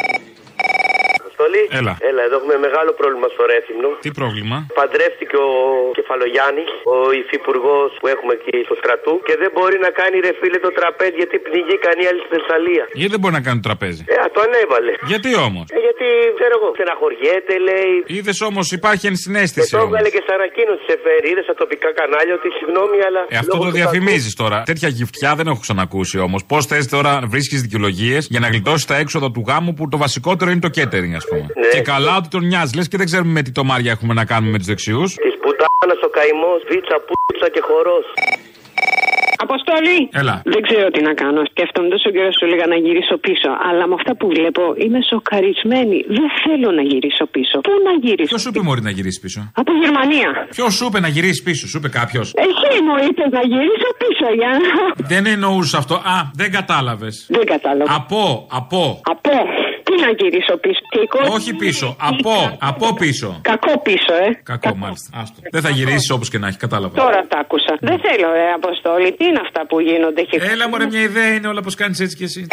Αποστολή. 1.36 1.64
Έλα. 1.80 1.94
Έλα, 2.10 2.22
εδώ 2.28 2.36
έχουμε 2.40 2.58
μεγάλο 2.68 2.92
πρόβλημα 3.00 3.28
στο 3.34 3.44
Ρέθυμνο. 3.52 3.90
Τι 4.06 4.12
πρόβλημα; 4.20 4.58
Παντρεύτηκε 4.80 5.38
ο 5.48 5.52
Κεφαλογιάννη, 5.98 6.64
ο 6.96 6.98
υφυπουργός 7.22 7.90
που 8.00 8.08
έχουμε 8.14 8.34
εκεί 8.40 8.58
στο 8.68 8.76
στρατού 8.82 9.14
και 9.28 9.34
δεν 9.42 9.50
μπορεί 9.56 9.78
να 9.86 9.90
κάνει 10.00 10.16
ρε 10.26 10.34
φίλε 10.40 10.60
το 10.68 10.72
τραπέζι 10.80 11.16
γιατί 11.22 11.36
πνιγεί 11.48 11.76
κανεί 11.88 12.04
άλλη 12.10 12.22
στη 12.24 12.30
Θεσσαλία. 12.36 12.84
Γιατί 13.00 13.12
δεν 13.16 13.22
μπορεί 13.22 13.34
να 13.40 13.44
κάνει 13.48 13.58
το 13.62 13.66
τραπέζι; 13.70 14.02
Ε, 14.14 14.16
α, 14.24 14.26
το 14.36 14.40
ανέβαλε. 14.48 14.94
Γιατί 15.12 15.30
όμως; 15.48 15.66
Ε, 15.76 15.80
γιατί 15.88 16.08
ξέρω 16.40 16.54
εγώ, 16.60 16.68
στεναχωριέται 16.78 17.54
λέει. 17.70 17.94
Είδες 18.18 18.38
όμως 18.50 18.66
υπάρχει 18.86 19.06
Και 19.06 19.12
ενσυναίσθηση 19.14 19.72
το 19.72 19.78
όμως. 19.78 19.88
έβγαλε 19.90 20.10
και 20.16 20.22
σε 20.28 20.32
ανακοίνωση 20.40 20.84
σε 20.90 20.96
φέρει. 21.04 21.28
Είδε 21.32 21.42
στα 21.48 21.56
τοπικά 21.62 21.90
κανάλια 22.00 22.34
ότι 22.40 22.48
συγγνώμη, 22.58 22.98
αλλά. 23.08 23.22
Ε, 23.34 23.38
αυτό 23.44 23.54
λόγω 23.56 23.64
το 23.66 23.70
του 23.72 23.78
διαφημίζεις 23.82 24.34
τώρα. 24.42 24.58
Τέτοια 24.72 24.90
γυφτιά 24.98 25.32
δεν 25.40 25.46
έχω 25.52 25.60
ξανακούσει 25.66 26.18
όμως. 26.28 26.42
Πώς 26.52 26.62
θες 26.70 26.86
τώρα 26.96 27.12
να 27.22 27.28
βρίσκεις 27.34 27.60
δικαιολογίες 27.66 28.22
για 28.34 28.40
να 28.44 28.48
γλιτώσεις 28.54 28.86
τα 28.92 28.96
έξοδα 29.04 29.28
του 29.36 29.44
γάμου 29.48 29.72
που 29.78 29.84
το 29.94 29.98
βασικότερο 30.06 30.50
είναι 30.52 30.64
το 30.68 30.72
catering, 30.78 31.14
ας 31.22 31.26
πούμε. 31.30 31.46
Ναι. 31.62 31.68
Και 31.74 31.82
καλά 31.94 32.14
ότι 32.22 32.28
τον 32.36 32.44
νοιάζεις. 32.52 32.74
Λες 32.78 32.88
και 32.92 32.98
δεν 32.98 33.06
ξέρουμε 33.06 33.32
με 33.38 33.42
τι 33.46 33.52
τομάρια 33.60 33.92
έχουμε 33.96 34.14
να 34.20 34.26
κάνουμε 34.32 34.52
με 34.52 34.58
τους 34.58 34.68
δεξιούς. 34.68 35.10
Της 35.26 35.36
πουτάνα 35.44 35.96
ο 36.08 36.10
καημός, 36.18 36.60
βίτσα, 36.70 36.98
πούτσα 37.08 37.48
και 37.54 37.62
χορός. 37.70 38.06
Αποστολή! 39.48 40.00
Έλα. 40.22 40.36
Δεν 40.54 40.62
ξέρω 40.68 40.86
τι 40.94 41.02
να 41.10 41.14
κάνω. 41.22 41.40
Σκέφτομαι 41.52 41.88
τόσο 41.96 42.10
καιρό 42.16 42.32
σου 42.38 42.46
λέγα 42.52 42.66
να 42.74 42.78
γυρίσω 42.86 43.16
πίσω. 43.26 43.50
Αλλά 43.68 43.84
με 43.90 43.96
αυτά 44.00 44.12
που 44.20 44.26
βλέπω 44.36 44.64
είμαι 44.84 45.00
σοκαρισμένη. 45.12 45.98
Δεν 46.18 46.28
θέλω 46.44 46.70
να 46.80 46.84
γυρίσω 46.92 47.26
πίσω. 47.36 47.56
Πού 47.68 47.74
να 47.88 47.94
γυρίσω. 48.04 48.30
Ποιος 48.32 48.42
σου 48.42 48.50
είπε 48.52 48.62
Μωρή 48.68 48.82
να 48.90 48.94
γυρίσεις 48.98 49.20
πίσω; 49.26 49.40
Από 49.62 49.72
Γερμανία. 49.84 50.30
Ποιος 50.58 50.72
σου 50.78 50.86
είπε 50.90 51.00
να 51.06 51.10
γυρίσεις 51.16 51.42
πίσω, 51.48 51.64
σου 51.72 51.78
είπε 51.80 51.90
κάποιος; 52.00 52.26
Εσύ 52.48 52.72
μου 52.88 52.96
είπες 53.08 53.30
να 53.38 53.42
γυρίσω 53.52 53.90
πίσω 54.02 54.28
για 54.40 54.52
να. 54.64 54.72
Δεν 55.12 55.24
εννοούσε 55.34 55.78
αυτό. 55.78 55.96
Α, 55.96 56.18
δεν 56.40 56.50
κατάλαβες. 56.58 57.16
Δεν 57.30 57.46
κατάλαβα. 57.54 57.96
Από, 58.00 58.48
από. 58.60 58.82
Από. 59.14 59.36
Τι 59.88 59.94
να 60.04 60.10
γυρίσω 60.20 60.54
πίσω. 60.66 60.82
Και 60.94 61.00
η 61.06 61.08
κόρη 61.14 61.28
Όχι 61.38 61.52
μου 61.52 61.58
πίσω, 61.64 61.86
είναι 61.86 61.96
από, 62.12 62.34
δίκα. 62.42 62.58
από 62.72 62.94
πίσω. 63.02 63.30
Κακό 63.52 63.74
πίσω, 63.88 64.14
ε. 64.26 64.28
Κακό, 64.52 64.76
μάλιστα. 64.84 65.10
Άστο. 65.22 65.40
Δεν 65.56 65.62
θα 65.62 65.70
γυρίσει 65.78 66.12
όπως 66.16 66.30
και 66.30 66.38
να 66.38 66.48
έχει, 66.48 66.58
κατάλαβα. 66.66 66.94
Τώρα 67.04 67.20
τα 67.32 67.38
άκουσα. 67.44 67.74
Δεν 67.88 67.98
θέλω, 68.06 68.28
ρε 68.40 68.48
Αποστόλη. 68.60 69.08
Τι 69.18 69.24
είναι 69.30 69.42
αυτά 69.46 69.62
που 69.70 69.80
γίνονται 69.80 70.22
εκεί. 70.26 70.36
Έλα, 70.54 70.70
μωρέ, 70.70 70.86
μια 70.86 71.02
ιδέα 71.10 71.30
είναι 71.36 71.48
όλα 71.48 71.62
πώ 71.62 71.72
κάνεις 71.82 72.00
έτσι 72.00 72.16
κι 72.16 72.24
εσύ. 72.24 72.48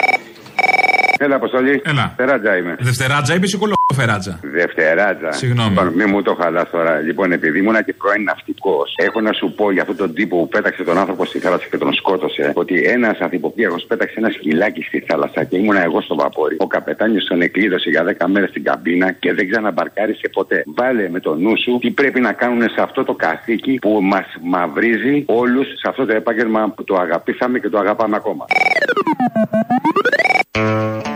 Έλα, 1.24 1.34
Αποστολή. 1.36 1.82
Έλα. 1.84 2.14
Τεράτζα 2.16 2.56
είμαι. 2.56 2.76
Δευτεράτζα 2.80 3.34
είπες 3.34 3.52
ή 3.52 3.56
κολοφεράτζα. 3.62 4.40
Δευτεράτζα. 4.42 5.32
Συγγνώμη. 5.32 5.68
Λοιπόν, 5.68 5.88
μην 5.88 6.06
μου 6.10 6.22
το 6.22 6.34
χαλάς 6.40 6.70
τώρα. 6.70 6.98
Λοιπόν, 6.98 7.32
επειδή 7.32 7.58
ήμουν 7.58 7.84
και 7.84 7.92
πρώην 7.92 8.22
ναυτικός, 8.22 8.94
έχω 8.96 9.20
να 9.20 9.32
σου 9.32 9.52
πω 9.56 9.72
για 9.72 9.82
αυτόν 9.82 9.96
τον 9.96 10.14
τύπο 10.14 10.36
που 10.38 10.48
πέταξε 10.48 10.82
τον 10.84 10.98
άνθρωπο 10.98 11.24
στη 11.24 11.38
θάλασσα 11.38 11.66
και 11.70 11.78
τον 11.78 11.92
σκότωσε, 11.94 12.52
ότι 12.54 12.74
ένας 12.96 13.18
ανθυποπίαγο 13.18 13.76
πέταξε 13.88 14.14
ένα 14.18 14.30
σκυλάκι 14.30 14.82
στη 14.82 15.04
θάλασσα 15.08 15.44
και 15.44 15.56
ήμουνα 15.56 15.82
εγώ 15.82 16.00
στο 16.00 16.14
βαπόρι. 16.14 16.56
Ο 16.58 16.66
καπετάνιος 16.66 17.21
τον 17.28 17.40
εκλείδωσε 17.40 17.90
για 17.90 18.04
10 18.18 18.26
μέρες 18.26 18.48
στην 18.48 18.64
καμπίνα 18.64 19.12
και 19.12 19.32
δεν 19.32 19.50
ξαναμπαρκάρισε 19.50 20.28
ποτέ. 20.32 20.62
Βάλε 20.66 21.08
με 21.08 21.20
το 21.20 21.34
νου 21.34 21.52
σου 21.62 21.78
τι 21.80 21.90
πρέπει 21.90 22.20
να 22.20 22.32
κάνουν 22.32 22.62
σε 22.62 22.80
αυτό 22.82 23.04
το 23.04 23.14
καθήκη 23.14 23.78
που 23.80 23.98
μας 24.02 24.26
μαυρίζει 24.42 25.24
όλους 25.26 25.66
σε 25.66 25.88
αυτό 25.88 26.06
το 26.06 26.14
επάγγελμα 26.14 26.72
που 26.76 26.84
το 26.84 26.96
αγαπήσαμε 26.96 27.58
και 27.58 27.68
το 27.68 27.78
αγαπάμε 27.78 28.16
ακόμα. 28.16 28.44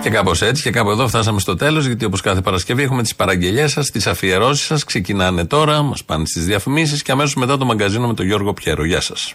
Και 0.03 0.11
κάπως 0.13 0.43
έτσι 0.43 0.63
και 0.63 0.71
κάπου 0.71 0.91
εδώ 0.91 1.09
φτάσαμε 1.09 1.41
στο 1.41 1.55
τέλος, 1.55 1.87
γιατί 1.87 2.05
όπως 2.05 2.21
κάθε 2.21 2.41
Παρασκευή 2.41 2.83
έχουμε 2.83 3.03
τις 3.03 3.17
παραγγελίε 3.17 3.67
σας, 3.67 3.91
τις 3.91 4.07
αφιερώσεις 4.07 4.67
σας. 4.67 4.85
Ξεκινάνε 4.85 5.47
τώρα, 5.47 5.83
μας 5.83 6.05
πάνε 6.05 6.27
στις 6.27 6.47
διαφημίσεις 6.47 7.03
και 7.03 7.13
αμέσως 7.13 7.35
μετά 7.35 7.59
το 7.59 7.65
μαγκαζίνο 7.65 8.07
με 8.07 8.15
τον 8.15 8.27
Γιώργο 8.27 8.53
Πιέρο. 8.53 8.85
Γεια 8.85 9.01
σας. 9.01 9.35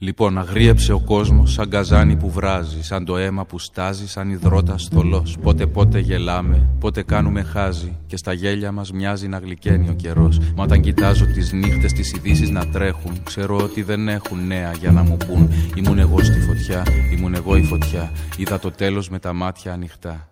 Λοιπόν, 0.00 0.38
αγρίεψε 0.38 0.92
ο 0.92 1.00
κόσμος 1.00 1.52
σαν 1.52 1.68
καζάνι 1.68 2.16
που 2.16 2.30
βράζει, 2.30 2.82
σαν 2.82 3.04
το 3.04 3.16
αίμα 3.16 3.44
που 3.44 3.58
στάζει, 3.58 4.08
σαν 4.08 4.30
υδρότα 4.30 4.76
θολό. 4.90 5.26
Πότε 5.42 5.66
πότε 5.66 5.98
γελάμε, 5.98 6.68
πότε 6.80 7.02
κάνουμε 7.02 7.42
χάζι, 7.42 7.96
και 8.06 8.16
στα 8.16 8.32
γέλια 8.32 8.72
μας 8.72 8.92
μοιάζει 8.92 9.28
να 9.28 9.38
γλυκαίνει 9.38 9.88
ο 9.88 9.92
καιρός. 9.92 10.38
Μα 10.38 10.62
όταν 10.62 10.80
κοιτάζω 10.80 11.24
τις 11.26 11.52
νύχτες, 11.52 11.92
τις 11.92 12.12
ειδήσεις 12.12 12.50
να 12.50 12.66
τρέχουν, 12.66 13.22
ξέρω 13.22 13.56
ότι 13.56 13.82
δεν 13.82 14.08
έχουν 14.08 14.46
νέα 14.46 14.72
για 14.72 14.90
να 14.90 15.02
μου 15.02 15.16
πούν. 15.16 15.50
Ήμουν 15.74 15.98
εγώ 15.98 16.22
στη 16.24 16.40
φωτιά, 16.40 16.82
ήμουν 17.16 17.34
εγώ 17.34 17.56
η 17.56 17.62
φωτιά. 17.62 18.12
Είδα 18.36 18.58
το 18.58 18.70
τέλος 18.70 19.08
με 19.08 19.18
τα 19.18 19.32
μάτια 19.32 19.72
ανοιχτά. 19.72 20.28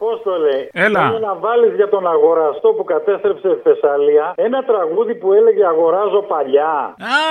Απόστολε, 0.00 0.56
Έλα. 0.86 1.00
θέλω 1.04 1.18
να 1.30 1.34
βάλεις 1.44 1.72
για 1.80 1.88
τον 1.94 2.04
αγοραστό 2.14 2.68
που 2.76 2.84
κατέστρεψε 2.92 3.48
η 3.56 3.58
Θεσσαλία 3.66 4.26
ένα 4.48 4.60
τραγούδι 4.70 5.14
που 5.20 5.28
έλεγε 5.38 5.62
Αγοράζω 5.72 6.20
παλιά. 6.32 6.74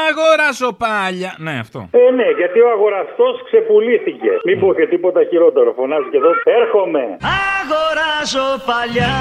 Αγοράζω 0.08 0.69
πάλια. 0.84 1.32
Ναι, 1.45 1.55
αυτό. 1.65 1.79
Ε, 1.91 2.12
ναι, 2.19 2.27
γιατί 2.39 2.60
ο 2.67 2.69
αγοραστός 2.75 3.34
ξεπουλήθηκε. 3.47 4.32
Μην 4.47 4.60
πω 4.62 4.67
και 4.77 4.86
τίποτα 4.93 5.21
χειρότερο. 5.29 5.69
Φωνάζει 5.79 6.08
και 6.12 6.17
εδώ. 6.21 6.32
Έρχομαι. 6.62 7.03
Αγοράζω 7.60 8.47
παλιά 8.69 9.13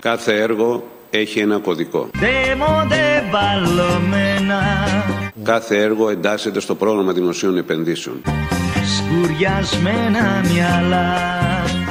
Κάθε 0.00 0.32
έργο 0.46 0.82
έχει 1.10 1.38
ένα 1.40 1.58
κωδικό. 1.66 2.00
Δέμονται 2.24 3.04
μπαλωμένα 3.30 4.60
Κάθε 5.44 5.74
έργο 5.82 6.08
εντάσσεται 6.08 6.60
στο 6.60 6.74
πρόγραμμα 6.74 7.12
δημοσίων 7.12 7.56
επενδύσεων. 7.56 8.22
Σκουριασμένα 9.08 10.42
μυαλά 10.52 11.16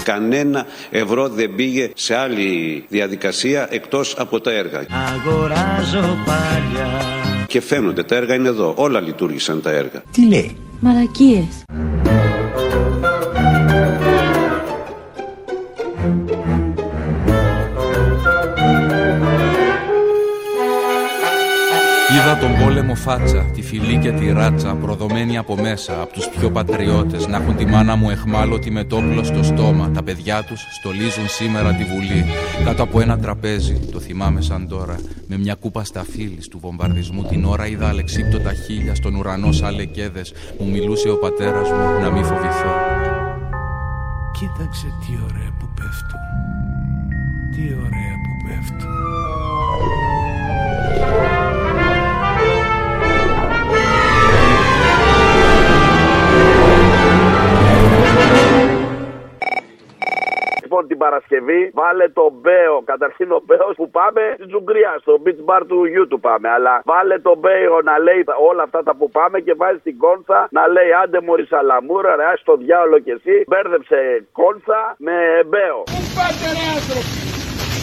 Κανένα 0.04 0.66
ευρώ 0.90 1.28
δεν 1.30 1.56
πήγε 1.56 1.92
σε 1.96 2.16
άλλη 2.16 2.86
διαδικασία 2.90 3.68
εκτός 3.70 4.16
από 4.18 4.42
τα 4.42 4.52
έργα. 4.52 4.86
Αγοράζω 5.14 6.18
παλιά 6.26 6.92
Και 7.48 7.62
φαίνονται, 7.62 8.04
τα 8.04 8.16
έργα 8.16 8.36
είναι 8.36 8.48
εδώ. 8.48 8.74
Όλα 8.78 9.00
λειτουργήσαν 9.00 9.62
τα 9.62 9.70
έργα. 9.70 10.04
Τι 10.12 10.28
λέει; 10.28 10.58
Μαλακίες. 10.80 11.64
Φάτσα, 23.08 23.52
τη 23.54 23.62
φυλή 23.62 23.98
και 23.98 24.12
τη 24.12 24.32
ράτσα, 24.32 24.76
προδομένη 24.76 25.38
από 25.38 25.56
μέσα, 25.56 26.02
από 26.02 26.14
τους 26.14 26.30
πιο 26.30 26.52
πατριώτες, 26.52 27.28
να 27.28 27.38
έχουν 27.38 27.56
τη 27.56 27.66
μάνα 27.66 27.96
μου 27.96 28.10
εχμάλωτη 28.10 28.72
με 28.72 28.84
το 28.84 28.96
όπλο 28.96 29.24
στο 29.24 29.44
στόμα. 29.44 29.92
Τα 29.94 30.04
παιδιά 30.04 30.44
τους 30.44 30.62
στολίζουν 30.80 31.28
σήμερα 31.28 31.74
τη 31.74 31.84
Βουλή, 31.84 32.26
κάτω 32.66 32.84
από 32.84 33.02
ένα 33.02 33.20
τραπέζι, 33.20 33.80
το 33.92 34.00
θυμάμαι 34.00 34.42
σαν 34.42 34.68
τώρα, 34.68 34.96
με 35.28 35.38
μια 35.38 35.56
κούπα 35.56 35.84
σταφύλης 35.84 36.48
του 36.48 36.60
βομβαρδισμού. 36.60 37.24
Την 37.24 37.46
ώρα 37.46 37.68
είδα 37.68 37.88
αλεξίπτωτα 37.88 38.54
χίλια 38.54 38.96
στον 38.96 39.16
ουρανό 39.16 39.52
σαν 39.52 39.76
λεκέδες, 39.76 40.34
μου 40.60 40.70
μιλούσε 40.70 41.10
ο 41.10 41.18
πατέρας 41.18 41.70
μου 41.70 42.02
να 42.02 42.12
μην 42.12 42.24
φοβηθώ. 42.24 42.74
Κοίταξε 44.32 44.86
τι 45.00 45.12
ωραία 45.24 45.52
που 45.60 45.68
πέφτουν 45.76 46.22
Τι 47.56 47.74
ωραία 47.74 48.14
που 48.24 48.48
πέφτουν 48.48 49.17
την 60.98 61.06
Παρασκευή 61.06 61.62
βάλε 61.82 62.06
τον 62.20 62.32
Μπέο. 62.42 62.76
Καταρχήν 62.92 63.28
ο 63.38 63.40
Μπέος 63.46 63.76
που 63.80 63.88
πάμε 63.98 64.22
στην 64.38 64.48
Τσουγκριά, 64.50 64.94
στο 65.04 65.14
beach 65.24 65.42
bar 65.48 65.62
του 65.70 65.80
γιου 65.92 66.06
του 66.12 66.20
πάμε. 66.28 66.48
Αλλά 66.56 66.74
βάλε 66.92 67.18
τον 67.28 67.38
Μπέο 67.44 67.76
να 67.90 67.96
λέει 68.06 68.22
όλα 68.50 68.64
αυτά 68.68 68.80
τα 68.88 68.94
που 68.98 69.08
πάμε 69.18 69.38
και 69.46 69.54
βάζει 69.62 69.80
την 69.88 69.98
κόνσα 70.06 70.40
να 70.58 70.64
λέει 70.76 70.92
άντε 71.02 71.20
μωρή 71.28 71.46
σαλαμούρα, 71.52 72.12
ρε, 72.20 72.26
άσ' 72.32 72.44
το 72.50 72.56
διάολο 72.64 72.98
κι 73.06 73.14
εσύ. 73.18 73.36
Μπέρδεψε 73.50 74.00
κόνσα 74.40 74.80
με 75.08 75.16
Μπέο. 75.50 75.80
Πού 75.94 76.00
πάτε 76.18 76.48
ρε 76.56 76.64
άνθρωποι; 76.76 77.16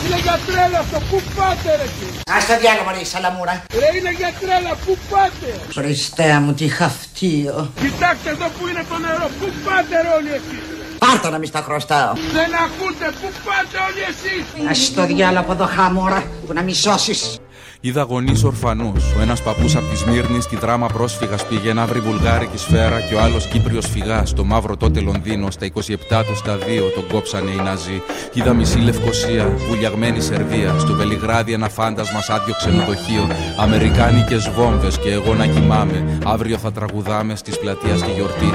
Είναι 0.04 0.18
για 0.26 0.36
τρέλα 0.46 0.78
αυτό. 0.84 0.98
Πού 1.10 1.18
πάτε 1.36 1.70
ρε 1.80 1.86
εσύ; 1.90 2.06
Άσ' 2.36 2.42
το 2.48 2.54
διάολο 2.62 2.90
ρε 2.96 3.04
σαλαμούρα. 3.12 3.54
Ρε 3.80 3.88
είναι 3.96 4.12
για 4.20 4.30
τρέλα. 4.40 4.72
Πού 4.84 4.92
πάτε; 5.10 5.48
Χριστέ 5.76 6.30
μου 6.42 6.52
τι 6.58 6.66
χαυτίο. 6.78 7.54
Κοιτάξτε 7.84 8.28
εδώ 8.34 8.46
που 8.54 8.62
είναι 8.70 8.84
το 8.90 8.96
νερό. 9.04 9.26
Πού 9.38 9.46
πάτε 9.66 9.94
ρε 10.04 10.10
όλοι 10.18 10.32
εσείς; 10.38 10.64
Πάρτα 10.98 11.30
να 11.30 11.38
μη 11.38 11.46
στα 11.46 11.60
χρωστάω. 11.60 12.12
Δεν 12.32 12.50
ακούτε. 12.64 13.06
Πού 13.20 13.28
πάτε 13.44 13.76
όλοι 13.88 14.02
εσείς. 14.10 14.70
Ας 14.70 14.94
το 14.94 15.06
διάλογο 15.06 15.40
από 15.40 15.52
εδώ 15.52 15.66
χάμωρα 15.66 16.22
που 16.46 16.52
να 16.52 16.62
μη 16.62 16.74
σώσεις. 16.74 17.38
Είδα 17.80 18.02
γονείς 18.02 18.44
ορφανούς. 18.44 19.04
Ο 19.18 19.20
ένας 19.20 19.42
παππούς 19.42 19.76
από 19.76 19.86
τη 19.86 19.96
Σμύρνη 19.96 20.40
στη 20.40 20.56
δράμα 20.56 20.86
πρόσφυγας 20.86 21.46
πήγε 21.46 21.72
να 21.72 21.86
βρει 21.86 22.00
βουλγάρικη 22.00 22.58
σφαίρα 22.58 23.00
και 23.00 23.14
ο 23.14 23.20
άλλος 23.20 23.46
Κύπριος 23.46 23.86
φυγά 23.86 24.24
στο 24.26 24.44
μαύρο 24.44 24.76
τότε 24.76 25.00
Λονδίνο. 25.00 25.50
Στα 25.50 25.66
27 25.66 26.24
του 26.26 26.36
στα 26.36 26.58
2 26.58 26.92
τον 26.94 27.06
κόψανε 27.12 27.50
οι 27.50 27.56
Ναζί. 27.56 28.02
Είδα 28.32 28.52
μισή 28.52 28.78
Λευκοσία, 28.78 29.52
βουλιαγμένη 29.68 30.20
Σερβία. 30.20 30.74
Στο 30.78 30.94
Βελιγράδι 30.94 31.52
ένα 31.52 31.68
φάντασμα 31.68 32.20
σαν 32.20 32.36
άδειο 32.36 32.54
ξενοδοχείο. 32.54 33.28
Αμερικάνικες 33.58 34.50
βόμβες 34.50 34.98
και 34.98 35.10
εγώ 35.12 35.34
να 35.34 35.46
κοιμάμαι. 35.46 36.18
Αύριο 36.24 36.58
θα 36.58 36.72
τραγουδάμε 36.72 37.36
στις 37.36 37.58
πλατεία 37.58 37.96
στη 37.96 38.10
γιορτή. 38.10 38.52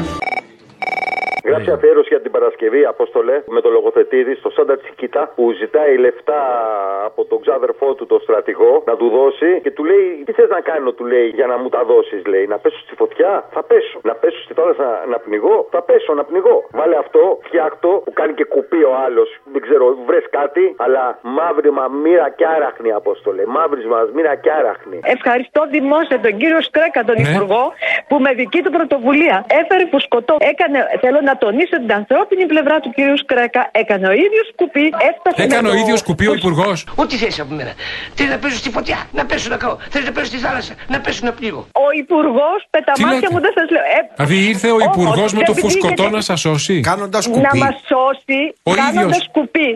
Γράψε 1.43 1.71
αφιέρωση 1.71 2.07
για 2.09 2.21
την 2.21 2.31
Παρασκευή, 2.31 2.85
Απόστολε, 2.85 3.35
με 3.47 3.61
το 3.61 3.69
λογοθετήδη 3.69 4.35
στο 4.35 4.49
Σάντα 4.49 4.77
Τσικίτα 4.77 5.31
που 5.35 5.51
ζητάει 5.51 5.97
λεφτά 5.97 6.41
από 7.05 7.25
τον 7.25 7.41
ξάδερφό 7.41 7.93
του, 7.93 8.05
τον 8.05 8.19
στρατηγό, 8.21 8.83
να 8.85 8.95
του 8.95 9.09
δώσει 9.09 9.59
και 9.63 9.71
του 9.71 9.83
λέει: 9.83 10.07
Τι 10.25 10.31
θες 10.31 10.49
να 10.49 10.59
κάνω, 10.59 10.91
του 10.91 11.05
λέει, 11.05 11.27
για 11.27 11.47
να 11.47 11.57
μου 11.57 11.69
τα 11.69 11.83
δώσεις, 11.83 12.25
λέει. 12.25 12.45
Να 12.47 12.57
πέσω 12.57 12.79
στη 12.85 12.95
φωτιά, 12.95 13.31
θα 13.53 13.63
πέσω. 13.63 13.99
Να 14.03 14.13
πέσω 14.21 14.39
στη 14.45 14.53
θάλασσα 14.53 14.87
να 15.09 15.17
πνιγώ, 15.19 15.67
θα 15.71 15.81
πέσω 15.81 16.13
να 16.13 16.23
πνιγώ. 16.23 16.57
Βάλε 16.71 16.97
αυτό, 16.97 17.39
φτιάχτο, 17.43 18.01
που 18.05 18.13
κάνει 18.13 18.33
και 18.33 18.43
κουπί 18.43 18.81
ο 18.83 18.93
άλλος. 19.05 19.29
Δεν 19.53 19.61
ξέρω, 19.61 19.85
βρες 20.05 20.25
κάτι, 20.29 20.75
αλλά 20.77 21.19
μαύρημα 21.21 21.87
μοίρα 22.03 22.29
και 22.29 22.45
άραχνη, 22.45 22.91
Απόστολε. 22.91 23.43
Μαύρισμα 23.45 24.07
μοίρα 24.15 24.35
και 24.35 24.51
άραχνη. 24.51 24.99
Ευχαριστώ 25.03 25.61
δημόσια 25.69 26.19
τον 26.19 26.37
κύριο 26.37 26.61
Σκρέκα, 26.61 27.03
τον 27.03 27.15
Υπουργό, 27.25 27.63
που 28.07 28.15
με 28.19 28.31
δική 28.33 28.61
του 28.61 28.71
πρωτοβουλία 28.71 29.45
έφερε 29.61 29.85
που 29.91 29.99
σκοτώ. 29.99 30.35
Έκανε, 30.39 30.79
θέλω 31.03 31.19
να 31.29 31.33
τονίσω 31.43 31.75
την 31.83 31.91
ανθρώπινη 32.01 32.43
πλευρά 32.53 32.75
του 32.83 32.89
κύριου 32.95 33.17
Σκρέκα. 33.23 33.61
Έκανε 33.83 34.05
ο 34.07 34.13
ίδιος 34.25 34.47
κουπί, 34.59 34.85
έφτασε. 35.09 35.37
Έκανε 35.47 35.61
με 35.61 35.69
ο 35.69 35.71
το- 35.75 35.77
ίδιος 35.83 35.99
κουπί 36.07 36.25
ο 36.31 36.33
υπουργός. 36.39 36.77
Ό,τι 37.03 37.15
θες 37.21 37.39
από 37.43 37.53
μένα. 37.59 37.73
Θέλει 38.17 38.29
να 38.35 38.37
πέσω 38.43 38.57
στη 38.63 38.69
φωτιά, 38.77 38.99
να 39.17 39.23
πέσω 39.29 39.47
να 39.53 39.57
καώ. 39.63 39.75
Θέλει 39.93 40.05
να 40.09 40.13
πέσω 40.15 40.25
στη 40.33 40.37
θάλασσα, 40.45 40.73
να 40.93 40.97
πέσω 41.03 41.21
να 41.27 41.31
πνίγω. 41.37 41.61
Ο 41.85 41.87
υπουργός, 42.03 42.59
με 42.73 42.79
τα 42.87 42.91
Τι 42.91 43.01
μάτια 43.03 43.19
λέτε; 43.19 43.33
μου 43.33 43.39
δεν 43.45 43.53
σας 43.57 43.67
λέω. 43.73 43.85
Ε, 43.97 43.99
Δηλαδή 44.15 44.37
ήρθε 44.51 44.67
ο 44.67 44.73
όμως, 44.73 44.85
υπουργός 44.89 45.29
με 45.33 45.39
το 45.43 45.51
επειδή 45.55 45.61
φουσκωτό 45.61 45.93
έχετε- 46.03 46.15
να 46.17 46.21
σας 46.21 46.39
σώσει. 46.39 46.79
Κάνοντας 46.79 47.23
Να 47.27 47.55
μας 47.63 47.75
σώσει 47.91 48.39
Ο 48.63 48.71
κάνοντας 48.73 49.17
ίδιος. 49.17 49.67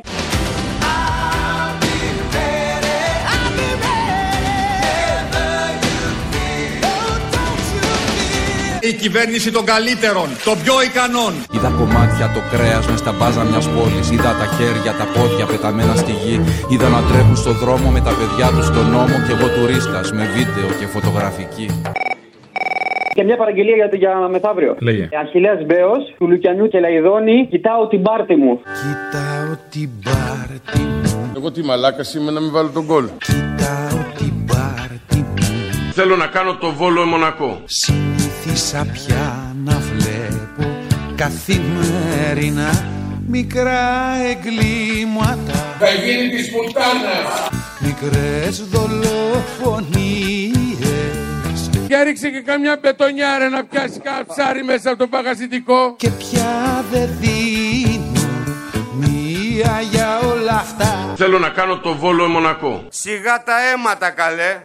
Η 8.89 8.93
κυβέρνηση 8.93 9.49
των 9.51 9.63
καλύτερων, 9.73 10.27
των 10.47 10.55
πιο 10.63 10.75
ικανών. 10.89 11.33
Είδα 11.55 11.69
κομμάτια 11.79 12.25
το 12.35 12.41
κρέας 12.51 12.83
μες 12.89 12.99
στα 13.03 13.11
μπάζα 13.17 13.43
μιας 13.49 13.67
πόλης. 13.75 14.07
Είδα 14.15 14.31
τα 14.41 14.47
χέρια, 14.55 14.91
τα 14.99 15.05
πόδια 15.15 15.45
πεταμένα 15.51 15.95
στη 16.03 16.13
γη. 16.23 16.35
Είδα 16.71 16.87
να 16.95 17.01
τρέχουν 17.09 17.35
στο 17.43 17.51
δρόμο 17.61 17.87
με 17.95 18.01
τα 18.07 18.13
παιδιά 18.19 18.47
τους 18.55 18.65
στον 18.71 18.85
νόμο 18.95 19.15
και 19.25 19.31
εγώ 19.35 19.47
τουρίστας 19.55 20.07
με 20.17 20.23
βίντεο 20.35 20.67
και 20.79 20.85
φωτογραφική. 20.95 21.67
Και 23.15 23.23
μια 23.27 23.37
παραγγελία 23.41 23.75
για, 23.79 23.87
για 24.03 24.13
μεθαύριο. 24.33 24.73
Λέγε. 24.87 25.05
Αχιλέας 25.23 25.59
Μπέος, 25.67 26.03
του 26.17 26.25
Λουκιανού 26.29 26.65
και 26.71 26.79
Λαϊδόνη, 26.79 27.37
κοιτάω 27.51 27.81
την 27.91 28.01
πάρτη 28.07 28.35
μου. 28.41 28.51
Κοιτάω 28.81 29.51
την 29.73 29.89
πάρτη 30.07 30.79
μου. 30.79 31.31
Εγώ 31.37 31.51
τι 31.51 31.61
μαλάκα 31.69 32.03
είμαι 32.15 32.31
να 32.31 32.39
μην 32.43 32.51
βάλω 32.55 32.69
τον 32.77 32.85
κόλ. 32.91 33.05
Κοιτάω 33.27 33.99
την 34.19 34.33
πάρτη 34.51 35.19
μου. 35.29 35.43
Θέλω 35.97 36.15
να 36.15 36.27
κάνω 36.35 36.51
το 36.63 36.69
Βόλο 36.79 37.03
Μονακό. 37.05 37.51
Συνήθισα 38.43 38.85
πια 38.93 39.55
να 39.63 39.77
βλέπω 39.77 40.77
καθημερινά 41.15 42.85
μικρά 43.27 44.15
εγκλήματα. 44.29 45.75
Θα 45.79 45.89
γίνει 45.89 46.29
της 46.29 46.51
πουτάνας. 46.51 47.49
Μικρές 47.79 48.63
δολοφονίες. 48.69 49.99
Και 51.87 52.01
ρίξε 52.03 52.29
και 52.29 52.41
καμιά 52.41 52.79
μπετονιάρα 52.81 53.49
να 53.49 53.63
πιάσει 53.65 53.99
κάνα 53.99 54.25
ψάρι 54.25 54.63
μέσα 54.63 54.89
από 54.89 54.99
το 54.99 55.07
παγασιτικό. 55.07 55.95
Και 55.97 56.09
πια 56.09 56.83
δεν 56.91 57.09
δίνω 57.19 58.21
μία 58.99 59.81
για 59.91 60.19
όλα 60.19 60.53
αυτά. 60.53 61.13
Θέλω 61.15 61.39
να 61.39 61.49
κάνω 61.49 61.77
το 61.77 61.95
Βόλο 61.95 62.27
Μονακό. 62.27 62.85
Σιγά 62.89 63.43
τα 63.43 63.53
αίματα 63.71 64.09
καλέ. 64.09 64.61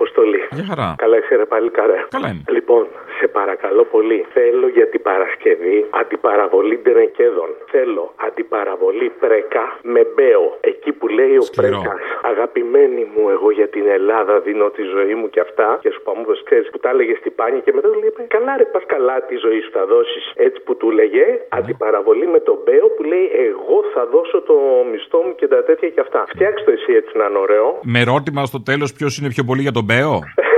Αποστολή. 0.00 0.39
Για 0.56 0.64
χαρά. 0.70 0.88
Καλά, 1.04 1.16
είσαι 1.20 1.34
ρε 1.36 1.46
πάλι 1.52 1.70
καρέ. 1.78 1.98
Καλά 2.16 2.28
είμαι. 2.28 2.42
Λοιπόν, 2.56 2.86
σε 3.18 3.26
παρακαλώ 3.38 3.84
πολύ. 3.94 4.18
Θέλω 4.36 4.66
για 4.68 4.86
την 4.92 5.02
Παρασκευή 5.02 5.86
αντιπαραβολή 5.90 6.76
ντενεκέδων. 6.82 7.48
Θέλω 7.72 8.04
αντιπαραβολή 8.26 9.08
πρέκα 9.22 9.64
με 9.82 10.02
μπέο. 10.14 10.44
Εκεί 10.60 10.92
που 10.98 11.06
λέει 11.08 11.36
ο 11.36 11.44
Σκληρό. 11.50 11.80
πρέκας. 11.80 12.00
Αγαπημένη 12.32 13.02
μου, 13.12 13.22
εγώ 13.36 13.48
για 13.50 13.68
την 13.68 13.84
Ελλάδα 13.96 14.34
δίνω 14.40 14.66
τη 14.76 14.82
ζωή 14.94 15.14
μου 15.14 15.28
και 15.34 15.40
αυτά. 15.40 15.68
Και 15.82 15.90
σου 15.94 16.00
πάμε, 16.06 16.22
ξέρεις 16.48 16.66
που 16.70 16.78
τα 16.78 16.88
έλεγε 16.94 17.14
στην 17.20 17.32
πάνια 17.34 17.60
και 17.66 17.72
μετά 17.76 17.88
του 17.92 17.98
λέει 18.02 18.12
Καλά, 18.36 18.56
ρε, 18.56 18.64
πα 18.64 18.80
καλά 18.94 19.16
τη 19.28 19.36
ζωή 19.44 19.60
σου 19.64 19.70
θα 19.78 19.86
δώσεις. 19.86 20.24
Έτσι 20.46 20.58
που 20.64 20.76
του 20.76 20.90
λέγε 20.90 21.24
αντιπαραβολή 21.48 22.26
με 22.26 22.40
τον 22.48 22.58
μπέο 22.64 22.86
που 22.96 23.02
λέει 23.02 23.26
Εγώ 23.48 23.78
θα 23.94 24.02
δώσω 24.12 24.38
το 24.50 24.56
μισθό 24.90 25.18
μου 25.26 25.34
και 25.34 25.46
τα 25.52 25.64
τέτοια 25.64 25.88
και 25.94 26.00
αυτά. 26.00 26.24
Φτιάξτε 26.28 26.64
το 26.64 26.70
εσύ 26.76 26.92
έτσι 27.00 27.12
να 27.18 27.24
είναι 27.28 27.38
ωραίο. 27.38 27.66
Με 27.82 28.00
ερώτημα 28.00 28.44
στο 28.44 28.62
τέλος 28.62 28.92
ποιος 28.92 29.18
είναι 29.18 29.28
πιο 29.28 29.44
πολύ 29.44 29.62
για 29.62 29.72
τον 29.72 29.84
Μπέο; 29.84 30.14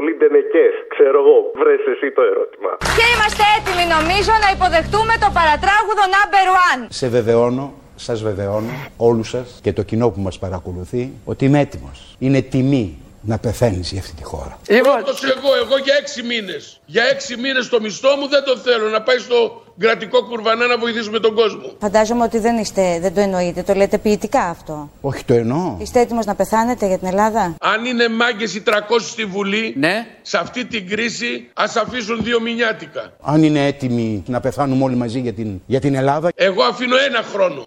Ποιο 0.00 0.08
είναι 0.08 0.16
πιο 0.16 0.28
πολύ 0.30 0.32
ντενεκές, 0.32 0.72
ξέρω 0.94 1.18
εγώ. 1.22 1.36
Βρες 1.60 1.82
εσύ 1.92 2.08
το 2.16 2.22
ερώτημα. 2.22 2.70
Και 2.96 3.06
είμαστε 3.14 3.42
έτοιμοι 3.56 3.84
νομίζω 3.96 4.32
να 4.44 4.48
υποδεχτούμε 4.56 5.14
το 5.24 5.28
παρατράγουδο 5.38 6.04
number 6.16 6.46
one. 6.66 6.80
Σε 6.88 7.08
βεβαιώνω, 7.08 7.74
σας 7.96 8.22
βεβαιώνω 8.22 8.72
όλους 8.96 9.28
σας 9.28 9.58
και 9.62 9.72
το 9.72 9.82
κοινό 9.82 10.10
που 10.10 10.20
μας 10.20 10.38
παρακολουθεί 10.38 11.12
ότι 11.24 11.44
είμαι 11.44 11.60
έτοιμος. 11.60 12.16
Είναι 12.18 12.40
τιμή 12.40 12.98
να 13.20 13.38
πεθαίνεις 13.38 13.90
για 13.90 14.00
αυτή 14.00 14.14
τη 14.14 14.22
χώρα. 14.22 14.58
Πρώτος 14.66 15.22
εγώ, 15.24 15.54
εγώ 15.64 15.76
για 15.84 15.94
έξι 16.00 16.22
μήνες. 16.22 16.80
Για 16.86 17.02
έξι 17.04 17.36
μήνες 17.36 17.68
το 17.68 17.80
μισθό 17.80 18.16
μου 18.16 18.28
δεν 18.28 18.44
το 18.44 18.56
θέλω. 18.56 18.88
Να 18.88 19.02
πάει 19.02 19.18
στο 19.18 19.62
κρατικό 19.78 20.24
κουρβανά 20.24 20.66
να 20.66 20.78
βοηθήσουμε 20.78 21.18
τον 21.18 21.34
κόσμο. 21.34 21.72
Φαντάζομαι 21.78 22.24
ότι 22.24 22.38
δεν, 22.38 22.56
είστε, 22.58 22.98
δεν 23.00 23.14
το 23.14 23.20
εννοείτε, 23.20 23.62
το 23.62 23.74
λέτε 23.74 23.98
ποιητικά 23.98 24.40
αυτό. 24.40 24.90
Όχι 25.00 25.24
το 25.24 25.34
εννοώ. 25.34 25.76
Είστε 25.80 26.00
έτοιμος 26.00 26.26
να 26.26 26.34
πεθάνετε 26.34 26.86
για 26.86 26.98
την 26.98 27.08
Ελλάδα; 27.08 27.54
Αν 27.60 27.84
είναι 27.84 28.08
μάγκες 28.08 28.54
οι 28.54 28.62
300 28.66 28.72
στη 29.00 29.24
Βουλή, 29.24 29.74
ναι. 29.78 30.06
σε 30.22 30.38
αυτή 30.38 30.64
την 30.64 30.88
κρίση 30.88 31.50
ας 31.54 31.76
αφήσουν 31.76 32.22
δύο 32.22 32.40
μηνιάτικα. 32.40 33.12
Αν 33.22 33.42
είναι 33.42 33.66
έτοιμοι 33.66 34.22
να 34.26 34.40
πεθάνουμε 34.40 34.84
όλοι 34.84 34.96
μαζί 34.96 35.20
για 35.20 35.32
την, 35.32 35.60
για 35.66 35.80
την 35.80 35.94
Ελλάδα. 35.94 36.28
Εγώ 36.34 36.62
αφήνω 36.62 36.96
ένα 37.08 37.22
χρόνο. 37.32 37.64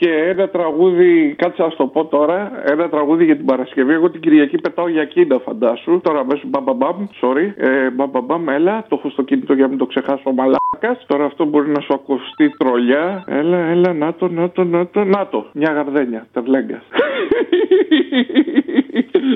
Και 0.00 0.10
ένα 0.28 0.48
τραγούδι, 0.48 1.34
κάτσε 1.38 1.62
να 1.62 1.68
το 1.68 1.86
πω 1.86 2.04
τώρα, 2.04 2.62
ένα 2.66 2.88
τραγούδι 2.88 3.24
για 3.24 3.36
την 3.36 3.44
Παρασκευή. 3.44 3.92
Εγώ 3.92 4.10
την 4.10 4.20
Κυριακή 4.20 4.58
πετάω 4.58 4.88
για 4.88 5.04
κίντα, 5.04 5.38
φαντάσου. 5.38 6.00
Τώρα 6.02 6.18
αμέσως 6.18 6.44
μπαμπαμπαμ, 6.46 7.06
sorry. 7.20 7.52
Ε, 7.56 7.90
μπαμπαμπαμ, 7.90 8.48
έλα, 8.48 8.84
το 8.88 8.96
έχω 8.98 9.10
στο 9.10 9.22
κινητό 9.22 9.52
για 9.52 9.62
να 9.62 9.68
μην 9.68 9.78
το 9.78 9.86
ξεχάσω 9.86 10.22
ο 10.24 10.32
μαλάκας. 10.32 11.06
Τώρα 11.06 11.24
αυτό 11.24 11.44
μπορεί 11.44 11.68
να 11.68 11.80
σου 11.80 11.94
ακουστεί 11.94 12.50
τρολιά. 12.56 13.24
Έλα, 13.26 13.58
έλα, 13.58 13.92
να 13.92 14.14
το, 14.14 14.28
να 14.28 14.50
το, 14.50 14.64
να 14.64 14.86
το, 14.86 15.04
να 15.04 15.26
το. 15.26 15.46
Μια 15.52 15.72
γαρδένια, 15.72 16.26
τερλέγκα. 16.32 16.82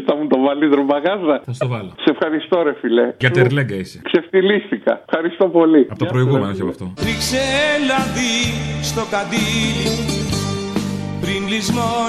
Θα 0.07 0.17
μου 0.17 0.27
το 0.27 0.39
βάλεις 0.41 0.69
δρομπαγάζα. 0.69 1.41
Θα 1.45 1.53
στο 1.53 1.69
βάλω. 1.69 1.93
Σε 1.99 2.11
ευχαριστώ, 2.11 2.63
ρε 2.63 2.75
φιλέ. 2.81 3.15
Για 3.19 3.31
τερλέγκα 3.31 3.75
είσαι. 3.75 4.01
Ξεφτυλίστηκα. 4.05 5.03
Ευχαριστώ 5.09 5.49
πολύ. 5.49 5.87
Από 5.91 5.99
το 5.99 6.05
προηγούμενο, 6.05 6.47
όχι 6.51 6.61
από 6.61 6.71
αυτό. 6.71 6.93
Ρίξε 6.99 7.43
λαδί 7.89 8.37
στο 8.83 9.03
καντήλι 9.11 10.34
πριν 11.25 11.49
λησμονηθώ 11.49 12.05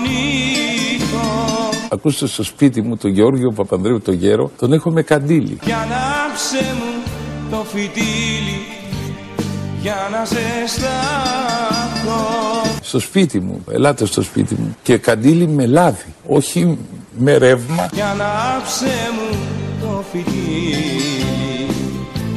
Ακούστε 1.89 2.28
στο 2.28 2.43
σπίτι 2.43 2.82
μου 2.82 2.97
τον 2.97 3.11
Γεώργιο 3.11 3.51
Παπανδρέου 3.51 4.01
τον 4.01 4.13
γέρο, 4.13 4.51
τον 4.59 4.74
έχω 4.74 4.91
με 4.91 5.01
καντήλι. 5.01 5.59
Για 5.63 5.78
ανάψε 5.78 6.74
μου 6.78 7.03
το 7.49 7.63
φυτίλι 7.63 8.66
για 9.82 9.95
να 10.11 10.26
ζεσταθώ 10.26 10.93
Στο 12.82 12.99
σπίτι 12.99 13.39
μου, 13.39 13.63
ελάτε 13.72 14.05
στο 14.05 14.22
σπίτι 14.22 14.55
μου. 14.55 14.76
Και 14.84 14.97
καντήλι 14.97 15.47
με 15.47 15.66
λάδι, 15.66 16.13
όχι 16.28 16.78
με 17.18 17.38
ρεύμα. 17.38 17.89
Για 17.93 18.09
ανάψε 18.09 18.86
μου 19.16 19.38
το 19.82 20.03
φυτίλι 20.11 21.05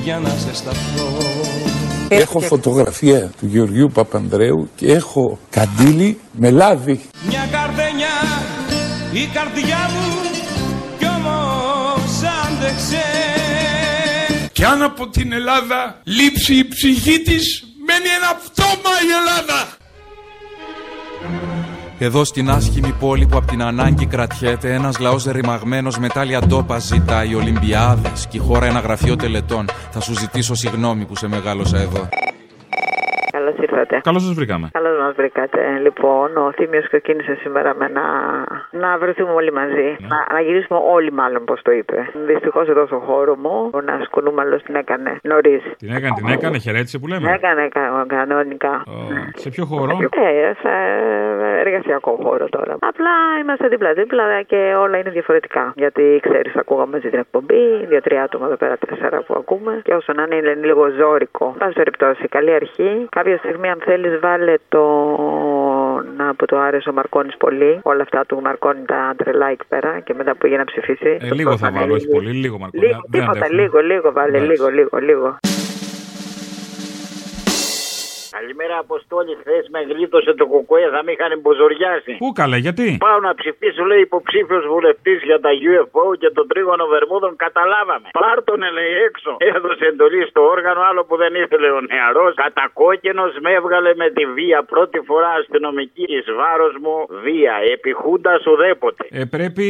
για 0.05 0.19
να 0.19 0.29
ζεσταθώ 0.29 1.78
Έχω 2.09 2.41
φωτογραφία 2.41 3.31
του 3.41 3.47
Γεωργίου 3.47 3.91
Παπανδρέου 3.95 4.69
και 4.77 4.93
έχω 4.93 5.39
καντήλι 5.51 6.19
με 6.33 6.51
λάδι. 6.51 7.01
Μια 7.29 7.49
καρδενιά 7.51 8.17
η 9.13 9.27
καρδιά 9.33 9.91
μου 9.93 10.31
κι 10.99 11.05
όμως 11.05 12.23
άντεξε 12.47 13.03
Κι 14.53 14.65
αν 14.65 14.83
από 14.83 15.09
την 15.09 15.33
Ελλάδα 15.33 16.01
λείψει 16.05 16.55
η 16.55 16.69
ψυχή 16.69 17.23
της, 17.23 17.65
μένει 17.87 18.09
ένα 18.19 18.41
πτώμα 18.45 18.93
η 19.07 19.11
Ελλάδα. 19.21 19.77
Εδώ 22.01 22.25
στην 22.25 22.51
άσχημη 22.51 22.95
πόλη 23.01 23.27
που 23.27 23.37
απ' 23.37 23.45
την 23.45 23.63
ανάγκη 23.63 24.07
κρατιέται 24.07 24.73
ένας 24.73 24.99
λαός 24.99 25.25
ρημαγμένος 25.25 25.99
με 25.99 26.09
τάλια 26.09 26.41
ντόπα 26.41 26.79
ζητάει 26.79 27.35
Ολυμπιάδες 27.35 28.27
και 28.27 28.37
η 28.37 28.41
χώρα 28.41 28.67
ένα 28.67 28.81
γραφείο 28.81 29.17
τελετών. 29.17 29.67
Θα 29.91 30.01
σου 30.01 30.13
ζητήσω 30.19 30.55
συγγνώμη 30.55 31.05
που 31.05 31.17
σε 31.17 31.29
μεγάλωσα 31.29 31.79
εδώ. 31.79 32.09
Καλώς 33.33 33.55
ήρθατε. 33.59 34.01
Καλώς 34.03 34.23
σας 34.23 34.33
βρήκαμε. 34.33 34.69
Καλώς 34.73 34.98
μας 35.09 35.17
μα 35.17 35.23
βρήκατε. 35.23 35.61
Λοιπόν, 35.83 36.37
ο 36.37 36.53
Θήμιος 36.57 36.87
ξεκίνησε 36.87 37.35
σήμερα 37.43 37.75
με 37.75 37.89
να, 37.89 38.05
να 38.83 38.99
βρεθούμε 38.99 39.33
όλοι 39.33 39.53
μαζί. 39.53 39.97
Να, 40.01 40.19
να 40.35 40.41
γυρίσουμε 40.41 40.79
όλοι, 40.95 41.13
μάλλον, 41.13 41.45
πώς 41.45 41.63
το 41.63 41.71
είπε. 41.73 42.09
Δυστυχώς 42.27 42.69
εδώ 42.69 42.87
στο 42.87 42.99
χώρο 42.99 43.37
μου, 43.37 43.71
ο 43.73 43.81
Νας 43.81 44.09
Κουνούμαλο 44.11 44.57
την 44.63 44.75
έκανε 44.75 45.11
νωρίς. 45.23 45.63
Την 45.79 45.91
έκανε, 45.97 46.15
την 46.17 46.29
έκανε, 46.29 46.59
χαιρέτησε 46.59 46.99
που 46.99 47.07
λέμε. 47.07 47.33
Έκανε 47.33 47.69
κα- 47.69 48.05
κανονικά. 48.09 48.83
Σε 49.35 49.49
ποιο 49.51 49.65
χώρο; 49.65 49.99
Ε, 50.11 50.53
σε 50.63 50.73
εργασιακό 51.65 52.19
χώρο 52.23 52.47
τώρα. 52.49 52.77
Απλά 52.81 53.15
είμαστε 53.43 53.69
δίπλα-δίπλα 53.69 54.43
και 54.43 54.75
όλα 54.79 54.97
είναι 54.99 55.11
διαφορετικά. 55.11 55.73
Γιατί 55.77 56.21
ξέρεις, 56.29 56.57
ακούγαμε 56.57 56.91
μαζί 56.93 57.09
την 57.09 57.19
εκπομπή, 57.19 57.87
δύο-τρία 57.89 58.23
άτομα 58.23 58.47
εδώ 58.47 58.57
πέρα, 58.57 58.77
τέσσερα 58.77 59.19
που 59.27 59.35
ακούμε. 59.37 59.81
Και 59.85 59.95
όσο 59.95 60.13
να 60.13 60.23
είναι, 60.23 60.37
είναι 60.37 60.55
λίγο 60.71 60.89
ζώρικο. 61.01 61.55
Πάση 61.59 61.73
περιπτώσει, 61.73 62.29
καλή 62.29 62.53
αρχή. 62.55 63.07
Κάποια 63.11 63.37
στιγμή, 63.39 63.69
αν 63.71 63.79
θέλεις, 63.85 64.19
βάλε 64.21 64.55
τον 64.69 64.98
από 66.29 66.47
το 66.47 66.59
Άρεσο 66.59 66.93
Μαρκώνης 66.93 67.37
πολύ. 67.37 67.81
Όλα 67.83 68.03
αυτά 68.03 68.25
του 68.27 68.41
Μαρκώνη 68.41 68.85
τα 68.87 69.15
τρελά 69.17 69.47
εκεί 69.47 69.65
πέρα 69.69 70.01
και 70.01 70.15
μετά 70.15 70.33
που 70.33 70.39
πήγε 70.39 70.57
να 70.57 70.65
ψηφίσει. 70.65 71.17
Ε, 71.21 71.35
λίγο 71.35 71.57
θα 71.57 71.71
βάλω, 71.71 71.95
όχι 71.95 72.09
πολύ, 72.09 72.31
λίγο 72.31 72.59
Μαρκώνη. 72.59 72.87
Λίγο, 72.87 73.01
Δεν 73.09 73.21
τίποτα, 73.21 73.39
αντέχουμε. 73.39 73.61
λίγο, 73.63 73.79
λίγο, 73.79 74.13
βάλε, 74.13 74.37
Εντάξει. 74.39 74.51
λίγο, 74.51 74.69
λίγο, 74.69 74.99
λίγο. 74.99 75.37
Καλημέρα, 78.39 78.77
Αποστόλη. 78.87 79.33
Χθες 79.41 79.65
με 79.75 79.81
γλίτωσε 79.91 80.33
το 80.41 80.45
κουκουέ, 80.53 80.85
θα 80.95 81.01
με 81.05 81.11
είχαν 81.15 81.33
μποζοριάσει. 81.43 82.13
Πού 82.23 82.29
καλέ, 82.41 82.59
γιατί; 82.67 82.87
Πάω 83.07 83.19
να 83.29 83.33
ψηφίσω, 83.41 83.83
λέει 83.91 84.03
υποψήφιος 84.09 84.65
βουλευτής 84.73 85.19
για 85.29 85.39
τα 85.45 85.51
UFO 85.71 86.05
και 86.21 86.31
τον 86.37 86.45
τρίγωνο 86.51 86.85
Βερμούδων. 86.93 87.33
Καταλάβαμε. 87.45 88.09
Πάρτονε, 88.21 88.69
λέει 88.79 88.93
έξω. 89.09 89.31
Έδωσε 89.53 89.85
εντολή 89.93 90.23
στο 90.31 90.41
όργανο, 90.55 90.81
άλλο 90.89 91.03
που 91.09 91.17
δεν 91.23 91.33
ήθελε 91.43 91.69
ο 91.79 91.81
νεαρός. 91.91 92.33
Κατακόκκινος 92.45 93.33
με 93.45 93.51
έβγαλε 93.59 93.91
με 94.03 94.09
τη 94.17 94.25
βία. 94.37 94.59
Πρώτη 94.73 94.99
φορά 95.09 95.31
αστυνομική 95.41 96.05
εις 96.17 96.27
βάρος 96.41 96.75
μου 96.83 96.97
βία. 97.25 97.55
Επιχούντα 97.77 98.33
ουδέποτε. 98.51 99.05
Ε, 99.21 99.25
πρέπει. 99.35 99.67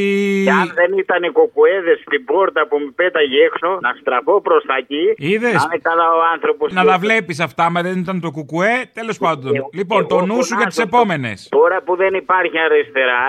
Και 0.49 0.55
αν 0.63 0.69
δεν 0.81 0.91
ήταν 1.05 1.21
οι 1.27 1.31
κοκουέδε 1.41 1.93
στην 2.05 2.21
πόρτα 2.31 2.61
που 2.69 2.77
με 2.85 2.91
πέταγε 3.01 3.39
έξω, 3.49 3.69
να 3.87 3.91
στραφώ 4.01 4.35
προς 4.47 4.63
τα 4.71 4.75
εκεί. 4.83 5.05
Είδες; 5.31 5.55
Να 5.59 5.63
είναι 5.67 5.81
καλά 5.89 6.07
ο 6.19 6.21
άνθρωπος. 6.35 6.67
Να 6.73 6.85
τα 6.93 6.99
βλέπεις 7.05 7.39
αυτά, 7.49 7.65
μα 7.75 7.81
δεν 7.87 7.97
ήταν 8.05 8.17
το 8.21 8.31
κουκουέ. 8.37 8.58
Τέλος 8.93 9.19
πάντων. 9.19 9.53
Λοιπόν, 9.73 10.07
το 10.07 10.21
νου 10.21 10.45
σου 10.45 10.55
για 10.57 10.67
τις 10.67 10.79
επόμενες. 10.79 11.49
Τώρα 11.51 11.83
που 11.83 11.97
δεν 11.97 12.15
υπάρχει 12.15 12.59
αριστερά, 12.59 13.23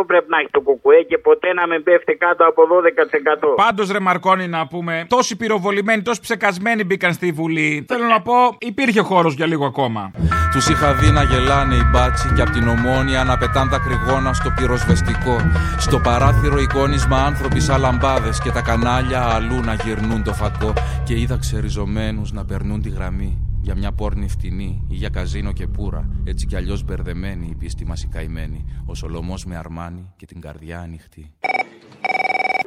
17% 0.00 0.06
πρέπει 0.06 0.26
να 0.28 0.38
έχει 0.38 0.48
το 0.50 0.60
κουκουέ 0.60 1.02
και 1.02 1.18
ποτέ 1.18 1.52
να 1.52 1.66
μην 1.66 1.82
πέφτει 1.82 2.14
κάτω 2.14 2.44
από 2.46 2.62
12%. 2.66 3.54
Πάντως, 3.54 3.90
ρε 3.90 4.00
Μαρκόνη, 4.00 4.48
να 4.48 4.66
πούμε, 4.66 5.06
τόσοι 5.08 5.36
πυροβολημένοι, 5.36 6.02
τόσοι 6.02 6.20
ψεκασμένοι 6.20 6.84
μπήκαν 6.84 7.12
στη 7.12 7.32
Βουλή. 7.32 7.84
Θέλω 7.88 8.04
να 8.04 8.22
πω, 8.22 8.34
υπήρχε 8.58 9.00
χώρος 9.00 9.34
για 9.34 9.46
λίγο 9.46 9.64
ακόμα. 9.66 10.10
Τους 10.52 10.68
είχα 10.68 10.94
δει 10.94 11.10
να 11.10 11.22
γελάνε 11.22 11.74
οι 11.74 11.82
μπάτσι 11.92 12.32
και 12.34 12.42
απ' 12.42 12.50
την 12.50 12.68
ομόνια 12.68 13.24
να 13.24 13.38
πετάν 13.38 13.68
τα 13.70 13.78
κρυγόνα 13.78 14.32
στο 14.32 14.50
πυροσβεστικό. 14.56 15.36
Στο 15.78 15.98
παράθυρο 15.98 16.58
εικόνισμα 16.58 17.16
άνθρωποι 17.16 17.60
σαν 17.60 17.80
λαμπάδες 17.80 18.40
και 18.40 18.50
τα 18.50 18.62
κανάλια 18.62 19.20
αλλού 19.34 19.60
να 19.60 19.74
γυρνούν 19.74 20.22
το 20.24 20.32
φακό. 20.32 20.72
Και 21.04 21.14
είδα 21.14 21.36
ξεριζωμένους 21.40 22.32
να 22.32 22.44
περνούν 22.44 22.82
τη 22.82 22.88
γραμμή 22.88 23.53
για 23.66 23.74
μια 23.80 23.92
πόρνη 24.00 24.28
φτηνή 24.28 24.70
ή 24.94 24.94
για 25.02 25.10
καζίνο 25.16 25.52
και 25.58 25.66
πουρα. 25.74 26.02
Έτσι 26.30 26.46
κι 26.46 26.56
αλλιώς 26.56 26.80
μπερδεμένη 26.84 27.46
η 27.54 27.56
πίστη 27.60 27.84
μας 27.90 28.02
η 28.06 28.08
καημένη. 28.14 28.60
Ο 28.90 28.94
Σολομός 28.94 29.44
με 29.44 29.56
αρμάνι 29.62 30.04
και 30.18 30.26
την 30.26 30.40
καρδιά 30.40 30.78
ανοιχτή. 30.86 31.24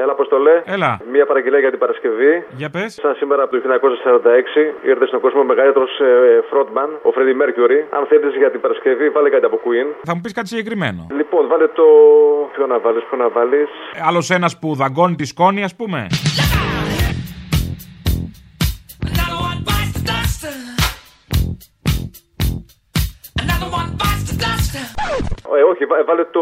Έλα, 0.02 0.12
Αποστολέ. 0.12 0.56
Έλα. 0.66 0.92
Μία 1.14 1.26
παραγγελία 1.26 1.60
για 1.60 1.70
την 1.70 1.80
Παρασκευή. 1.84 2.34
Για 2.62 2.70
πες. 2.70 2.94
Σαν 3.02 3.14
σήμερα 3.20 3.42
από 3.44 3.52
το 3.52 3.58
1946 3.58 4.88
ήρθε 4.92 5.06
στον 5.12 5.20
κόσμο 5.24 5.40
ο 5.46 5.48
μεγαλύτερος 5.52 5.92
frontman, 6.50 6.90
ο 7.08 7.10
Freddie 7.16 7.38
Mercury. 7.42 7.80
Αν 7.98 8.02
θέλεις 8.10 8.36
για 8.42 8.52
την 8.52 8.62
Παρασκευή, 8.62 9.10
βάλε 9.10 9.30
κάτι 9.30 9.46
από 9.46 9.58
Queen. 9.66 9.88
Θα 10.04 10.14
μου 10.16 10.22
πεις 10.22 10.34
κάτι 10.34 10.48
συγκεκριμένο. 10.48 11.08
Λοιπόν, 11.20 11.48
βάλε 11.48 11.68
το. 11.68 11.86
Ποιο 12.54 12.66
να 12.68 12.80
βάλεις, 12.80 13.04
ποιο 13.08 13.18
να 13.18 13.30
βάλεις. 13.30 13.70
Άλλος 14.08 14.30
ένας 14.30 14.60
που 14.60 14.76
δαγκώνει 14.76 15.16
τη 15.16 15.26
σκόνη, 15.26 15.64
ας 15.64 15.76
πούμε. 15.76 16.08
Ε, 25.60 25.62
όχι, 25.72 25.84
βά- 25.86 26.06
βάλε 26.10 26.24
το 26.38 26.42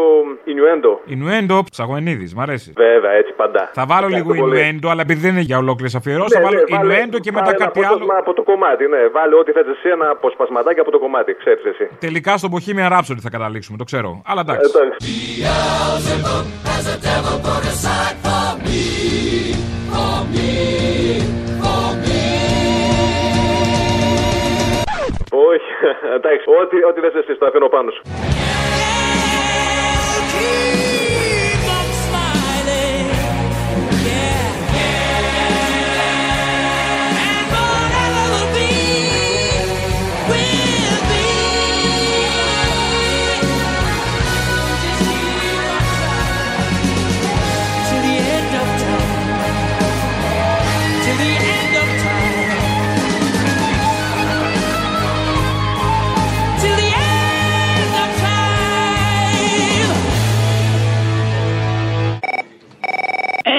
Innuendo. 0.52 0.92
Ινουέντο, 1.14 1.56
ψαγωνίδη, 1.70 2.26
μ' 2.36 2.40
αρέσει. 2.40 2.72
Βέβαια, 2.76 3.10
έτσι 3.20 3.32
παντά. 3.32 3.70
Θα 3.74 3.84
βάλω 3.86 4.06
λίγο 4.06 4.18
Ευχαριστώ 4.18 4.44
πολύ. 4.44 4.58
Ινουέντο, 4.60 4.88
αλλά 4.90 5.00
επειδή 5.06 5.20
δεν 5.20 5.30
είναι 5.30 5.40
για 5.50 5.58
ολόκληρε 5.58 5.90
αφιερώσει, 5.96 6.36
Ναι, 6.36 6.42
θα 6.42 6.46
βάλω 6.48 6.58
ναι, 6.60 6.76
βάλε- 6.76 6.92
Ινουέντο 6.92 7.18
και 7.18 7.32
μετά 7.32 7.44
βάλε 7.44 7.56
ένα 7.56 7.64
κάτι 7.66 7.78
άλλο. 7.78 7.86
απόσπασμα 7.88 8.16
από 8.22 8.32
το 8.38 8.42
κομμάτι, 8.42 8.84
ναι. 8.94 9.00
Βάλε 9.16 9.34
ό,τι 9.34 9.50
θες 9.52 9.66
εσύ, 9.74 9.88
ένα 9.96 10.06
αποσπασματάκι 10.10 10.80
από 10.80 10.90
το 10.90 10.98
κομμάτι, 10.98 11.30
ξέρει 11.40 11.60
εσύ. 11.72 11.84
Τελικά 11.98 12.36
στο 12.36 12.48
Bohemian 12.54 12.90
Rhapsody 12.94 13.20
θα 13.26 13.30
καταλήξουμε, 13.36 13.76
το 13.82 13.84
ξέρω. 13.84 14.22
Αλλά 14.30 14.40
εντάξει. 14.46 14.70
Εντάξει. 14.74 14.96
εντάξει, 26.16 26.44
ό,τι, 26.60 26.76
ό,τι 26.88 27.00
λες 27.00 27.14
εσύ, 27.14 27.32
το 27.40 27.46
αφήνω 27.46 27.68
πάνω 27.68 27.90
σου. 27.90 28.02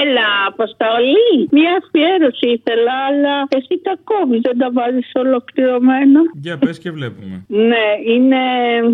Έλα, 0.08 0.30
Αποστολή. 0.48 1.48
Μια 1.52 1.82
αφιέρωση 1.82 2.48
ήθελα, 2.48 2.94
αλλά 3.10 3.48
εσύ 3.50 3.82
τα 3.84 3.96
κόβεις, 4.04 4.42
δεν 4.42 4.58
τα 4.58 4.70
βάζεις 4.72 5.12
ολοκληρωμένα. 5.14 6.22
Για 6.42 6.58
πες 6.58 6.80
και 6.80 6.92
βλέπουμε. 6.92 7.46
Ναι, 7.48 7.88
είναι. 8.14 8.42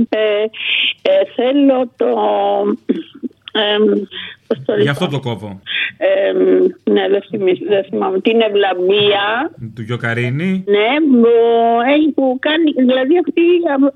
Ε, 0.10 0.44
ε, 1.02 1.26
θέλω 1.36 1.92
το. 1.96 2.10
εμ, 3.52 3.84
πώς 4.43 4.43
το 4.66 4.74
Γι' 4.76 4.84
λέω. 4.84 4.92
αυτό 4.92 5.08
το 5.08 5.20
κόβω. 5.20 5.60
Εμ, 5.98 6.38
ναι, 6.94 7.04
δεν, 7.10 7.22
θυμί- 7.30 7.68
δεν 7.68 7.84
θυμάμαι. 7.90 8.20
Την 8.20 8.42
ευλαμπία. 8.42 9.26
Του 9.76 9.82
Γιοκαρίνη. 9.82 10.64
Ναι, 10.76 10.90
που, 11.22 11.28
έχει, 11.96 12.10
που 12.18 12.38
κάνει, 12.48 12.72
δηλαδή 12.92 13.14
αυτή 13.24 13.42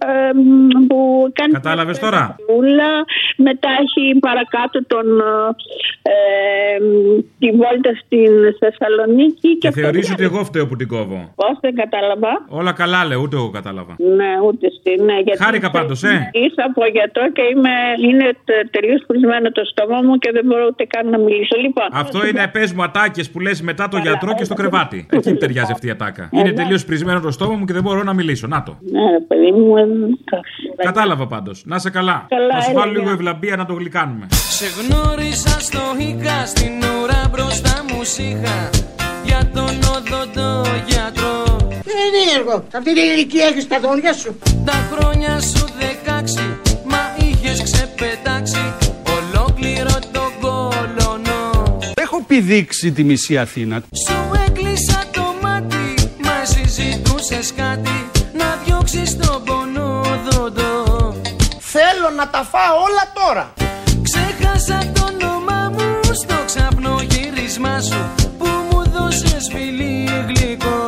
ε, 0.06 0.30
εμ, 0.30 0.88
που 0.88 1.30
κάνει. 1.34 1.52
Κατάλαβες 1.54 2.00
τώρα; 2.00 2.36
Ούλα, 2.58 2.92
μετά 3.38 3.70
έχει 3.84 4.20
παρακάτω 4.20 4.78
τον, 4.88 5.08
ε, 5.20 6.12
ε, 6.14 6.78
τη 7.40 7.50
βόλτα 7.52 7.92
στην 8.04 8.32
Θεσσαλονίκη. 8.60 9.58
Και 9.58 9.68
αυτό 9.68 9.82
θεωρείς 9.82 10.08
που- 10.08 10.14
ότι 10.16 10.24
εγώ 10.24 10.44
φταίω 10.44 10.68
που 10.68 10.76
την 10.76 10.88
κόβω; 10.88 11.34
Πώς 11.36 11.56
δεν 11.62 11.76
κατάλαβα. 11.76 12.46
Όλα 12.50 12.72
καλά 12.74 13.06
λέω, 13.06 13.20
ούτε 13.22 13.36
εγώ 13.36 13.50
κατάλαβα. 13.50 13.96
Ναι, 14.20 14.32
ούτε 14.48 14.66
στη. 14.80 15.02
Ναι, 15.02 15.18
γιατί 15.26 15.44
Χάρηκα 15.44 15.70
πάντως, 15.72 16.04
ε. 16.04 16.30
Ήρθα 16.34 16.64
από 16.70 16.82
γιατρό 16.96 17.26
και 17.32 17.42
είμαι, 17.52 17.74
είναι 18.08 18.28
τελείως 18.72 19.02
χρησμένο 19.08 19.52
το 19.52 19.64
στόμα 19.72 19.98
μου 20.06 20.16
και 20.18 20.32
δεν 20.34 20.46
μπορώ 20.48 20.66
ούτε 20.72 20.84
καν 20.86 21.10
να 21.10 21.18
μιλήσω. 21.18 21.56
Λοιπόν, 21.62 21.86
Αυτό 21.92 22.26
είναι 22.28 22.48
πες 22.52 22.74
μου 22.74 22.84
ατάκες 22.84 23.30
που 23.30 23.40
λες 23.40 23.62
μετά 23.62 23.88
το 23.88 23.98
γιατρό 23.98 24.34
και 24.36 24.44
στο 24.44 24.54
κρεβάτι. 24.54 25.06
Εκεί 25.12 25.34
ταιριάζει 25.34 25.72
αυτή 25.72 25.88
η 25.88 25.90
ατάκα. 25.90 26.30
Είναι 26.32 26.52
τελείως 26.52 26.86
πρισμένο 26.86 27.20
το 27.20 27.32
στόμα 27.32 27.56
μου 27.56 27.66
και 27.66 27.74
δεν 27.74 27.82
μπορώ 27.84 28.04
να 28.04 28.14
μιλήσω. 28.14 28.48
Να 28.48 28.64
το. 28.64 28.78
Ναι, 28.92 29.12
ρε 29.12 29.20
παιδί 29.28 29.52
μου. 29.52 29.78
ε, 29.78 29.84
Κατάλαβα 30.84 31.28
πάντως. 31.28 31.64
Να 31.66 31.80
σε 31.80 31.90
καλά. 31.90 32.26
Καλά, 32.30 32.54
Θα 32.54 32.62
σου 32.62 32.70
έλα, 32.72 32.80
βάλω 32.80 32.92
γεια. 32.92 33.00
λίγο 33.02 33.12
ευλαμπία 33.14 33.56
να 33.56 33.66
το 33.66 33.74
γλυκάνουμε. 33.74 34.28
Σε 34.30 34.66
γνώρισα 34.80 35.60
στο 35.60 35.80
Ίκα, 35.98 36.46
στην 36.46 36.74
ώρα 37.04 37.22
μπροστά 37.32 37.84
μου 37.90 38.04
σείχα 38.04 38.70
Για 39.26 39.42
τον 39.54 39.74
οδοντό 39.96 40.62
γιατρό 40.88 41.44
Δεν 41.90 41.98
είναι 42.08 42.22
έργο. 42.40 42.64
Σε 42.72 42.78
αυτή 42.78 42.94
την 42.94 43.04
ηλικία 43.04 43.46
έχεις 43.46 43.68
τα 43.68 43.80
δόντια 43.80 44.14
σου. 44.14 44.40
Τα 44.66 44.72
χρόνια 44.92 45.40
σου 45.40 45.66
δεκάξι, 45.80 46.46
μα 46.92 47.02
είχες 47.26 47.64
ξεπετάξει 47.64 48.64
πηδήξει 52.28 52.92
τη 52.92 53.04
μισή 53.04 53.38
Αθήνα. 53.38 53.84
Σου 54.08 54.32
έκλεισα 54.48 55.04
το 55.12 55.22
μάτι, 55.42 55.94
μα 56.24 56.46
συζητούσε 56.46 57.40
κάτι, 57.56 58.10
να 58.34 58.60
διώξεις 58.66 59.18
τον 59.18 59.44
πονόδοντο. 59.44 61.16
Θέλω 61.60 62.10
να 62.18 62.30
τα 62.30 62.44
φάω 62.52 62.76
όλα 62.88 63.12
τώρα. 63.14 63.54
Ξέχασα 64.02 64.92
το 64.94 65.10
όνομά 65.14 65.72
μου 65.74 66.00
στο 66.04 66.36
ξαπνό 66.46 67.02
γύρισμά 67.10 67.82
σου, 67.82 68.10
που 68.38 68.48
μου 68.72 68.84
δώσες 68.90 69.50
φιλί 69.54 70.10
γλυκό. 70.28 70.88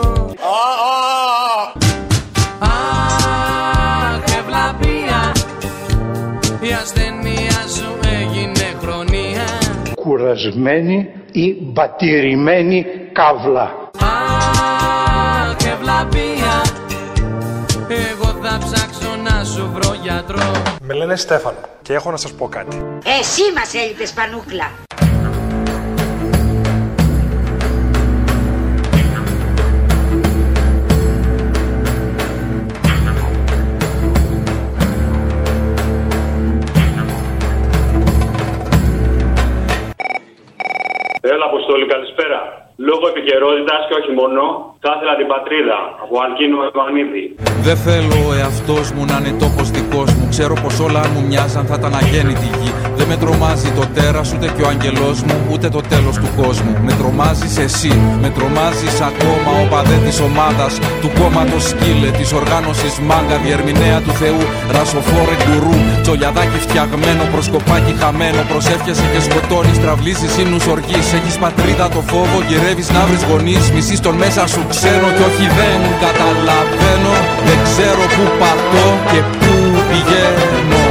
κουρασμένη 10.09 11.18
ή 11.31 11.55
μπατηρημένη 11.61 12.85
καύλα. 13.11 13.89
Αχ, 13.99 15.55
και 15.55 15.73
βλαπεία 15.81 16.61
Εγώ 17.87 18.25
θα 18.41 18.57
ψάξω 18.57 19.15
να 19.23 19.43
σου 19.43 19.71
βρω 19.73 19.95
γιατρό 20.01 20.51
Με 20.81 20.93
λένε 20.93 21.15
Στέφανο 21.15 21.57
και 21.81 21.93
έχω 21.93 22.11
να 22.11 22.17
σας 22.17 22.31
πω 22.31 22.47
κάτι. 22.47 22.77
Εσύ 23.19 23.41
μας 23.55 23.73
έλειπες 23.73 24.11
πανούκλα. 24.11 24.71
Έλα, 41.41 41.51
Αποστόλη, 41.53 41.85
καλησπέρα. 41.95 42.39
Λόγω 42.89 43.05
επικαιρότητας 43.13 43.81
και 43.87 43.95
όχι 43.99 44.11
μόνο, 44.19 44.41
θα 44.83 44.91
ήθελα 44.95 45.13
την 45.21 45.27
πατρίδα 45.33 45.77
από 46.03 46.15
Αλκίνο 46.25 46.57
Ευανίδη. 46.69 47.23
Δεν 47.67 47.77
θέλω 47.85 48.17
ο 48.29 48.31
εαυτός 48.39 48.85
μου 48.95 49.03
να 49.11 49.15
είναι 49.19 49.33
τόπος 49.43 49.67
δικός 49.75 50.09
μου. 50.15 50.25
Ξέρω 50.33 50.53
πως 50.63 50.75
όλα 50.85 50.99
αν 51.05 51.09
μου 51.13 51.23
μοιάζαν 51.29 51.63
θα 51.69 51.75
ήταν 51.79 51.93
αγέννητη 52.01 52.47
γη. 52.59 52.68
Δεν 52.99 53.07
με 53.07 53.17
τρομάζει 53.23 53.69
το 53.79 53.85
τέρας 53.95 54.27
ούτε 54.33 54.47
και 54.55 54.61
ο 54.65 54.67
αγγελό 54.73 55.11
μου, 55.27 55.37
ούτε 55.51 55.67
το 55.75 55.81
τέλος 55.91 56.15
του 56.21 56.29
κόσμου. 56.41 56.73
Με 56.87 56.93
τρομάζεις 56.99 57.53
εσύ, 57.65 57.93
με 58.23 58.29
τρομάζεις 58.35 58.95
ακόμα 59.09 59.51
ο 59.63 59.65
παδέ 59.71 59.97
της 60.05 60.17
ομάδας, 60.27 60.73
του 61.01 61.09
κόμματος 61.19 61.63
σκύλε, 61.71 62.09
της 62.19 62.29
οργάνωσης 62.39 62.93
μάγκα, 63.07 63.37
διερμηνέα 63.43 63.99
του 64.05 64.13
Θεού, 64.21 64.41
ρασοφόρε 64.75 65.35
γκουρού. 65.43 65.75
Τσολιαδάκι 66.03 66.59
φτιαγμένο, 66.65 67.23
προσκοπάκι 67.33 67.93
χαμένο. 68.01 68.41
Προσεύχεσαι 68.51 69.05
και 69.13 69.21
σκοτώνεις, 69.27 69.77
τραυλίζεις 69.83 70.33
ίνου 70.43 70.59
οργής. 70.75 71.07
Έχεις 71.17 71.35
πατρίδα 71.43 71.87
το 71.95 72.01
φόβο, 72.11 72.37
γυρεύεις 72.47 72.89
να 72.95 73.01
βρεις 73.07 73.23
γονείς. 73.29 73.65
Μισή 73.75 73.95
τον 74.05 74.15
μέσα 74.23 74.43
σου 74.53 74.61
ξένο 74.73 75.07
κι 75.15 75.23
όχι 75.29 75.45
δεν 75.57 75.79
καταλαβαίνω. 76.03 77.13
Δεν 77.47 77.59
ξέρω 77.67 78.03
που 78.15 78.25
πατώ 78.41 78.87
και 79.09 79.19
πού 79.39 79.53
πηγαίνω. 79.89 80.88